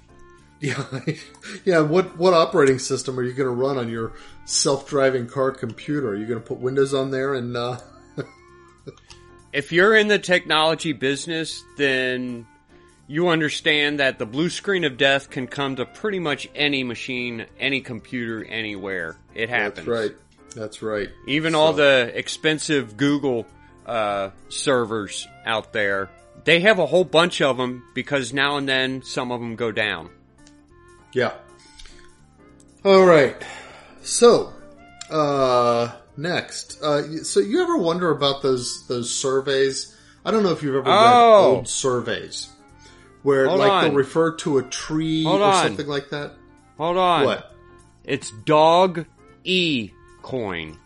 [0.59, 0.83] yeah,
[1.65, 1.79] yeah.
[1.79, 4.13] What what operating system are you going to run on your
[4.45, 6.09] self driving car computer?
[6.09, 7.77] Are you going to put Windows on there and uh,
[9.53, 12.47] If you're in the technology business, then
[13.05, 17.45] you understand that the blue screen of death can come to pretty much any machine,
[17.59, 19.15] any computer, anywhere.
[19.35, 19.85] It happens.
[19.85, 20.11] That's right.
[20.55, 21.09] That's right.
[21.27, 23.45] Even all the expensive Google
[23.85, 26.09] uh, servers out there,
[26.45, 29.71] they have a whole bunch of them because now and then some of them go
[29.71, 30.09] down.
[31.13, 31.33] Yeah.
[32.83, 33.35] All right.
[34.01, 34.51] So,
[35.09, 39.97] uh, next, uh, so you ever wonder about those those surveys?
[40.25, 41.55] I don't know if you've ever read Oh.
[41.57, 42.49] old surveys
[43.23, 43.83] where Hold like on.
[43.85, 45.63] they'll refer to a tree Hold or on.
[45.67, 46.33] something like that.
[46.77, 47.25] Hold on.
[47.25, 47.55] What?
[48.03, 49.05] It's Dog
[49.45, 49.91] E
[50.21, 50.77] coin.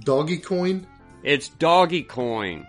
[0.00, 0.86] Doggy coin?
[1.22, 2.66] It's Doggy coin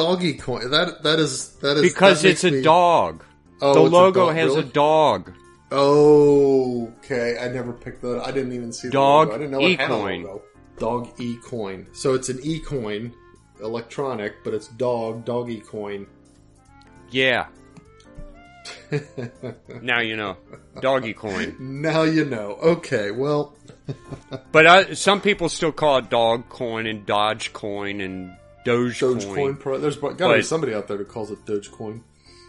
[0.00, 0.70] Doggy coin.
[0.70, 3.24] That that is that is because that it's a me- dog.
[3.62, 4.60] Oh, the logo dog, has really?
[4.60, 5.32] a dog.
[5.70, 7.36] Oh, okay.
[7.38, 8.22] I never picked that.
[8.24, 9.34] I didn't even see the Dog logo.
[9.34, 10.42] I didn't know it had a logo.
[10.78, 11.86] Dog e coin.
[11.92, 13.12] So it's an e coin,
[13.62, 16.06] electronic, but it's dog dog e coin.
[17.10, 17.46] Yeah.
[19.82, 20.36] now you know.
[20.80, 21.56] Doggy coin.
[21.58, 22.56] Now you know.
[22.62, 23.54] Okay, well,
[24.52, 29.34] But uh, some people still call it dog coin and dodge coin and doge, Dogecoin.
[29.34, 29.56] coin.
[29.56, 32.02] Pro- there's got to be somebody out there who calls it Dogecoin,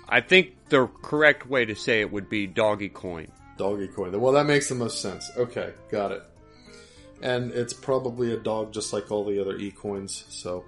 [0.10, 3.28] I think the correct way to say it would be doggy coin.
[3.58, 4.20] doggy coin.
[4.20, 5.30] Well, that makes the most sense.
[5.38, 6.24] Okay, got it.
[7.22, 10.26] And it's probably a dog, just like all the other e coins.
[10.30, 10.66] So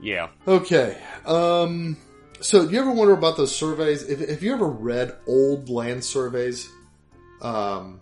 [0.00, 0.28] Yeah.
[0.46, 0.98] Okay.
[1.24, 1.96] Um,
[2.40, 4.02] so, do you ever wonder about those surveys?
[4.02, 6.68] If, if you ever read old land surveys,
[7.40, 8.00] um,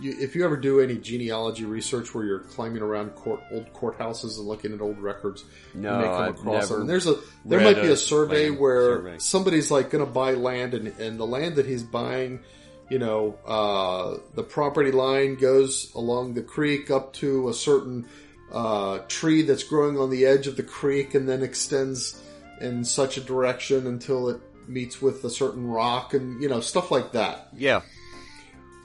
[0.00, 4.38] you, if you ever do any genealogy research where you're climbing around court, old courthouses
[4.38, 5.44] and looking at old records,
[5.74, 6.80] No, you may come I've across never them.
[6.82, 9.18] And there's a there might be a a survey where survey.
[9.18, 12.40] somebody's like going to buy land, and, and the land that he's buying,
[12.88, 18.06] you know, uh, the property line goes along the creek up to a certain
[18.52, 22.22] uh, tree that's growing on the edge of the creek, and then extends
[22.60, 26.90] in such a direction until it meets with a certain rock, and you know, stuff
[26.90, 27.48] like that.
[27.56, 27.82] Yeah.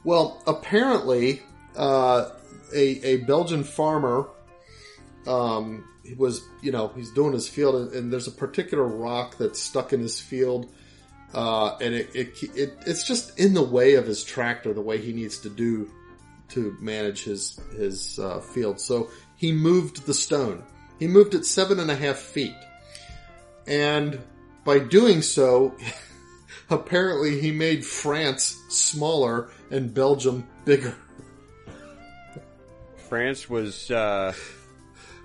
[0.04, 1.42] Well, apparently,
[1.76, 2.30] uh,
[2.74, 4.30] a a Belgian farmer,
[5.26, 9.38] um, he was you know he's doing his field, and, and there's a particular rock
[9.38, 10.72] that's stuck in his field,
[11.34, 14.98] uh, and it, it it it's just in the way of his tractor, the way
[14.98, 15.90] he needs to do
[16.50, 18.80] to manage his his uh, field.
[18.80, 20.64] So he moved the stone.
[21.00, 22.56] He moved it seven and a half feet,
[23.68, 24.20] and
[24.66, 25.76] by doing so.
[26.70, 30.96] Apparently, he made France smaller and Belgium bigger.
[33.10, 34.34] France was uh,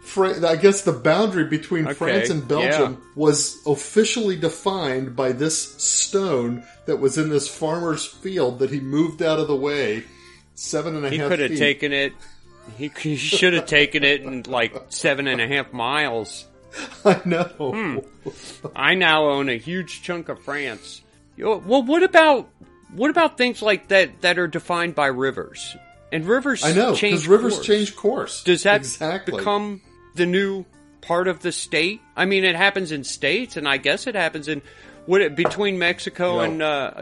[0.03, 3.11] Fra- I guess the boundary between Okay, France and Belgium yeah.
[3.15, 9.23] was officially defined by this stone that was in this farmer's field that he moved
[9.23, 10.05] out of the way
[10.55, 12.15] seven and a half he could have taken it.
[12.77, 16.47] He, he should have taken it in like seven and a half miles.
[17.05, 17.45] I know.
[17.45, 17.99] Hmm.
[18.75, 21.03] I now own a huge chunk of France.
[21.39, 22.51] Yo, Well, what about
[22.93, 25.77] what about things like that that are defined by rivers?
[26.11, 27.67] And rivers, I know because rivers course.
[27.67, 28.43] change course.
[28.43, 29.83] Does that exactly become
[30.15, 30.65] the new
[31.01, 32.01] part of the state?
[32.17, 34.63] I mean, it happens in states, and I guess it happens in
[35.07, 36.45] would it between Mexico Yeah.
[36.47, 36.95] and uh,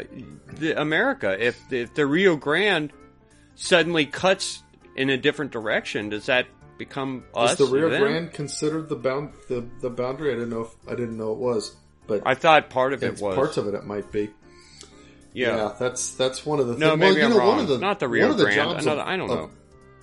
[0.58, 1.36] the America.
[1.38, 2.92] If if the Rio Grande
[3.54, 4.62] suddenly cuts
[4.96, 6.46] in a different direction, does that
[6.76, 7.52] become us?
[7.52, 7.88] Is the Rio?
[7.88, 10.32] Grande considered the bound the, the boundary?
[10.32, 10.62] I didn't know.
[10.62, 11.74] If, I didn't know it was,
[12.06, 13.74] but I thought part of it was parts of it.
[13.74, 14.30] It might be.
[15.32, 15.56] yeah.
[15.56, 17.00] Yeah, that's that's one of the No, things.
[17.00, 17.48] maybe well, I'm know, wrong.
[17.48, 19.50] one of the Not the Rio one of the jobs Another- of- I don't know.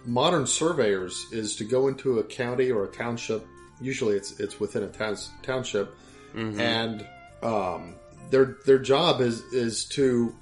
[0.05, 3.45] modern surveyors is to go into a county or a township.
[3.81, 5.95] Usually, it's it's within a town, township,
[6.35, 6.59] Mm-hmm.
[6.59, 7.07] and
[7.41, 7.95] um,
[8.31, 10.33] their their job is is to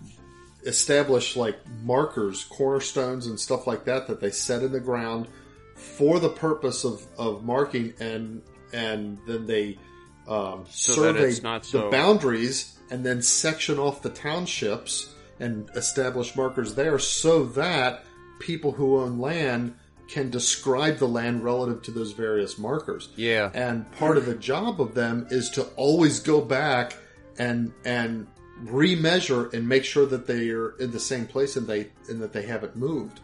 [0.65, 5.27] establish like markers, cornerstones, and stuff like that that they set in the ground
[5.75, 8.41] for the purpose of, of marking, and
[8.73, 9.77] and then they
[10.27, 15.69] um, So that survey it's not the boundaries and then section off the townships and
[15.75, 18.03] establish markers there so that
[18.39, 19.75] people who own land
[20.07, 23.09] can describe the land relative to those various markers.
[23.15, 23.49] Yeah.
[23.53, 26.97] And part of the job of them is to always go back
[27.39, 28.27] and and
[28.65, 32.33] remeasure and make sure that they are in the same place and they and that
[32.33, 33.19] they haven't moved.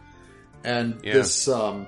[0.64, 1.12] And Yeah.
[1.12, 1.86] this um,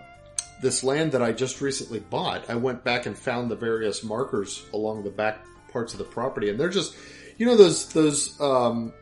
[0.62, 4.62] this land that I just recently bought, I went back and found the various markers
[4.74, 6.94] along the back parts of the property, and they're just,
[7.38, 8.92] you know, those those um,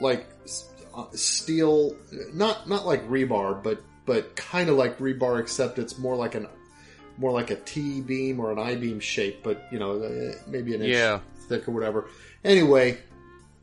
[0.00, 0.26] like
[0.96, 1.96] uh, steel,
[2.32, 6.46] not not like rebar, but but kind of like rebar, except it's more like an
[7.16, 10.74] more like a T beam or an I beam shape, but you know, uh, maybe
[10.74, 11.20] an inch Yeah.
[11.48, 12.08] thick or whatever.
[12.44, 12.98] Anyway,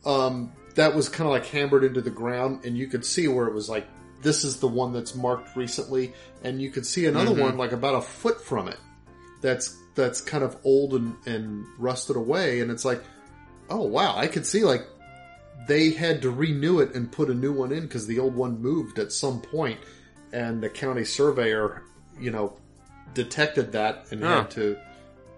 [0.06, 3.48] um, that was kind of like hammered into the ground, and you could see where
[3.48, 3.88] it was like
[4.22, 7.42] this is the one that's marked recently, and you can see another mm-hmm.
[7.42, 8.78] one like about a foot from it
[9.42, 13.04] that's that's kind of old and, and rusted away, and it's like,
[13.70, 14.88] oh wow, I could see like
[15.68, 18.62] they had to renew it and put a new one in because the old one
[18.62, 19.80] moved at some point,
[20.32, 21.84] and the county surveyor,
[22.20, 22.58] you know,
[23.14, 24.42] detected that and Huh.
[24.42, 24.78] had to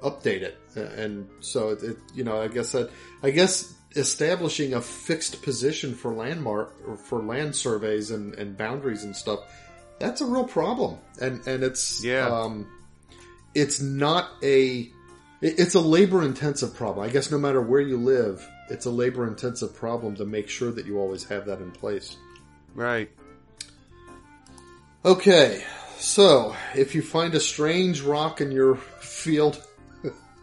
[0.02, 2.92] update it, and so it, it you know, I guess that
[3.22, 9.04] I guess establishing a fixed position for landmark or for land surveys and, and boundaries
[9.04, 9.40] and stuff
[10.00, 12.28] that's a real problem and and it's Yeah.
[12.28, 12.68] um
[13.54, 14.90] it's not a
[15.42, 19.28] it's a labor intensive problem i guess no matter where you live it's a labor
[19.28, 22.18] intensive problem to make sure that you always have that in place
[22.74, 23.12] Right.
[25.06, 25.64] okay
[26.00, 29.62] so if you find a strange rock in your field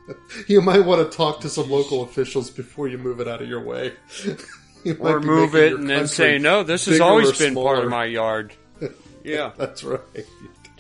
[0.48, 3.48] you might want to talk to some local officials before you move it out of
[3.48, 3.92] your way
[4.84, 8.04] You Or move it and then say, no, this has always been part of my
[8.06, 8.52] yard.
[9.22, 9.52] Yeah.
[9.58, 10.00] that's right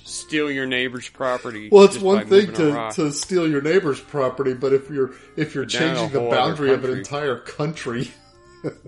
[0.02, 1.68] Steal your neighbor's property.
[1.70, 5.66] Well, it's one thing to, to steal your neighbor's property, but if you're if you're
[5.66, 8.10] changing the boundary of an entire country,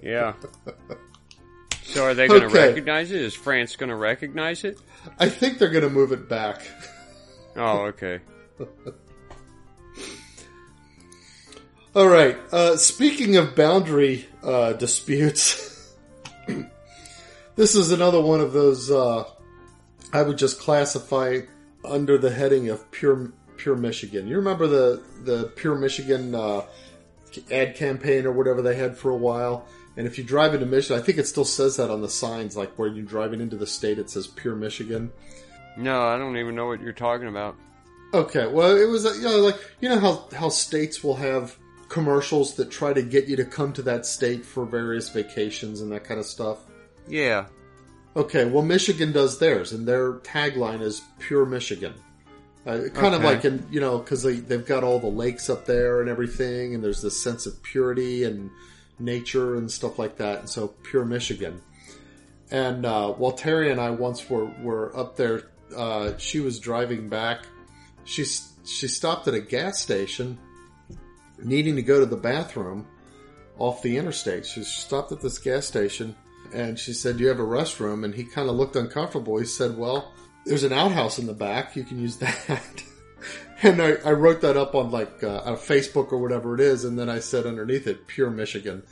[0.02, 0.32] Yeah.
[1.84, 2.68] So are they going to Okay.
[2.68, 3.20] recognize it?
[3.20, 4.80] Is France going to recognize it?
[5.18, 6.62] I think they're going to move it back.
[7.56, 8.20] Oh, okay.
[11.94, 12.38] All right.
[12.50, 15.94] Uh, speaking of boundary uh, disputes,
[17.56, 19.24] this is another one of those uh,
[20.10, 21.40] I would just classify
[21.84, 24.26] under the heading of pure pure Michigan.
[24.26, 26.62] You remember the the pure Michigan uh,
[27.50, 29.66] ad campaign or whatever they had for a while.
[29.94, 32.56] And if you drive into Michigan, I think it still says that on the signs,
[32.56, 35.12] like where you're driving into the state, it says pure Michigan.
[35.76, 37.54] No, I don't even know what you're talking about.
[38.14, 41.58] Okay, well, it was you know like you know how how states will have
[41.92, 45.92] commercials that try to get you to come to that state for various vacations and
[45.92, 46.56] that kind of stuff.
[47.06, 47.46] Yeah.
[48.16, 51.92] Okay, well, Michigan does theirs, and their tagline is "Pure Michigan."
[52.66, 55.66] Uh, kind of like in you know because they they've got all the lakes up
[55.66, 58.50] there and everything, and there's this sense of purity and
[58.98, 61.60] nature and stuff like that, and so "Pure Michigan."
[62.50, 65.42] And uh, while Terry and I once were were up there,
[65.76, 67.46] uh, she was driving back.
[68.04, 68.24] She
[68.64, 70.38] she stopped at a gas station,
[71.44, 72.86] needing to go to the bathroom
[73.58, 74.46] off the interstate.
[74.46, 76.14] She stopped at this gas station
[76.52, 78.04] and she said, Do you have a restroom?
[78.04, 79.38] And he kind of looked uncomfortable.
[79.38, 80.12] He said, Well,
[80.44, 81.76] there's an outhouse in the back.
[81.76, 82.82] You can use that.
[83.62, 86.84] and I, I wrote that up on like uh, on Facebook or whatever it is.
[86.84, 88.82] And then I said underneath it, Pure Michigan.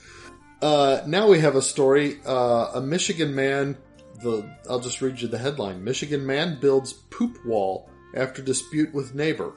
[0.63, 2.19] Uh, now we have a story.
[2.27, 3.77] Uh, a Michigan man,
[4.23, 9.15] the I'll just read you the headline Michigan man builds poop wall after dispute with
[9.15, 9.53] neighbor.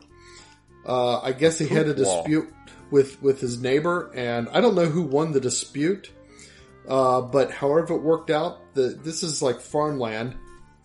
[0.85, 2.45] Uh, I guess he had a dispute.
[2.45, 2.53] wall.
[3.01, 6.11] Dispute with with his neighbor, and I don't know who won the dispute.
[6.87, 10.35] Uh, but however it worked out, the, this is like farmland,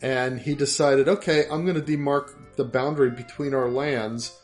[0.00, 4.40] and he decided, okay, I'm going to demark the boundary between our lands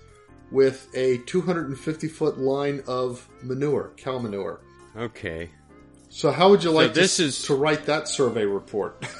[0.51, 4.61] with a 250 foot line of manure, cow manure.
[4.97, 5.51] Okay.
[6.09, 9.07] So how would you like this to, is- to write that survey report?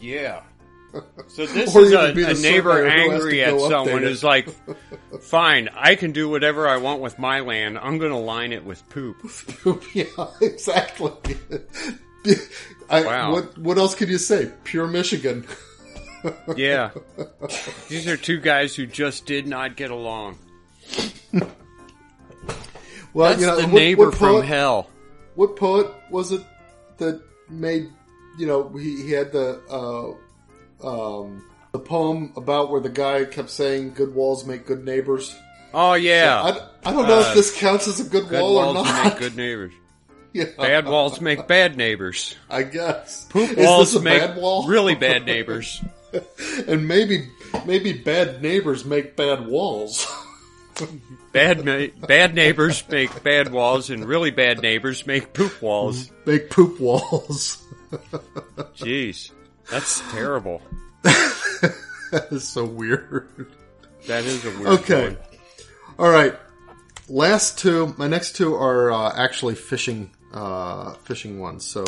[0.00, 0.42] Yeah.
[1.28, 4.22] So this Or is a, a neighbor surveyor who has to angry at someone who's
[4.22, 4.48] like,
[5.22, 7.78] "Fine, I can do whatever I want with my land.
[7.78, 9.16] I'm going to line it with poop."
[9.62, 10.04] Poop yeah,
[10.40, 11.12] exactly.
[12.88, 13.32] I, Wow.
[13.32, 14.52] What what else could you say?
[14.64, 15.46] Pure Michigan.
[16.56, 16.90] Yeah,
[17.88, 20.38] these are two guys who just did not get along.
[23.12, 24.90] Well, That's you know, the what, neighbor what from hell.
[25.36, 26.42] What poet was it
[26.98, 27.88] that made?
[28.38, 30.16] You know, he, he had the uh,
[30.84, 35.34] um, the poem about where the guy kept saying, "Good walls make good neighbors."
[35.72, 36.40] Oh yeah,
[36.84, 39.04] I, I don't know Uh, if this counts as a good, good wall or not.
[39.04, 39.72] make good neighbors.
[40.32, 42.36] yeah, Bad walls make bad neighbors.
[42.48, 43.24] I guess.
[43.24, 44.66] Poop Is walls this a make bad wall?
[44.68, 45.82] really bad neighbors.
[46.68, 47.28] and maybe
[47.66, 50.06] maybe bad neighbors make bad walls.
[51.32, 56.10] Bad ma- bad neighbors make bad walls, and really bad neighbors make poop walls.
[56.26, 57.62] make poop walls.
[58.76, 59.30] Jeez,
[59.70, 60.62] that's terrible.
[61.02, 63.28] that is so weird.
[64.06, 65.08] That is a weird Okay.
[65.08, 65.18] one.
[65.98, 66.34] All right.
[67.08, 71.64] Last two, my next two are uh, actually fishing, uh, fishing ones.
[71.64, 71.84] So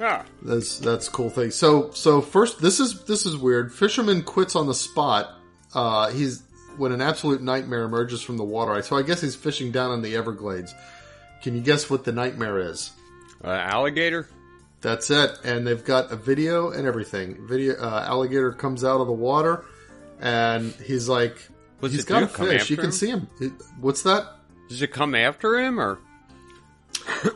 [0.00, 1.50] Ah, that's that's a cool thing.
[1.52, 3.72] So so first, this is this is weird.
[3.72, 5.30] Fisherman quits on the spot.
[5.72, 6.42] Uh, he's
[6.76, 8.80] when an absolute nightmare emerges from the water.
[8.82, 10.74] So I guess he's fishing down in the Everglades.
[11.42, 12.90] Can you guess what the nightmare is?
[13.44, 14.26] uh, alligator.
[14.84, 15.38] That's it.
[15.44, 17.48] And they've got a video and everything.
[17.48, 19.64] Video uh, alligator comes out of the water,
[20.20, 21.38] and he's like,
[21.80, 22.68] What's he's got a fish.
[22.68, 22.92] You can him?
[22.92, 23.28] see him.
[23.80, 24.26] What's that?
[24.68, 25.98] Does it come after him or?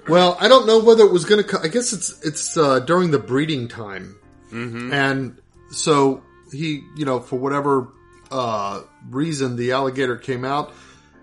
[0.08, 1.60] Well, I don't know whether it was going to.
[1.60, 4.16] I guess it's it's uh, during the breeding time,
[4.52, 4.92] mm-hmm.
[4.92, 6.22] and so
[6.52, 7.88] he, you know, for whatever
[8.30, 10.72] uh, reason, the alligator came out,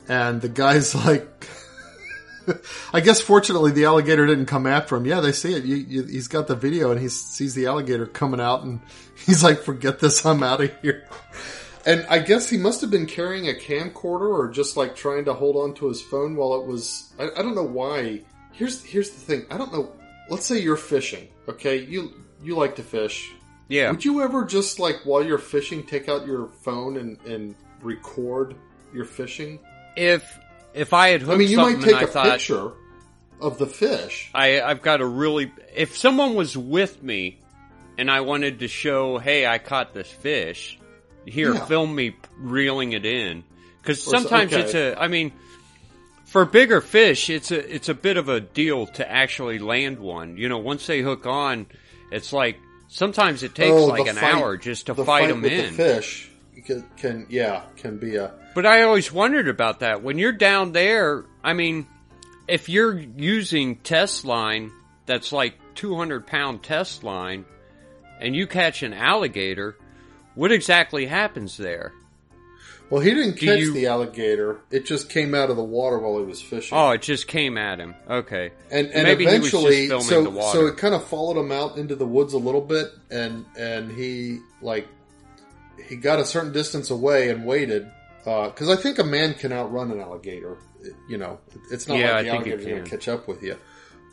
[0.08, 1.48] and the guy's like.
[2.94, 5.06] I guess fortunately the alligator didn't come after him.
[5.06, 5.64] Yeah, they see it.
[5.64, 8.82] You, you, he's got the video and he sees the alligator coming out and
[9.26, 11.08] he's like, forget this, I'm out of here.
[11.88, 15.36] And I guess he must have been carrying a camcorder or just like trying to
[15.36, 17.14] hold on to his phone while it was.
[17.20, 18.24] I, I don't know why.
[18.54, 19.46] Here's here's the thing.
[19.52, 19.92] I don't know.
[20.28, 21.28] Let's say you're fishing.
[21.48, 22.12] Okay, you
[22.42, 23.32] you like to fish.
[23.68, 23.92] Yeah.
[23.92, 28.56] Would you ever just like while you're fishing, take out your phone and and record
[28.92, 29.60] your fishing?
[29.96, 30.40] If
[30.76, 32.72] if I had hooked I mean, you might take a thought picture
[33.42, 34.30] of the fish.
[34.34, 37.40] I I've got a really if someone was with me
[37.98, 40.78] and I wanted to show, hey, I caught this fish.
[41.26, 41.66] Here, Yeah.
[41.66, 43.44] film me reeling it in.
[43.82, 44.62] Because sometimes okay.
[44.64, 44.96] it's a.
[45.02, 45.32] I mean,
[46.26, 50.38] for bigger fish, it's a it's a bit of a deal to actually land one.
[50.38, 51.68] You know, once they hook on,
[52.12, 52.58] it's like
[52.90, 55.76] sometimes it takes Oh, like an fight- hour just to fight fight them with in.
[55.78, 56.30] The fish
[56.66, 60.02] can, can yeah can be a But I always wondered about that.
[60.04, 61.88] When you're down there, I mean,
[62.48, 64.72] if you're using test line
[65.06, 67.46] that's like 200 pound test line
[68.20, 69.78] and you catch an alligator,
[70.36, 71.94] what exactly happens there?
[72.90, 73.02] well.
[73.02, 74.58] He didn't catch you- the alligator.
[74.72, 76.78] It just came out of the water while he was fishing.
[76.78, 77.96] Oh, it just came at him.
[78.10, 78.52] Okay.
[78.72, 80.58] and and Maybe he was just eventually, so the water.
[80.60, 83.92] so it kind of followed him out into the woods a little bit, and and
[83.92, 84.88] he like
[85.88, 87.90] he got a certain distance away and waited
[88.26, 90.58] uh, because I think a man can outrun an alligator.
[90.82, 91.40] It- you know,
[91.72, 92.84] it's not Yeah, like I the think he alligator's going can.
[92.86, 93.58] to catch up with you.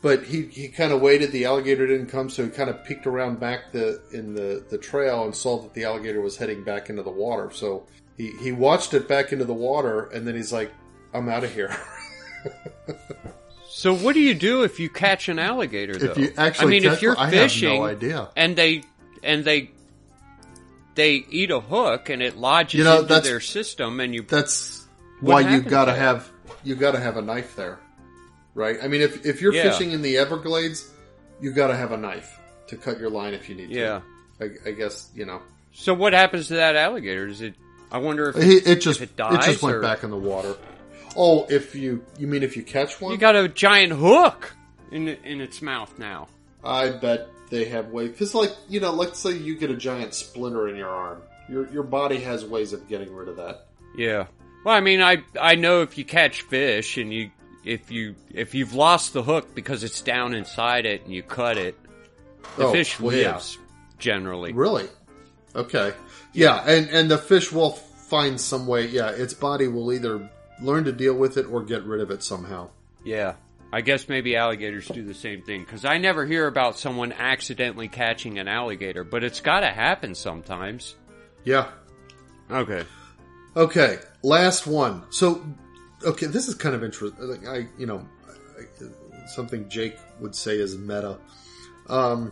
[0.01, 1.31] But he, he kind of waited.
[1.31, 4.77] The alligator didn't come, so he kind of peeked around back the in the, the
[4.77, 7.51] trail and saw that the alligator was heading back into the water.
[7.51, 7.85] So
[8.17, 10.73] he, he watched it back into the water, and then he's like,
[11.13, 11.73] "I'm out of here."
[13.69, 16.11] So what do you do if you catch an alligator though?
[16.11, 18.29] if you actually, I mean, catch if you're one, fishing I have no idea.
[18.35, 18.83] and they
[19.23, 19.71] and they
[20.95, 24.85] they eat a hook and it lodges You know, into their system and you That's
[25.21, 26.29] why you gotta have
[26.63, 27.79] you gotta have a knife there,
[28.53, 28.77] right?
[28.81, 29.63] I mean, if if you're Yeah.
[29.71, 30.89] fishing in the Everglades,
[31.41, 34.01] you gotta have a knife to cut your line if you need yeah.
[34.39, 34.45] to.
[34.65, 35.41] I, I guess you know.
[35.73, 37.27] So what happens to that alligator?
[37.27, 37.55] Does it?
[37.91, 40.17] I wonder if It, it just it it, dies just went or- back in the
[40.17, 40.55] water.
[41.15, 43.11] Oh, if you you mean if you catch one?
[43.11, 44.55] you got a giant hook
[44.91, 46.27] in in its mouth now.
[46.63, 48.09] I bet they have ways.
[48.11, 51.21] Because like you know, let's say you get a giant splinter in your arm.
[51.47, 53.67] Your your body has ways of getting rid of that.
[53.95, 54.25] Yeah.
[54.65, 57.29] Well, I mean, I I know if you catch fish and you
[57.63, 61.57] if you if you've lost the hook because it's down inside it and you cut
[61.57, 61.77] it,
[62.57, 63.33] the Oh, fish well, yeah.
[63.33, 63.57] lives
[63.99, 64.51] generally.
[64.53, 64.87] Really?
[65.55, 65.93] Okay.
[66.33, 68.87] Yeah, and and the fish will find some way.
[68.87, 70.27] Yeah, its body will either
[70.61, 72.69] learn to deal with it or get rid of it somehow.
[73.03, 73.35] Yeah.
[73.73, 77.87] I guess maybe alligators do the same thing because I never hear about someone accidentally
[77.87, 80.93] catching an alligator, but it's got to happen sometimes.
[81.43, 81.71] Yeah.
[82.51, 82.85] Okay.
[83.55, 83.97] Okay.
[84.21, 85.01] Last one.
[85.09, 85.43] So,
[86.03, 87.47] okay, this is kind of interesting.
[87.47, 91.17] I, you know, I, something Jake would say is meta.
[91.89, 92.31] Um,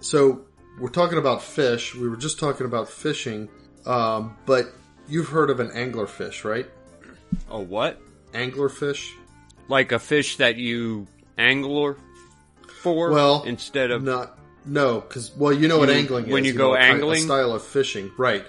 [0.00, 0.44] so
[0.78, 1.94] we're talking about fish.
[1.94, 3.48] We were just talking about fishing,
[3.86, 4.66] um, but
[5.08, 6.68] you've heard of an anglerfish, right?
[7.48, 7.98] A what?
[8.32, 9.12] Anglerfish.
[9.72, 11.06] Like a fish that you
[11.38, 11.96] angler
[12.82, 13.10] for?
[13.10, 16.32] Well, instead of Not no, because well, you know what You- angling is.
[16.32, 17.18] when you go ki- angling?
[17.20, 18.44] a style of fishing, right?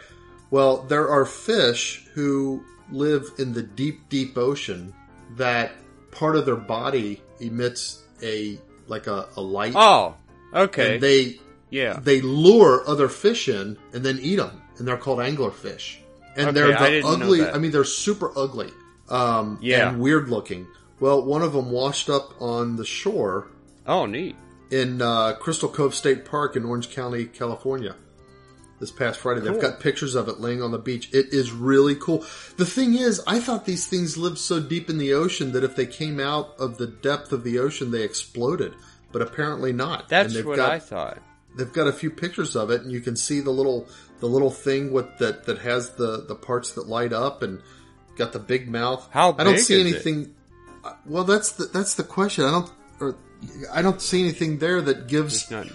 [0.51, 4.93] Well, there are fish who live in the deep, deep ocean
[5.37, 5.71] that
[6.11, 10.15] part of their body emits a like a, a light, oh,
[10.53, 11.39] okay, and they
[11.69, 11.99] yeah.
[12.03, 15.97] they lure other fish in and then eat them, and they're called anglerfish.
[16.35, 17.45] And Okay, they're I the know ugly.
[17.45, 18.71] I mean, they're super ugly,
[19.09, 19.89] um, Yeah.
[19.89, 20.67] and weird looking.
[20.99, 23.47] Well, one of them washed up on the shore
[23.85, 24.35] Oh, neat.
[24.71, 27.95] in uh, Crystal Cove State Park in Orange County, California.
[28.79, 31.07] This past Friday, they've got pictures of it laying on the beach.
[31.13, 32.25] It is really cool.
[32.57, 35.75] The thing is, I thought these things lived so deep in the ocean that if
[35.77, 38.73] they came out of the depth of the ocean, they exploded.
[39.13, 40.09] But apparently not.
[40.09, 41.19] That's what got, I thought.
[41.55, 43.87] They've got a few pictures of it, and you can see the little
[44.19, 47.61] the little thing with that that has the the parts that light up and
[48.17, 49.07] got the big mouth.
[49.11, 50.03] How I don't see is it?
[51.05, 52.45] Well, that's the that's the question.
[52.45, 53.15] I don't or
[53.71, 55.67] I don't see anything there that gives not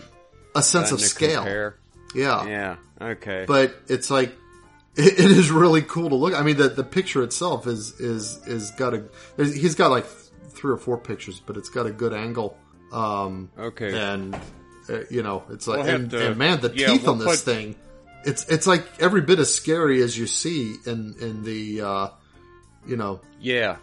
[0.55, 1.40] a sense of scale.
[1.40, 1.78] compare.
[2.14, 2.47] Yeah.
[2.47, 2.76] Yeah.
[3.01, 3.44] Okay.
[3.47, 4.32] but it's like
[4.97, 6.35] it, it is really cool to look.
[6.35, 9.05] I mean, the the picture itself is is is got a.
[9.36, 12.56] He's got like three or four pictures, but it's got a good angle.
[12.93, 13.97] Um, okay.
[13.97, 14.35] and
[14.89, 17.18] uh, you know, it's like We'll and, to- and man, the yeah, teeth we'll on
[17.18, 17.76] this put- thing.
[18.24, 22.09] It's it's like every bit as scary as you see in in the uh,
[22.86, 23.76] you know yeah.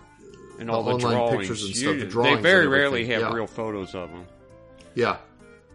[0.60, 1.38] And all the, online drawings.
[1.40, 3.34] pictures and You- stuff, the they very rarely have yeah.
[3.34, 4.26] real photos of them.
[4.94, 5.18] yeah.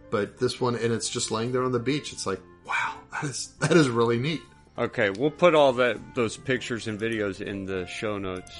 [0.09, 2.11] But this one, and it's just laying there on the beach.
[2.11, 4.41] It's like wow, that is that is really neat.
[4.77, 8.51] Okay, we'll put all that those pictures and videos in the show notes.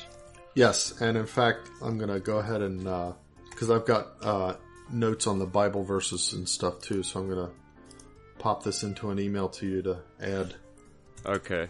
[0.56, 2.84] Yes, and in fact, I'm going to go ahead and
[3.50, 4.54] because I've got uh,
[4.92, 7.54] notes on the Bible verses and stuff too, so I'm going to
[8.40, 10.56] pop this into an email to you to add.
[11.26, 11.68] Okay.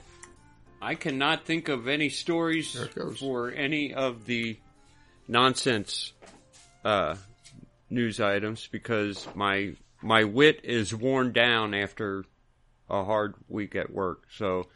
[0.82, 2.78] I cannot think of any stories
[3.20, 4.58] for any of the
[5.28, 6.12] nonsense
[6.84, 7.16] uh,
[7.90, 12.26] news items because my my wit is worn down after
[12.90, 14.24] a hard week at work.
[14.36, 14.68] So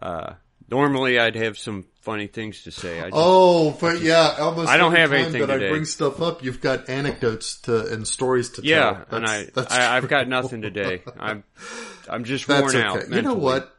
[0.00, 0.34] uh,
[0.70, 2.98] normally I'd have some funny things to say.
[3.00, 4.68] I just, Oh, but yeah, almost.
[4.68, 5.70] I don't have anything that I today.
[5.70, 6.44] bring stuff up.
[6.44, 9.18] You've got anecdotes to and stories to yeah, tell.
[9.18, 11.02] and I, I I've got nothing today.
[11.18, 11.44] I'm
[12.08, 12.84] I'm just That's worn okay.
[13.06, 13.10] out.
[13.10, 13.73] You know what?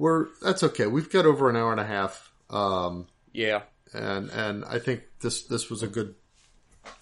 [0.00, 0.86] We're that's okay.
[0.86, 3.62] We've got over an hour and a half, um, Yeah.
[3.92, 6.14] and and I think this this was a good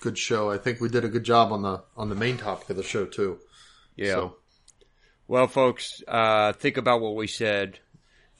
[0.00, 0.50] good show.
[0.50, 2.82] I think we did a good job on the on the main topic of the
[2.82, 3.38] show too.
[3.94, 4.14] Yeah.
[4.14, 4.36] So,
[5.28, 7.78] Well, folks, uh, think about what we said,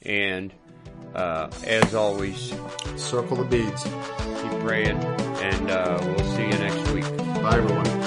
[0.01, 0.51] and
[1.15, 2.53] uh, as always,
[2.97, 3.83] circle the beads.
[3.83, 4.97] keep praying,
[5.41, 7.07] and uh, we'll see you next week.
[7.41, 7.98] Bye, everyone.